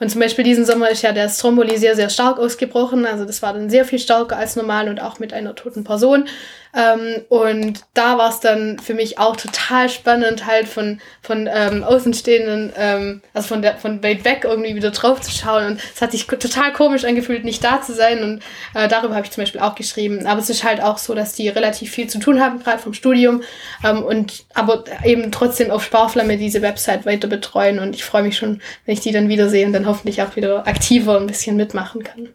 Und 0.00 0.10
zum 0.10 0.20
Beispiel 0.20 0.44
diesen 0.44 0.64
Sommer 0.64 0.90
ist 0.90 1.02
ja 1.02 1.12
der 1.12 1.28
Stromboli 1.28 1.76
sehr, 1.76 1.94
sehr 1.94 2.08
stark 2.08 2.38
ausgebrochen. 2.38 3.06
Also 3.06 3.24
das 3.26 3.42
war 3.42 3.52
dann 3.52 3.70
sehr 3.70 3.84
viel 3.84 3.98
stärker 3.98 4.36
als 4.36 4.56
normal 4.56 4.88
und 4.88 5.00
auch 5.00 5.18
mit 5.18 5.32
einer 5.32 5.54
toten 5.54 5.84
Person. 5.84 6.24
Ähm, 6.72 7.22
und 7.28 7.80
da 7.94 8.16
war 8.16 8.30
es 8.30 8.40
dann 8.40 8.78
für 8.78 8.94
mich 8.94 9.18
auch 9.18 9.36
total 9.36 9.88
spannend, 9.88 10.46
halt 10.46 10.68
von, 10.68 11.00
von 11.20 11.48
ähm, 11.52 11.82
Außenstehenden, 11.82 12.72
ähm, 12.76 13.22
also 13.34 13.48
von, 13.48 13.62
der, 13.62 13.76
von 13.76 14.02
weit 14.04 14.24
weg 14.24 14.42
irgendwie 14.44 14.76
wieder 14.76 14.92
drauf 14.92 15.20
zu 15.20 15.32
schauen. 15.32 15.66
Und 15.66 15.80
es 15.94 16.00
hat 16.00 16.12
sich 16.12 16.26
total 16.26 16.72
komisch 16.72 17.04
angefühlt, 17.04 17.44
nicht 17.44 17.64
da 17.64 17.82
zu 17.82 17.92
sein. 17.92 18.22
Und 18.22 18.42
äh, 18.74 18.86
darüber 18.88 19.16
habe 19.16 19.26
ich 19.26 19.32
zum 19.32 19.42
Beispiel 19.42 19.60
auch 19.60 19.74
geschrieben. 19.74 20.26
Aber 20.26 20.40
es 20.40 20.48
ist 20.48 20.62
halt 20.62 20.80
auch 20.80 20.98
so, 20.98 21.14
dass 21.14 21.32
die 21.32 21.48
relativ 21.48 21.90
viel 21.90 22.08
zu 22.08 22.20
tun 22.20 22.40
haben, 22.40 22.60
gerade 22.60 22.78
vom 22.78 22.94
Studium. 22.94 23.42
Ähm, 23.84 24.04
und 24.04 24.44
aber 24.54 24.84
eben 25.04 25.32
trotzdem 25.32 25.72
auf 25.72 25.84
Sparflamme 25.84 26.36
diese 26.36 26.62
Website 26.62 27.04
weiter 27.04 27.26
betreuen. 27.26 27.80
Und 27.80 27.96
ich 27.96 28.04
freue 28.04 28.22
mich 28.22 28.36
schon, 28.36 28.60
wenn 28.86 28.94
ich 28.94 29.00
die 29.00 29.12
dann 29.12 29.28
wiedersehe 29.28 29.66
und 29.66 29.72
dann 29.72 29.86
hoffentlich 29.90 30.22
auch 30.22 30.36
wieder 30.36 30.66
aktiver 30.66 31.18
ein 31.18 31.26
bisschen 31.26 31.56
mitmachen 31.56 32.02
kann. 32.02 32.28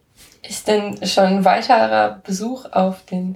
Ist 0.48 0.68
denn 0.68 1.06
schon 1.06 1.24
ein 1.24 1.46
weiterer 1.46 2.22
Besuch 2.24 2.66
auf 2.72 3.04
den 3.06 3.36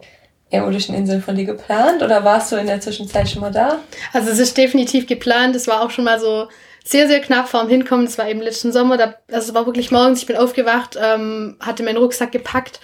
Äolischen 0.52 0.96
Inseln 0.96 1.22
von 1.22 1.36
dir 1.36 1.46
geplant 1.46 2.02
oder 2.02 2.24
warst 2.24 2.52
du 2.52 2.56
in 2.56 2.68
der 2.68 2.82
Zwischenzeit 2.82 3.30
schon 3.30 3.42
mal 3.42 3.52
da? 3.52 3.80
Also 4.14 4.30
es 4.32 4.40
ist 4.40 4.58
definitiv 4.58 5.06
geplant. 5.08 5.56
Es 5.56 5.68
war 5.68 5.82
auch 5.82 5.92
schon 5.92 6.06
mal 6.06 6.20
so 6.20 6.48
sehr, 6.84 7.08
sehr 7.08 7.20
knapp 7.20 7.48
vorm 7.48 7.70
Hinkommen. 7.70 8.06
Das 8.06 8.18
war 8.18 8.28
eben 8.28 8.42
letzten 8.42 8.72
Sommer. 8.72 8.98
Da, 8.98 9.16
also 9.32 9.50
es 9.50 9.54
war 9.54 9.68
wirklich 9.68 9.92
morgens, 9.92 10.22
ich 10.22 10.26
bin 10.26 10.38
aufgewacht, 10.38 10.98
ähm, 11.02 11.58
hatte 11.60 11.84
meinen 11.84 11.98
Rucksack 11.98 12.32
gepackt. 12.32 12.80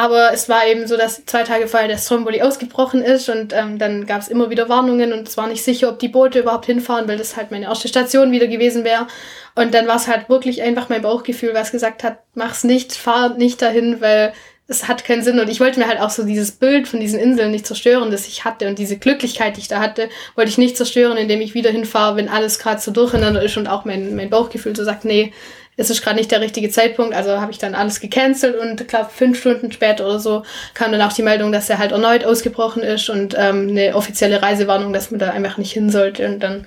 Aber 0.00 0.32
es 0.32 0.48
war 0.48 0.66
eben 0.66 0.86
so, 0.86 0.96
dass 0.96 1.26
zwei 1.26 1.42
Tage 1.42 1.68
vorher 1.68 1.86
der 1.86 1.98
Stromboli 1.98 2.40
ausgebrochen 2.40 3.02
ist 3.02 3.28
und 3.28 3.52
ähm, 3.52 3.78
dann 3.78 4.06
gab 4.06 4.22
es 4.22 4.28
immer 4.28 4.48
wieder 4.48 4.70
Warnungen 4.70 5.12
und 5.12 5.28
es 5.28 5.36
war 5.36 5.46
nicht 5.46 5.62
sicher, 5.62 5.90
ob 5.90 5.98
die 5.98 6.08
Boote 6.08 6.38
überhaupt 6.38 6.64
hinfahren, 6.64 7.06
weil 7.06 7.18
das 7.18 7.36
halt 7.36 7.50
meine 7.50 7.66
erste 7.66 7.86
Station 7.86 8.32
wieder 8.32 8.46
gewesen 8.46 8.82
wäre. 8.82 9.08
Und 9.56 9.74
dann 9.74 9.86
war 9.86 9.96
es 9.96 10.08
halt 10.08 10.30
wirklich 10.30 10.62
einfach 10.62 10.88
mein 10.88 11.02
Bauchgefühl, 11.02 11.52
was 11.52 11.70
gesagt 11.70 12.02
hat, 12.02 12.20
mach's 12.32 12.64
nicht, 12.64 12.94
fahr 12.94 13.34
nicht 13.34 13.60
dahin, 13.60 14.00
weil 14.00 14.32
es 14.70 14.86
hat 14.86 15.04
keinen 15.04 15.22
Sinn. 15.22 15.40
Und 15.40 15.48
ich 15.48 15.60
wollte 15.60 15.80
mir 15.80 15.88
halt 15.88 16.00
auch 16.00 16.10
so 16.10 16.22
dieses 16.22 16.52
Bild 16.52 16.86
von 16.86 17.00
diesen 17.00 17.18
Inseln 17.18 17.50
nicht 17.50 17.66
zerstören, 17.66 18.12
das 18.12 18.28
ich 18.28 18.44
hatte. 18.44 18.68
Und 18.68 18.78
diese 18.78 18.96
Glücklichkeit, 18.96 19.56
die 19.56 19.60
ich 19.60 19.68
da 19.68 19.80
hatte, 19.80 20.08
wollte 20.36 20.50
ich 20.50 20.58
nicht 20.58 20.76
zerstören, 20.76 21.16
indem 21.16 21.40
ich 21.40 21.54
wieder 21.54 21.70
hinfahre, 21.70 22.16
wenn 22.16 22.28
alles 22.28 22.60
gerade 22.60 22.80
so 22.80 22.92
durcheinander 22.92 23.42
ist 23.42 23.56
und 23.56 23.66
auch 23.66 23.84
mein, 23.84 24.14
mein 24.14 24.30
Bauchgefühl 24.30 24.76
so 24.76 24.84
sagt, 24.84 25.04
nee, 25.04 25.32
es 25.76 25.90
ist 25.90 26.02
gerade 26.02 26.16
nicht 26.16 26.30
der 26.30 26.40
richtige 26.40 26.70
Zeitpunkt. 26.70 27.14
Also 27.14 27.40
habe 27.40 27.50
ich 27.50 27.58
dann 27.58 27.74
alles 27.74 27.98
gecancelt 27.98 28.56
und 28.56 28.86
glaube 28.86 29.10
fünf 29.12 29.40
Stunden 29.40 29.72
später 29.72 30.06
oder 30.06 30.20
so 30.20 30.44
kam 30.74 30.92
dann 30.92 31.02
auch 31.02 31.12
die 31.12 31.22
Meldung, 31.22 31.50
dass 31.50 31.68
er 31.68 31.78
halt 31.78 31.90
erneut 31.90 32.24
ausgebrochen 32.24 32.82
ist 32.82 33.10
und 33.10 33.34
ähm, 33.36 33.70
eine 33.70 33.96
offizielle 33.96 34.40
Reisewarnung, 34.40 34.92
dass 34.92 35.10
man 35.10 35.18
da 35.18 35.30
einfach 35.30 35.58
nicht 35.58 35.72
hin 35.72 35.90
sollte. 35.90 36.26
Und 36.26 36.40
dann 36.40 36.64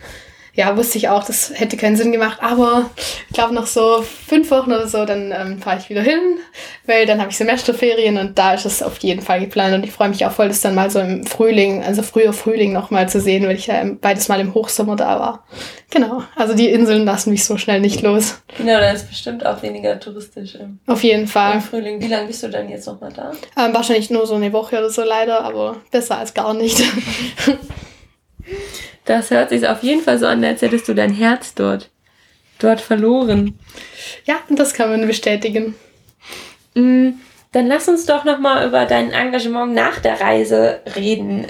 ja, 0.56 0.78
wusste 0.78 1.00
ich 1.00 1.10
auch, 1.10 1.24
das 1.24 1.52
hätte 1.56 1.78
keinen 1.78 1.96
Sinn 1.96 2.12
gemacht. 2.12 2.38
Aber 2.42 2.92
ich 3.28 3.34
glaube, 3.34 3.56
noch 3.56 3.66
so 3.66 4.04
fünf 4.04 4.52
Wochen 4.52 4.72
oder 4.72 4.88
so, 4.88 5.04
dann 5.04 5.34
ähm, 5.36 5.60
fahre 5.60 5.80
ich 5.80 5.90
wieder 5.90 6.04
hin, 6.04 6.20
weil 6.86 7.08
dann 7.08 7.20
habe 7.20 7.32
ich 7.32 7.38
Semesterferien 7.38 8.18
und 8.18 8.38
da 8.38 8.54
ist 8.54 8.66
es 8.66 8.84
auf 8.84 9.00
jeden 9.00 9.24
Fall 9.24 9.40
geplant. 9.40 9.74
Und 9.74 9.84
ich 9.84 9.92
freue 9.92 10.10
mich 10.10 10.24
auch 10.28 10.32
voll, 10.32 10.50
das 10.50 10.62
dann 10.62 10.76
mal 10.76 10.92
so 10.92 11.00
im 11.00 11.26
Frühling, 11.26 11.84
also 11.84 12.04
früher 12.04 12.34
Frühling 12.34 12.72
nochmal 12.72 13.10
zu 13.10 13.20
sehen, 13.20 13.48
weil 13.48 13.56
ich 13.56 13.66
ja 13.66 13.84
beides 14.00 14.28
Mal 14.28 14.42
im 14.42 14.54
Hochsommer 14.54 14.96
da 14.96 15.20
war. 15.20 15.44
Genau, 15.90 16.24
also 16.36 16.54
die 16.54 16.70
Inseln 16.70 17.06
lassen 17.06 17.32
mich 17.32 17.46
so 17.46 17.58
schnell 17.58 17.80
nicht 17.80 18.04
los. 18.04 18.42
Genau, 18.56 18.80
dann 18.80 18.96
ist 18.96 19.10
bestimmt 19.10 19.44
auch 19.44 19.64
weniger 19.64 20.00
touristisch. 20.00 20.54
Im, 20.56 20.80
auf 20.86 21.04
jeden 21.04 21.26
Fall. 21.26 21.56
Im 21.56 21.62
Frühling. 21.62 22.00
Wie 22.00 22.08
lange 22.08 22.28
bist 22.28 22.44
du 22.44 22.50
dann 22.50 22.70
jetzt 22.70 22.86
nochmal 22.86 23.12
da? 23.12 23.32
Ähm, 23.58 23.74
wahrscheinlich 23.74 24.12
nur 24.12 24.28
so 24.28 24.36
eine 24.36 24.54
Woche 24.54 24.78
oder 24.78 24.92
so 24.92 25.04
leider, 25.04 25.44
aber 25.44 25.78
besser 25.90 26.20
als 26.20 26.36
gar 26.36 26.54
nicht. 26.54 26.84
Das 29.06 29.32
hört 29.32 29.50
sich 29.50 29.68
auf 29.68 29.84
jeden 29.84 30.02
Fall 30.02 30.18
so 30.18 30.28
an, 30.28 30.44
als 30.44 30.62
hättest 30.62 30.88
du 30.88 30.94
dein 30.94 31.14
Herz 31.14 31.54
dort, 31.56 31.90
dort 32.60 32.82
verloren. 32.82 33.60
Ja, 34.26 34.36
das 34.50 34.74
kann 34.74 34.90
man 34.90 35.08
bestätigen. 35.08 35.76
Mm, 36.76 37.12
dann 37.52 37.68
lass 37.68 37.88
uns 37.88 38.06
doch 38.06 38.24
nochmal 38.24 38.68
über 38.68 38.86
dein 38.86 39.12
Engagement 39.12 39.74
nach 39.74 40.00
der 40.00 40.20
Reise 40.20 40.82
reden. 40.96 41.46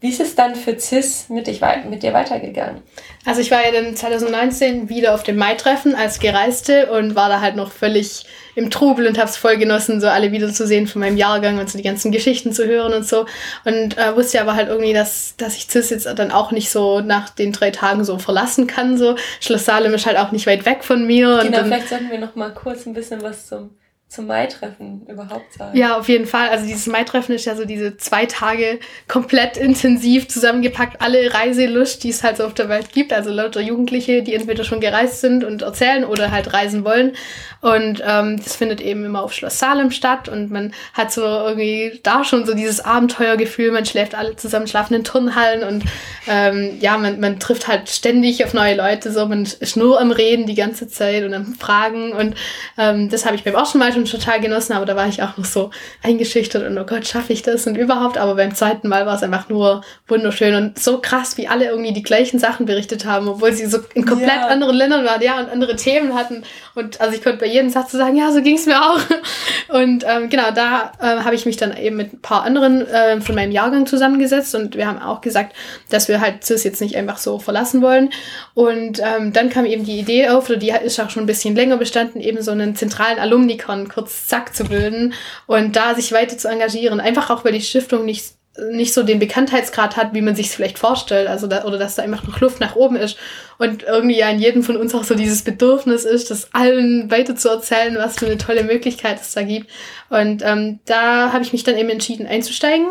Wie 0.00 0.08
ist 0.08 0.20
es 0.20 0.34
dann 0.34 0.54
für 0.54 0.78
CIS 0.78 1.28
mit, 1.28 1.46
dich, 1.46 1.60
mit 1.88 2.02
dir 2.02 2.14
weitergegangen? 2.14 2.80
Also 3.26 3.42
ich 3.42 3.50
war 3.50 3.62
ja 3.62 3.70
dann 3.70 3.94
2019 3.94 4.88
wieder 4.88 5.14
auf 5.14 5.22
dem 5.24 5.36
Mai-Treffen 5.36 5.94
als 5.94 6.20
Gereiste 6.20 6.90
und 6.90 7.14
war 7.16 7.28
da 7.28 7.42
halt 7.42 7.54
noch 7.54 7.70
völlig 7.70 8.24
im 8.54 8.70
Trubel 8.70 9.06
und 9.06 9.18
habe 9.18 9.28
es 9.28 9.36
voll 9.36 9.58
genossen, 9.58 10.00
so 10.00 10.08
alle 10.08 10.32
wiederzusehen 10.32 10.86
von 10.86 11.00
meinem 11.00 11.18
Jahrgang 11.18 11.58
und 11.58 11.68
so 11.68 11.76
die 11.76 11.84
ganzen 11.84 12.12
Geschichten 12.12 12.52
zu 12.52 12.66
hören 12.66 12.94
und 12.94 13.06
so. 13.06 13.26
Und 13.66 13.98
äh, 13.98 14.16
wusste 14.16 14.40
aber 14.40 14.54
halt 14.54 14.68
irgendwie, 14.68 14.94
dass, 14.94 15.34
dass 15.36 15.56
ich 15.56 15.66
CIS 15.68 15.90
jetzt 15.90 16.06
dann 16.06 16.30
auch 16.30 16.50
nicht 16.50 16.70
so 16.70 17.00
nach 17.00 17.28
den 17.28 17.52
drei 17.52 17.70
Tagen 17.70 18.02
so 18.02 18.18
verlassen 18.18 18.66
kann. 18.66 18.96
So 18.96 19.16
Schloss 19.40 19.66
Salem 19.66 19.92
ist 19.92 20.06
halt 20.06 20.16
auch 20.16 20.32
nicht 20.32 20.46
weit 20.46 20.64
weg 20.64 20.82
von 20.82 21.06
mir. 21.06 21.40
Genau, 21.42 21.62
vielleicht 21.64 21.90
sollten 21.90 22.10
wir 22.10 22.18
noch 22.18 22.36
mal 22.36 22.54
kurz 22.54 22.86
ein 22.86 22.94
bisschen 22.94 23.20
was 23.20 23.46
zum 23.48 23.70
zum 24.10 24.26
Mai-Treffen 24.26 25.06
überhaupt 25.06 25.52
sagen? 25.52 25.78
Ja, 25.78 25.96
auf 25.96 26.08
jeden 26.08 26.26
Fall. 26.26 26.48
Also 26.48 26.66
dieses 26.66 26.88
Mai-Treffen 26.88 27.32
ist 27.32 27.44
ja 27.44 27.54
so 27.54 27.64
diese 27.64 27.96
zwei 27.96 28.26
Tage 28.26 28.80
komplett 29.06 29.56
intensiv 29.56 30.26
zusammengepackt, 30.26 31.00
alle 31.00 31.32
Reiselust, 31.32 32.02
die 32.02 32.08
es 32.08 32.24
halt 32.24 32.38
so 32.38 32.44
auf 32.44 32.54
der 32.54 32.68
Welt 32.68 32.92
gibt. 32.92 33.12
Also 33.12 33.30
lauter 33.30 33.60
Jugendliche, 33.60 34.24
die 34.24 34.34
entweder 34.34 34.64
schon 34.64 34.80
gereist 34.80 35.20
sind 35.20 35.44
und 35.44 35.62
erzählen 35.62 36.04
oder 36.04 36.32
halt 36.32 36.52
reisen 36.52 36.84
wollen. 36.84 37.12
Und 37.60 38.02
ähm, 38.04 38.38
das 38.42 38.56
findet 38.56 38.80
eben 38.80 39.04
immer 39.04 39.22
auf 39.22 39.32
Schloss 39.32 39.58
Salem 39.58 39.90
statt 39.90 40.28
und 40.28 40.50
man 40.50 40.72
hat 40.94 41.12
so 41.12 41.22
irgendwie 41.22 42.00
da 42.02 42.24
schon 42.24 42.46
so 42.46 42.54
dieses 42.54 42.80
Abenteuergefühl, 42.80 43.70
man 43.70 43.84
schläft 43.84 44.14
alle 44.14 44.34
zusammen, 44.34 44.66
schlafen 44.66 44.94
in 44.94 45.04
Turnhallen 45.04 45.62
und 45.62 45.84
ähm, 46.26 46.78
ja, 46.80 46.96
man, 46.96 47.20
man 47.20 47.38
trifft 47.38 47.68
halt 47.68 47.90
ständig 47.90 48.42
auf 48.46 48.54
neue 48.54 48.76
Leute, 48.76 49.12
so 49.12 49.26
man 49.26 49.42
ist 49.42 49.76
nur 49.76 50.00
am 50.00 50.10
Reden 50.10 50.46
die 50.46 50.54
ganze 50.54 50.88
Zeit 50.88 51.22
und 51.22 51.34
am 51.34 51.54
Fragen 51.54 52.12
und 52.12 52.34
ähm, 52.78 53.10
das 53.10 53.26
habe 53.26 53.36
ich 53.36 53.44
beim 53.44 53.54
auch 53.56 53.70
schon 53.70 53.78
mal 53.78 53.92
schon 53.92 53.99
total 54.04 54.40
genossen, 54.40 54.72
aber 54.72 54.86
da 54.86 54.96
war 54.96 55.08
ich 55.08 55.22
auch 55.22 55.36
noch 55.36 55.44
so 55.44 55.70
eingeschüchtert 56.02 56.66
und 56.66 56.78
oh 56.78 56.84
Gott, 56.84 57.06
schaffe 57.06 57.32
ich 57.32 57.42
das 57.42 57.66
und 57.66 57.76
überhaupt, 57.76 58.18
aber 58.18 58.34
beim 58.34 58.54
zweiten 58.54 58.88
Mal 58.88 59.06
war 59.06 59.16
es 59.16 59.22
einfach 59.22 59.48
nur 59.48 59.82
wunderschön 60.08 60.54
und 60.54 60.78
so 60.78 61.00
krass, 61.00 61.36
wie 61.36 61.48
alle 61.48 61.66
irgendwie 61.66 61.92
die 61.92 62.02
gleichen 62.02 62.38
Sachen 62.38 62.66
berichtet 62.66 63.04
haben, 63.04 63.28
obwohl 63.28 63.52
sie 63.52 63.66
so 63.66 63.78
in 63.94 64.04
komplett 64.04 64.36
ja. 64.36 64.46
anderen 64.46 64.76
Ländern 64.76 65.04
waren, 65.04 65.22
ja, 65.22 65.38
und 65.38 65.50
andere 65.50 65.76
Themen 65.76 66.14
hatten 66.14 66.44
und 66.74 67.00
also 67.00 67.14
ich 67.14 67.22
konnte 67.22 67.38
bei 67.38 67.46
jedem 67.46 67.70
Satz 67.70 67.90
zu 67.90 67.96
sagen, 67.96 68.16
ja, 68.16 68.32
so 68.32 68.42
ging 68.42 68.56
es 68.56 68.66
mir 68.66 68.80
auch. 68.80 69.00
Und 69.68 70.04
ähm, 70.06 70.28
genau, 70.28 70.50
da 70.50 70.92
äh, 71.00 71.22
habe 71.22 71.36
ich 71.36 71.46
mich 71.46 71.56
dann 71.56 71.76
eben 71.76 71.96
mit 71.96 72.12
ein 72.12 72.20
paar 72.20 72.42
anderen 72.42 72.86
äh, 72.88 73.20
von 73.20 73.36
meinem 73.36 73.52
Jahrgang 73.52 73.86
zusammengesetzt 73.86 74.54
und 74.56 74.74
wir 74.74 74.86
haben 74.86 75.00
auch 75.00 75.20
gesagt, 75.20 75.54
dass 75.90 76.08
wir 76.08 76.20
halt 76.20 76.44
CIS 76.44 76.64
jetzt 76.64 76.80
nicht 76.80 76.96
einfach 76.96 77.18
so 77.18 77.38
verlassen 77.38 77.80
wollen. 77.80 78.10
Und 78.54 79.00
ähm, 79.00 79.32
dann 79.32 79.48
kam 79.48 79.66
eben 79.66 79.84
die 79.84 79.98
Idee 79.98 80.28
auf, 80.28 80.50
oder 80.50 80.58
die 80.58 80.70
ist 80.70 80.98
auch 80.98 81.10
schon 81.10 81.22
ein 81.22 81.26
bisschen 81.26 81.54
länger 81.54 81.76
bestanden, 81.76 82.20
eben 82.20 82.42
so 82.42 82.50
einen 82.50 82.74
zentralen 82.74 83.20
Alumnikon 83.20 83.88
kurz 83.92 84.28
zack 84.28 84.54
zu 84.54 84.64
bilden 84.64 85.14
und 85.46 85.76
da 85.76 85.94
sich 85.94 86.12
weiter 86.12 86.38
zu 86.38 86.48
engagieren. 86.48 87.00
Einfach 87.00 87.30
auch, 87.30 87.44
weil 87.44 87.52
die 87.52 87.60
Stiftung 87.60 88.04
nicht 88.04 88.34
nicht 88.72 88.92
so 88.92 89.02
den 89.04 89.20
Bekanntheitsgrad 89.20 89.96
hat, 89.96 90.12
wie 90.12 90.22
man 90.22 90.34
sich 90.34 90.46
es 90.46 90.54
vielleicht 90.54 90.78
vorstellt, 90.78 91.28
also 91.28 91.46
da, 91.46 91.64
oder 91.64 91.78
dass 91.78 91.94
da 91.94 92.02
einfach 92.02 92.26
noch 92.26 92.40
Luft 92.40 92.60
nach 92.60 92.74
oben 92.74 92.96
ist 92.96 93.16
und 93.58 93.84
irgendwie 93.84 94.18
ja 94.18 94.28
in 94.28 94.40
jedem 94.40 94.62
von 94.62 94.76
uns 94.76 94.94
auch 94.94 95.04
so 95.04 95.14
dieses 95.14 95.42
Bedürfnis 95.42 96.04
ist, 96.04 96.30
das 96.30 96.52
allen 96.52 97.10
weiter 97.10 97.36
zu 97.36 97.48
erzählen, 97.48 97.96
was 97.96 98.16
für 98.16 98.26
eine 98.26 98.38
tolle 98.38 98.64
Möglichkeit 98.64 99.20
es 99.20 99.32
da 99.32 99.42
gibt. 99.42 99.70
Und 100.08 100.42
ähm, 100.44 100.80
da 100.84 101.32
habe 101.32 101.44
ich 101.44 101.52
mich 101.52 101.62
dann 101.62 101.76
eben 101.76 101.90
entschieden 101.90 102.26
einzusteigen 102.26 102.88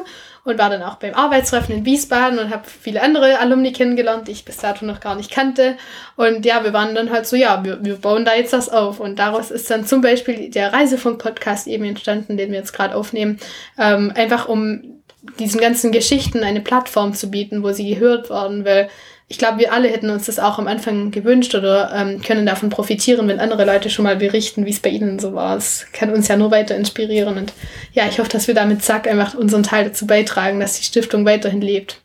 und 0.50 0.58
war 0.58 0.70
dann 0.70 0.84
auch 0.84 0.96
beim 0.96 1.14
Arbeitstreffen 1.14 1.76
in 1.76 1.86
Wiesbaden 1.86 2.40
und 2.40 2.50
habe 2.50 2.64
viele 2.68 3.02
andere 3.02 3.40
Alumni 3.40 3.72
kennengelernt, 3.72 4.28
die 4.28 4.32
ich 4.32 4.46
bis 4.46 4.58
dato 4.58 4.86
noch 4.86 5.00
gar 5.00 5.16
nicht 5.16 5.32
kannte. 5.32 5.78
Und 6.16 6.46
ja, 6.46 6.64
wir 6.64 6.74
waren 6.74 6.96
dann 6.96 7.12
halt 7.12 7.28
so, 7.28 7.36
ja, 7.36 7.64
wir, 7.64 7.84
wir 7.84 7.96
bauen 7.96 8.26
da 8.26 8.36
jetzt 8.36 8.54
das 8.54 8.70
auf. 8.70 9.00
Und 9.00 9.20
daraus 9.20 9.52
ist 9.52 9.70
dann 9.70 9.86
zum 9.86 10.02
Beispiel 10.02 10.50
der 10.50 10.74
Reisefunk-Podcast 10.74 11.68
eben 11.68 11.86
entstanden, 11.86 12.38
den 12.38 12.52
wir 12.52 12.60
jetzt 12.60 12.74
gerade 12.74 12.96
aufnehmen, 12.96 13.40
ähm, 13.78 14.12
einfach 14.16 14.48
um 14.48 15.02
diesen 15.38 15.60
ganzen 15.60 15.92
Geschichten 15.92 16.44
eine 16.44 16.62
Plattform 16.62 17.14
zu 17.14 17.30
bieten, 17.30 17.64
wo 17.64 17.72
sie 17.72 17.90
gehört 17.94 18.30
werden, 18.30 18.66
weil 18.66 18.90
ich 19.32 19.38
glaube, 19.38 19.60
wir 19.60 19.72
alle 19.72 19.89
hätten 19.89 20.10
uns 20.10 20.26
das 20.26 20.39
auch 20.39 20.58
am 20.58 20.68
Anfang 20.68 21.12
gewünscht 21.12 21.54
oder 21.54 21.94
ähm, 21.94 22.20
können 22.20 22.48
davon 22.48 22.72
profitieren, 22.72 23.28
wenn 23.28 23.39
andere 23.39 23.63
Leute 23.63 23.92
schon 23.92 24.04
mal 24.04 24.15
berichten, 24.15 24.65
wie 24.65 24.72
es 24.72 24.80
bei 24.80 24.89
ihnen 24.89 25.20
so 25.20 25.36
war. 25.36 25.56
Es 25.56 25.86
kann 25.94 26.12
uns 26.12 26.28
ja 26.28 26.36
nur 26.36 26.50
weiter 26.50 26.76
inspirieren. 26.76 27.38
Und 27.38 27.54
ja, 27.94 28.08
ich 28.08 28.20
hoffe, 28.20 28.30
dass 28.30 28.48
wir 28.48 28.56
damit 28.56 28.84
Zack 28.84 29.08
einfach 29.08 29.36
unseren 29.36 29.62
Teil 29.62 29.86
dazu 29.86 30.08
beitragen, 30.08 30.60
dass 30.60 30.80
die 30.80 30.84
Stiftung 30.84 31.26
weiterhin 31.26 31.62
lebt. 31.62 32.02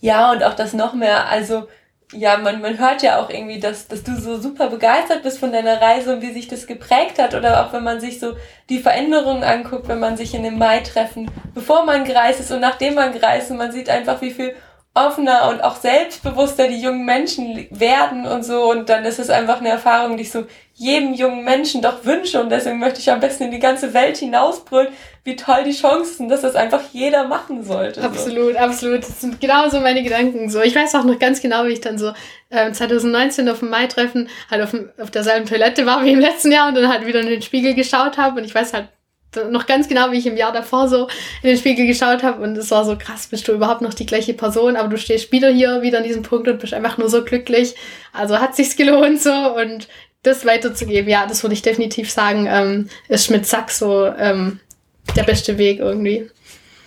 Ja, 0.00 0.32
und 0.32 0.42
auch 0.42 0.54
das 0.54 0.72
noch 0.72 0.94
mehr, 0.94 1.28
also 1.28 1.68
ja, 2.12 2.38
man, 2.38 2.60
man 2.60 2.76
hört 2.76 3.02
ja 3.02 3.20
auch 3.20 3.30
irgendwie, 3.30 3.60
dass, 3.60 3.86
dass 3.86 4.02
du 4.02 4.16
so 4.16 4.40
super 4.40 4.68
begeistert 4.68 5.22
bist 5.22 5.38
von 5.38 5.52
deiner 5.52 5.80
Reise 5.80 6.14
und 6.14 6.22
wie 6.22 6.32
sich 6.32 6.48
das 6.48 6.66
geprägt 6.66 7.20
hat. 7.20 7.34
Oder 7.34 7.64
auch 7.64 7.72
wenn 7.72 7.84
man 7.84 8.00
sich 8.00 8.18
so 8.18 8.34
die 8.68 8.80
Veränderungen 8.80 9.44
anguckt, 9.44 9.86
wenn 9.86 10.00
man 10.00 10.16
sich 10.16 10.34
in 10.34 10.42
dem 10.42 10.58
Mai 10.58 10.80
treffen, 10.80 11.30
bevor 11.54 11.84
man 11.84 12.04
gereist 12.04 12.40
ist 12.40 12.50
und 12.50 12.60
nachdem 12.60 12.94
man 12.94 13.12
gereist 13.12 13.50
ist. 13.50 13.56
Man 13.56 13.70
sieht 13.70 13.88
einfach, 13.88 14.20
wie 14.20 14.32
viel 14.32 14.54
offener 14.94 15.48
und 15.50 15.62
auch 15.62 15.74
selbstbewusster 15.74 16.68
die 16.68 16.80
jungen 16.80 17.04
Menschen 17.04 17.66
werden 17.70 18.26
und 18.26 18.44
so. 18.44 18.70
Und 18.70 18.88
dann 18.88 19.04
ist 19.04 19.18
es 19.18 19.28
einfach 19.28 19.58
eine 19.58 19.70
Erfahrung, 19.70 20.16
die 20.16 20.22
ich 20.22 20.30
so 20.30 20.46
jedem 20.74 21.14
jungen 21.14 21.44
Menschen 21.44 21.82
doch 21.82 22.04
wünsche. 22.04 22.40
Und 22.40 22.50
deswegen 22.50 22.78
möchte 22.78 23.00
ich 23.00 23.10
am 23.10 23.18
besten 23.18 23.44
in 23.44 23.50
die 23.50 23.58
ganze 23.58 23.92
Welt 23.92 24.16
hinausbrüllen, 24.16 24.92
wie 25.24 25.34
toll 25.34 25.64
die 25.64 25.72
Chancen 25.72 26.28
dass 26.28 26.42
das 26.42 26.54
einfach 26.54 26.80
jeder 26.92 27.26
machen 27.26 27.64
sollte. 27.64 28.02
Absolut, 28.02 28.52
so. 28.54 28.58
absolut. 28.58 29.02
Das 29.02 29.20
sind 29.20 29.40
genauso 29.40 29.80
meine 29.80 30.04
Gedanken. 30.04 30.48
So, 30.48 30.62
ich 30.62 30.76
weiß 30.76 30.94
auch 30.94 31.04
noch 31.04 31.18
ganz 31.18 31.42
genau, 31.42 31.64
wie 31.64 31.72
ich 31.72 31.80
dann 31.80 31.98
so 31.98 32.12
äh, 32.50 32.70
2019 32.70 33.48
auf 33.48 33.58
dem 33.58 33.70
Mai-Treffen 33.70 34.28
halt 34.48 34.62
auf, 34.62 34.74
auf 35.00 35.10
derselben 35.10 35.46
Toilette 35.46 35.86
war 35.86 36.04
wie 36.04 36.12
im 36.12 36.20
letzten 36.20 36.52
Jahr 36.52 36.68
und 36.68 36.76
dann 36.76 36.88
halt 36.88 37.04
wieder 37.04 37.20
in 37.20 37.26
den 37.26 37.42
Spiegel 37.42 37.74
geschaut 37.74 38.16
habe. 38.16 38.38
Und 38.38 38.44
ich 38.44 38.54
weiß 38.54 38.72
halt 38.72 38.88
noch 39.50 39.66
ganz 39.66 39.88
genau, 39.88 40.10
wie 40.12 40.18
ich 40.18 40.26
im 40.26 40.36
Jahr 40.36 40.52
davor 40.52 40.88
so 40.88 41.08
in 41.42 41.48
den 41.48 41.58
Spiegel 41.58 41.86
geschaut 41.86 42.22
habe 42.22 42.42
und 42.42 42.56
es 42.56 42.70
war 42.70 42.84
so 42.84 42.96
krass, 42.96 43.26
bist 43.26 43.46
du 43.48 43.52
überhaupt 43.52 43.82
noch 43.82 43.94
die 43.94 44.06
gleiche 44.06 44.34
Person, 44.34 44.76
aber 44.76 44.88
du 44.88 44.98
stehst 44.98 45.32
wieder 45.32 45.50
hier, 45.50 45.82
wieder 45.82 45.98
an 45.98 46.04
diesem 46.04 46.22
Punkt 46.22 46.48
und 46.48 46.58
bist 46.58 46.74
einfach 46.74 46.98
nur 46.98 47.08
so 47.08 47.24
glücklich. 47.24 47.74
Also 48.12 48.38
hat 48.38 48.56
sich's 48.56 48.76
gelohnt 48.76 49.20
so 49.20 49.32
und 49.32 49.88
das 50.22 50.46
weiterzugeben, 50.46 51.08
ja, 51.08 51.26
das 51.26 51.42
würde 51.42 51.54
ich 51.54 51.62
definitiv 51.62 52.10
sagen, 52.10 52.46
ähm, 52.48 52.88
ist 53.08 53.30
mit 53.30 53.46
Zack 53.46 53.70
so 53.70 54.06
ähm, 54.06 54.60
der 55.16 55.24
beste 55.24 55.58
Weg 55.58 55.80
irgendwie. 55.80 56.30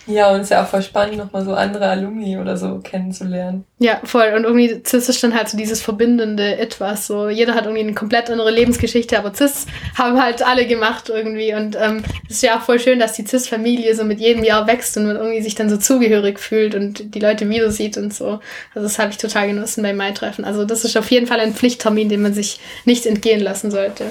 Ja, 0.08 0.30
und 0.30 0.36
es 0.36 0.44
ist 0.44 0.50
ja 0.50 0.64
auch 0.64 0.68
voll 0.68 0.80
spannend, 0.80 1.18
nochmal 1.18 1.44
so 1.44 1.52
andere 1.52 1.86
Alumni 1.86 2.38
oder 2.38 2.56
so 2.56 2.78
kennenzulernen. 2.78 3.66
Ja, 3.78 4.00
voll. 4.04 4.32
Und 4.34 4.44
irgendwie 4.44 4.80
CIS 4.82 5.10
ist 5.10 5.22
dann 5.22 5.34
halt 5.34 5.50
so 5.50 5.58
dieses 5.58 5.82
verbindende 5.82 6.56
Etwas. 6.56 7.06
So, 7.06 7.28
jeder 7.28 7.54
hat 7.54 7.64
irgendwie 7.64 7.82
eine 7.82 7.92
komplett 7.92 8.30
andere 8.30 8.50
Lebensgeschichte, 8.50 9.18
aber 9.18 9.34
CIS 9.34 9.66
haben 9.98 10.20
halt 10.20 10.42
alle 10.42 10.66
gemacht 10.66 11.10
irgendwie. 11.10 11.52
Und 11.52 11.76
ähm, 11.78 12.02
es 12.26 12.36
ist 12.36 12.42
ja 12.42 12.56
auch 12.56 12.62
voll 12.62 12.80
schön, 12.80 12.98
dass 12.98 13.12
die 13.12 13.26
CIS-Familie 13.26 13.94
so 13.94 14.04
mit 14.04 14.18
jedem 14.18 14.44
Jahr 14.44 14.66
wächst 14.66 14.96
und 14.96 15.06
man 15.06 15.16
irgendwie 15.16 15.42
sich 15.42 15.54
dann 15.54 15.68
so 15.68 15.76
zugehörig 15.76 16.40
fühlt 16.40 16.74
und 16.74 17.14
die 17.14 17.20
Leute 17.20 17.46
wieder 17.50 17.70
sieht 17.70 17.98
und 17.98 18.14
so. 18.14 18.40
Also 18.74 18.88
das 18.88 18.98
habe 18.98 19.10
ich 19.10 19.18
total 19.18 19.48
genossen 19.48 19.82
beim 19.82 19.96
Mai-Treffen. 19.96 20.46
Also 20.46 20.64
das 20.64 20.86
ist 20.86 20.96
auf 20.96 21.10
jeden 21.10 21.26
Fall 21.26 21.40
ein 21.40 21.52
Pflichttermin, 21.52 22.08
den 22.08 22.22
man 22.22 22.32
sich 22.32 22.60
nicht 22.86 23.04
entgehen 23.04 23.40
lassen 23.40 23.70
sollte. 23.70 24.06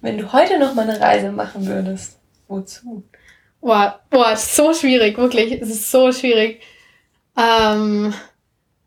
Wenn 0.00 0.18
du 0.18 0.32
heute 0.32 0.58
noch 0.58 0.74
mal 0.74 0.90
eine 0.90 1.00
Reise 1.00 1.30
machen 1.30 1.64
würdest, 1.64 2.18
wozu? 2.48 3.04
Boah, 3.66 3.98
boah, 4.10 4.30
ist 4.34 4.54
so 4.54 4.72
schwierig, 4.72 5.18
wirklich. 5.18 5.60
Es 5.60 5.68
ist 5.68 5.90
so 5.90 6.12
schwierig. 6.12 6.60
Ähm, 7.36 8.14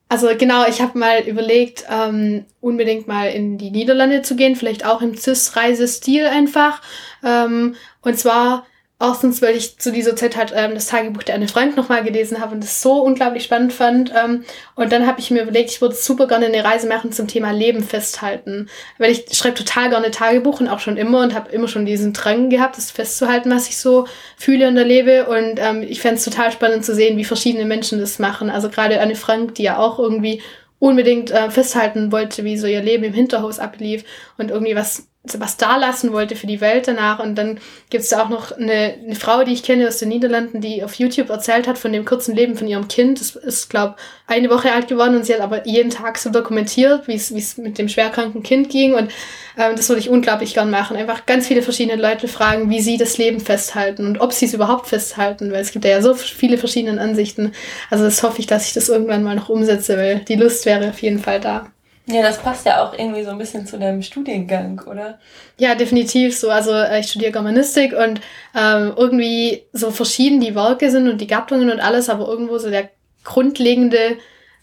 also 0.08 0.30
genau, 0.38 0.66
ich 0.70 0.82
habe 0.82 0.98
mal 0.98 1.20
überlegt, 1.24 1.84
ähm, 1.90 2.46
unbedingt 2.62 3.06
mal 3.06 3.26
in 3.26 3.58
die 3.58 3.72
Niederlande 3.72 4.22
zu 4.22 4.38
gehen, 4.38 4.56
vielleicht 4.56 4.86
auch 4.86 5.02
im 5.02 5.18
CIS-Reisestil 5.18 6.28
einfach. 6.28 6.82
Ähm, 7.26 7.76
und 8.04 8.18
zwar 8.18 8.66
Erstens, 9.02 9.42
weil 9.42 9.56
ich 9.56 9.80
zu 9.80 9.94
dieser 9.94 10.18
Zeit 10.18 10.36
halt 10.36 10.52
ähm, 10.54 10.74
das 10.74 10.88
Tagebuch 10.88 11.24
der 11.24 11.36
Anne 11.36 11.48
Frank 11.48 11.78
nochmal 11.78 12.04
gelesen 12.04 12.42
habe 12.42 12.54
und 12.54 12.62
das 12.62 12.82
so 12.82 13.02
unglaublich 13.02 13.46
spannend 13.46 13.72
fand. 13.72 14.12
Ähm, 14.14 14.44
und 14.76 14.92
dann 14.92 15.08
habe 15.08 15.22
ich 15.22 15.32
mir 15.32 15.44
überlegt, 15.44 15.72
ich 15.72 15.80
würde 15.82 15.96
super 15.96 16.28
gerne 16.28 16.48
eine 16.48 16.66
Reise 16.66 16.86
machen 16.86 17.14
zum 17.14 17.26
Thema 17.26 17.52
Leben 17.52 17.82
festhalten. 17.82 18.70
Weil 18.98 19.12
ich 19.12 19.26
schreibe 19.32 19.56
total 19.56 19.90
gerne 19.90 20.12
Tagebuch 20.12 20.60
und 20.60 20.68
auch 20.68 20.80
schon 20.80 20.98
immer 20.98 21.22
und 21.22 21.34
habe 21.34 21.50
immer 21.50 21.70
schon 21.70 21.86
diesen 21.86 22.12
Drang 22.12 22.50
gehabt, 22.50 22.78
das 22.78 22.92
festzuhalten, 22.92 23.50
was 23.52 23.70
ich 23.70 23.78
so 23.78 24.06
fühle 24.36 24.68
und 24.68 24.76
erlebe. 24.76 25.28
Und 25.28 25.60
ähm, 25.62 25.82
ich 25.82 26.02
fände 26.02 26.18
es 26.18 26.26
total 26.26 26.52
spannend 26.52 26.84
zu 26.84 26.94
sehen, 26.94 27.18
wie 27.18 27.24
verschiedene 27.24 27.64
Menschen 27.64 28.00
das 28.00 28.20
machen. 28.20 28.50
Also 28.50 28.70
gerade 28.70 29.00
Anne 29.00 29.16
Frank, 29.16 29.56
die 29.56 29.64
ja 29.64 29.78
auch 29.78 30.00
irgendwie 30.00 30.42
unbedingt 30.80 31.32
äh, 31.32 31.50
festhalten 31.52 32.12
wollte, 32.12 32.44
wie 32.44 32.58
so 32.58 32.68
ihr 32.68 32.82
Leben 32.82 33.06
im 33.06 33.14
Hinterhaus 33.14 33.60
ablief 33.60 34.04
und 34.38 34.52
irgendwie 34.52 34.76
was 34.76 35.09
was 35.38 35.58
da 35.58 35.76
lassen 35.76 36.14
wollte 36.14 36.38
für 36.38 36.48
die 36.48 36.62
Welt 36.62 36.88
danach. 36.88 37.20
Und 37.20 37.36
dann 37.36 37.60
gibt 37.90 38.04
es 38.04 38.10
da 38.10 38.24
auch 38.24 38.30
noch 38.30 38.54
eine, 38.54 38.96
eine 39.04 39.16
Frau, 39.16 39.44
die 39.44 39.52
ich 39.52 39.64
kenne 39.64 39.88
aus 39.88 39.98
den 39.98 40.10
Niederlanden, 40.10 40.62
die 40.62 40.84
auf 40.84 40.96
YouTube 40.96 41.30
erzählt 41.30 41.68
hat 41.68 41.78
von 41.78 41.92
dem 41.92 42.06
kurzen 42.06 42.34
Leben 42.36 42.56
von 42.56 42.68
ihrem 42.68 42.88
Kind. 42.88 43.20
Das 43.20 43.36
ist, 43.36 43.70
glaube 43.70 43.96
eine 44.28 44.50
Woche 44.50 44.72
alt 44.72 44.88
geworden 44.88 45.16
und 45.16 45.26
sie 45.26 45.34
hat 45.34 45.42
aber 45.42 45.68
jeden 45.68 45.90
Tag 45.90 46.18
so 46.18 46.30
dokumentiert, 46.30 47.08
wie 47.08 47.16
es 47.16 47.58
mit 47.58 47.78
dem 47.78 47.90
schwerkranken 47.90 48.44
Kind 48.44 48.70
ging. 48.70 48.94
Und 48.94 49.12
ähm, 49.58 49.76
das 49.76 49.90
würde 49.90 50.00
ich 50.00 50.10
unglaublich 50.10 50.54
gern 50.54 50.70
machen. 50.70 50.96
Einfach 50.96 51.26
ganz 51.26 51.48
viele 51.48 51.62
verschiedene 51.62 52.02
Leute 52.02 52.30
fragen, 52.30 52.70
wie 52.70 52.82
sie 52.82 52.98
das 52.98 53.18
Leben 53.18 53.42
festhalten 53.42 54.06
und 54.06 54.22
ob 54.22 54.32
sie 54.32 54.46
es 54.46 54.54
überhaupt 54.54 54.88
festhalten, 54.88 55.52
weil 55.52 55.62
es 55.62 55.72
gibt 55.72 55.84
ja 55.84 56.02
so 56.02 56.14
viele 56.14 56.58
verschiedene 56.58 57.00
Ansichten. 57.02 57.52
Also 57.90 58.06
das 58.06 58.24
hoffe 58.24 58.40
ich, 58.40 58.48
dass 58.48 58.68
ich 58.68 58.74
das 58.74 58.88
irgendwann 58.88 59.24
mal 59.24 59.36
noch 59.36 59.50
umsetze, 59.50 59.98
weil 59.98 60.20
die 60.20 60.36
Lust 60.36 60.66
wäre 60.66 60.90
auf 60.90 61.02
jeden 61.02 61.20
Fall 61.20 61.42
da. 61.42 61.68
Ja, 62.12 62.24
das 62.24 62.40
passt 62.40 62.66
ja 62.66 62.84
auch 62.84 62.98
irgendwie 62.98 63.24
so 63.24 63.30
ein 63.30 63.38
bisschen 63.38 63.68
zu 63.68 63.78
deinem 63.78 64.02
Studiengang, 64.02 64.82
oder? 64.88 65.20
Ja, 65.58 65.76
definitiv 65.76 66.36
so. 66.36 66.50
Also 66.50 66.72
äh, 66.72 67.02
ich 67.02 67.10
studiere 67.10 67.32
Germanistik 67.32 67.94
und 67.94 68.20
ähm, 68.56 68.94
irgendwie 68.98 69.64
so 69.74 69.92
verschieden 69.92 70.40
die 70.40 70.56
Werke 70.56 70.90
sind 70.90 71.08
und 71.08 71.22
die 71.22 71.28
Gattungen 71.28 71.70
und 71.70 71.80
alles, 71.80 72.10
aber 72.10 72.28
irgendwo 72.28 72.58
so 72.58 72.72
der 72.72 72.90
grundlegende 73.24 74.18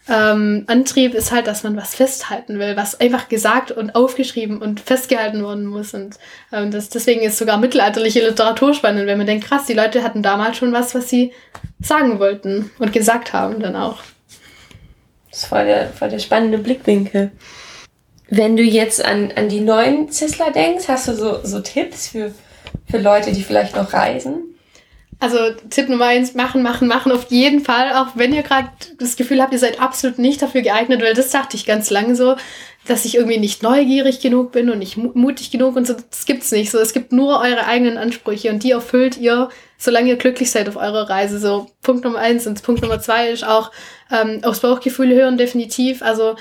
ähm, 0.09 0.65
Antrieb 0.67 1.13
ist 1.13 1.31
halt, 1.31 1.47
dass 1.47 1.63
man 1.63 1.77
was 1.77 1.95
festhalten 1.95 2.59
will, 2.59 2.75
was 2.75 2.99
einfach 2.99 3.29
gesagt 3.29 3.71
und 3.71 3.95
aufgeschrieben 3.95 4.61
und 4.61 4.81
festgehalten 4.81 5.41
worden 5.41 5.65
muss. 5.65 5.93
Und 5.93 6.17
ähm, 6.51 6.71
das, 6.71 6.89
deswegen 6.89 7.21
ist 7.21 7.37
sogar 7.37 7.57
mittelalterliche 7.57 8.27
Literatur 8.27 8.73
spannend, 8.73 9.07
wenn 9.07 9.17
man 9.17 9.27
denkt, 9.27 9.47
krass, 9.47 9.65
die 9.65 9.73
Leute 9.73 10.03
hatten 10.03 10.21
damals 10.21 10.57
schon 10.57 10.73
was, 10.73 10.95
was 10.95 11.09
sie 11.09 11.31
sagen 11.79 12.19
wollten 12.19 12.71
und 12.79 12.91
gesagt 12.91 13.31
haben 13.31 13.61
dann 13.61 13.75
auch. 13.77 13.99
Das 15.37 15.43
ist 15.43 15.49
voll 15.49 15.65
der, 15.65 15.89
voll 15.89 16.09
der 16.09 16.17
spannende 16.17 16.57
Blickwinkel. 16.57 17.29
Wenn 18.27 18.57
du 18.57 18.63
jetzt 18.63 19.05
an, 19.05 19.31
an 19.35 19.49
die 19.49 19.59
neuen 19.59 20.09
Zissler 20.09 20.49
denkst, 20.49 20.87
hast 20.87 21.07
du 21.07 21.13
so, 21.13 21.41
so 21.43 21.59
Tipps 21.59 22.07
für, 22.07 22.33
für 22.89 22.97
Leute, 22.97 23.31
die 23.31 23.43
vielleicht 23.43 23.75
noch 23.75 23.93
reisen? 23.93 24.55
Also 25.19 25.37
Tipp 25.69 25.89
Nummer 25.89 26.05
eins, 26.05 26.33
machen, 26.33 26.63
machen, 26.63 26.87
machen 26.87 27.11
auf 27.11 27.29
jeden 27.29 27.59
Fall, 27.59 27.93
auch 27.93 28.15
wenn 28.15 28.33
ihr 28.33 28.41
gerade 28.41 28.69
das 28.97 29.15
Gefühl 29.15 29.39
habt, 29.39 29.53
ihr 29.53 29.59
seid 29.59 29.79
absolut 29.79 30.17
nicht 30.17 30.41
dafür 30.41 30.63
geeignet, 30.63 31.03
weil 31.03 31.13
das 31.13 31.29
dachte 31.29 31.55
ich 31.55 31.67
ganz 31.67 31.91
lange 31.91 32.15
so, 32.15 32.35
dass 32.87 33.05
ich 33.05 33.15
irgendwie 33.15 33.37
nicht 33.37 33.63
neugierig 33.63 34.21
genug 34.21 34.51
bin 34.51 34.69
und 34.69 34.79
nicht 34.79 34.97
mutig 34.97 35.51
genug 35.51 35.75
und 35.75 35.85
so, 35.85 35.93
das 35.93 36.25
gibt's 36.25 36.51
nicht. 36.51 36.71
So, 36.71 36.79
es 36.79 36.93
gibt 36.93 37.11
nur 37.11 37.39
eure 37.39 37.65
eigenen 37.65 37.97
Ansprüche 37.97 38.49
und 38.49 38.63
die 38.63 38.71
erfüllt 38.71 39.17
ihr, 39.17 39.49
solange 39.77 40.09
ihr 40.09 40.15
glücklich 40.15 40.51
seid 40.51 40.69
auf 40.69 40.77
eurer 40.77 41.09
Reise. 41.09 41.39
So, 41.39 41.67
Punkt 41.81 42.03
Nummer 42.03 42.19
eins 42.19 42.47
und 42.47 42.63
Punkt 42.63 42.81
Nummer 42.81 42.99
zwei 42.99 43.29
ist 43.29 43.45
auch 43.45 43.71
ähm, 44.11 44.39
aufs 44.43 44.61
Bauchgefühl 44.61 45.13
hören, 45.13 45.37
definitiv. 45.37 46.01
Also 46.01 46.35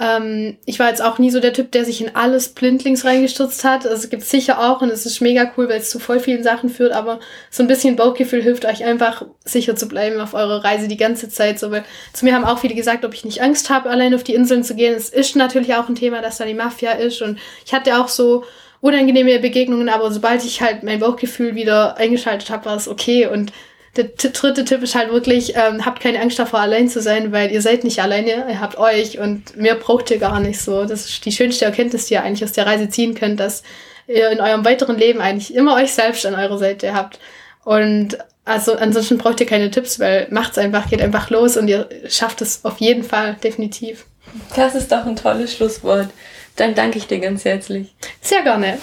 ähm, 0.00 0.56
ich 0.64 0.78
war 0.78 0.88
jetzt 0.88 1.02
auch 1.02 1.18
nie 1.18 1.30
so 1.30 1.40
der 1.40 1.52
Typ, 1.52 1.72
der 1.72 1.84
sich 1.84 2.00
in 2.00 2.14
alles 2.14 2.50
blindlings 2.50 3.04
reingestürzt 3.04 3.64
hat. 3.64 3.84
Also 3.84 4.04
es 4.04 4.10
gibt 4.10 4.22
sicher 4.22 4.60
auch 4.60 4.80
und 4.80 4.90
es 4.90 5.06
ist 5.06 5.20
mega 5.20 5.50
cool, 5.56 5.68
weil 5.68 5.80
es 5.80 5.90
zu 5.90 5.98
voll 5.98 6.20
vielen 6.20 6.44
Sachen 6.44 6.68
führt, 6.68 6.92
aber 6.92 7.18
so 7.50 7.64
ein 7.64 7.66
bisschen 7.66 7.96
Bauchgefühl 7.96 8.42
hilft 8.42 8.64
euch 8.64 8.84
einfach 8.84 9.24
sicher 9.44 9.74
zu 9.74 9.88
bleiben 9.88 10.20
auf 10.20 10.34
eurer 10.34 10.62
Reise 10.62 10.86
die 10.86 10.96
ganze 10.96 11.28
Zeit. 11.28 11.58
So, 11.58 11.72
weil 11.72 11.84
zu 12.12 12.24
mir 12.24 12.34
haben 12.34 12.44
auch 12.44 12.60
viele 12.60 12.76
gesagt, 12.76 13.04
ob 13.04 13.12
ich 13.12 13.24
nicht 13.24 13.42
Angst 13.42 13.70
habe, 13.70 13.90
allein 13.90 14.14
auf 14.14 14.22
die 14.22 14.34
Inseln 14.34 14.62
zu 14.62 14.76
gehen. 14.76 14.94
Es 14.94 15.08
ist 15.08 15.34
natürlich 15.34 15.74
auch 15.74 15.88
ein 15.88 15.96
Thema, 15.96 16.22
dass 16.22 16.38
da 16.38 16.44
die 16.44 16.54
Mafia 16.54 16.92
ist 16.92 17.20
und 17.20 17.38
ich 17.66 17.72
hatte 17.72 17.98
auch 17.98 18.08
so 18.08 18.44
unangenehme 18.80 19.40
Begegnungen, 19.40 19.88
aber 19.88 20.12
sobald 20.12 20.44
ich 20.44 20.62
halt 20.62 20.84
mein 20.84 21.00
Bauchgefühl 21.00 21.56
wieder 21.56 21.96
eingeschaltet 21.96 22.50
habe, 22.50 22.66
war 22.66 22.76
es 22.76 22.86
okay 22.86 23.26
und 23.26 23.52
der 23.96 24.04
dritte 24.04 24.64
Tipp 24.64 24.82
ist 24.82 24.94
halt 24.94 25.10
wirklich, 25.10 25.54
ähm, 25.56 25.84
habt 25.84 26.00
keine 26.00 26.20
Angst 26.20 26.38
davor, 26.38 26.60
allein 26.60 26.88
zu 26.88 27.00
sein, 27.00 27.32
weil 27.32 27.50
ihr 27.50 27.62
seid 27.62 27.84
nicht 27.84 28.00
alleine, 28.00 28.46
ihr 28.48 28.60
habt 28.60 28.78
euch 28.78 29.18
und 29.18 29.56
mehr 29.56 29.74
braucht 29.74 30.10
ihr 30.10 30.18
gar 30.18 30.40
nicht 30.40 30.60
so. 30.60 30.84
Das 30.84 31.06
ist 31.06 31.24
die 31.24 31.32
schönste 31.32 31.64
Erkenntnis, 31.64 32.06
die 32.06 32.14
ihr 32.14 32.22
eigentlich 32.22 32.44
aus 32.44 32.52
der 32.52 32.66
Reise 32.66 32.88
ziehen 32.88 33.14
könnt, 33.14 33.40
dass 33.40 33.62
ihr 34.06 34.30
in 34.30 34.40
eurem 34.40 34.64
weiteren 34.64 34.96
Leben 34.98 35.20
eigentlich 35.20 35.54
immer 35.54 35.74
euch 35.74 35.92
selbst 35.92 36.24
an 36.26 36.34
eurer 36.34 36.58
Seite 36.58 36.94
habt. 36.94 37.18
Und 37.64 38.18
also 38.44 38.76
ansonsten 38.76 39.18
braucht 39.18 39.40
ihr 39.40 39.46
keine 39.46 39.70
Tipps, 39.70 40.00
weil 40.00 40.26
macht's 40.30 40.58
einfach, 40.58 40.88
geht 40.88 41.02
einfach 41.02 41.28
los 41.30 41.56
und 41.56 41.68
ihr 41.68 41.88
schafft 42.08 42.40
es 42.40 42.64
auf 42.64 42.78
jeden 42.78 43.04
Fall, 43.04 43.36
definitiv. 43.42 44.06
Das 44.56 44.74
ist 44.74 44.90
doch 44.90 45.04
ein 45.04 45.16
tolles 45.16 45.54
Schlusswort. 45.54 46.08
Dann 46.56 46.74
danke 46.74 46.98
ich 46.98 47.06
dir 47.06 47.18
ganz 47.18 47.44
herzlich. 47.44 47.94
Sehr 48.20 48.42
gerne. 48.42 48.78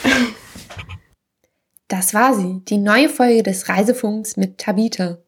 Das 1.88 2.14
war 2.14 2.34
sie, 2.34 2.62
die 2.68 2.78
neue 2.78 3.08
Folge 3.10 3.44
des 3.44 3.70
Reisefunks 3.70 4.36
mit 4.38 4.58
Tabita. 4.58 5.20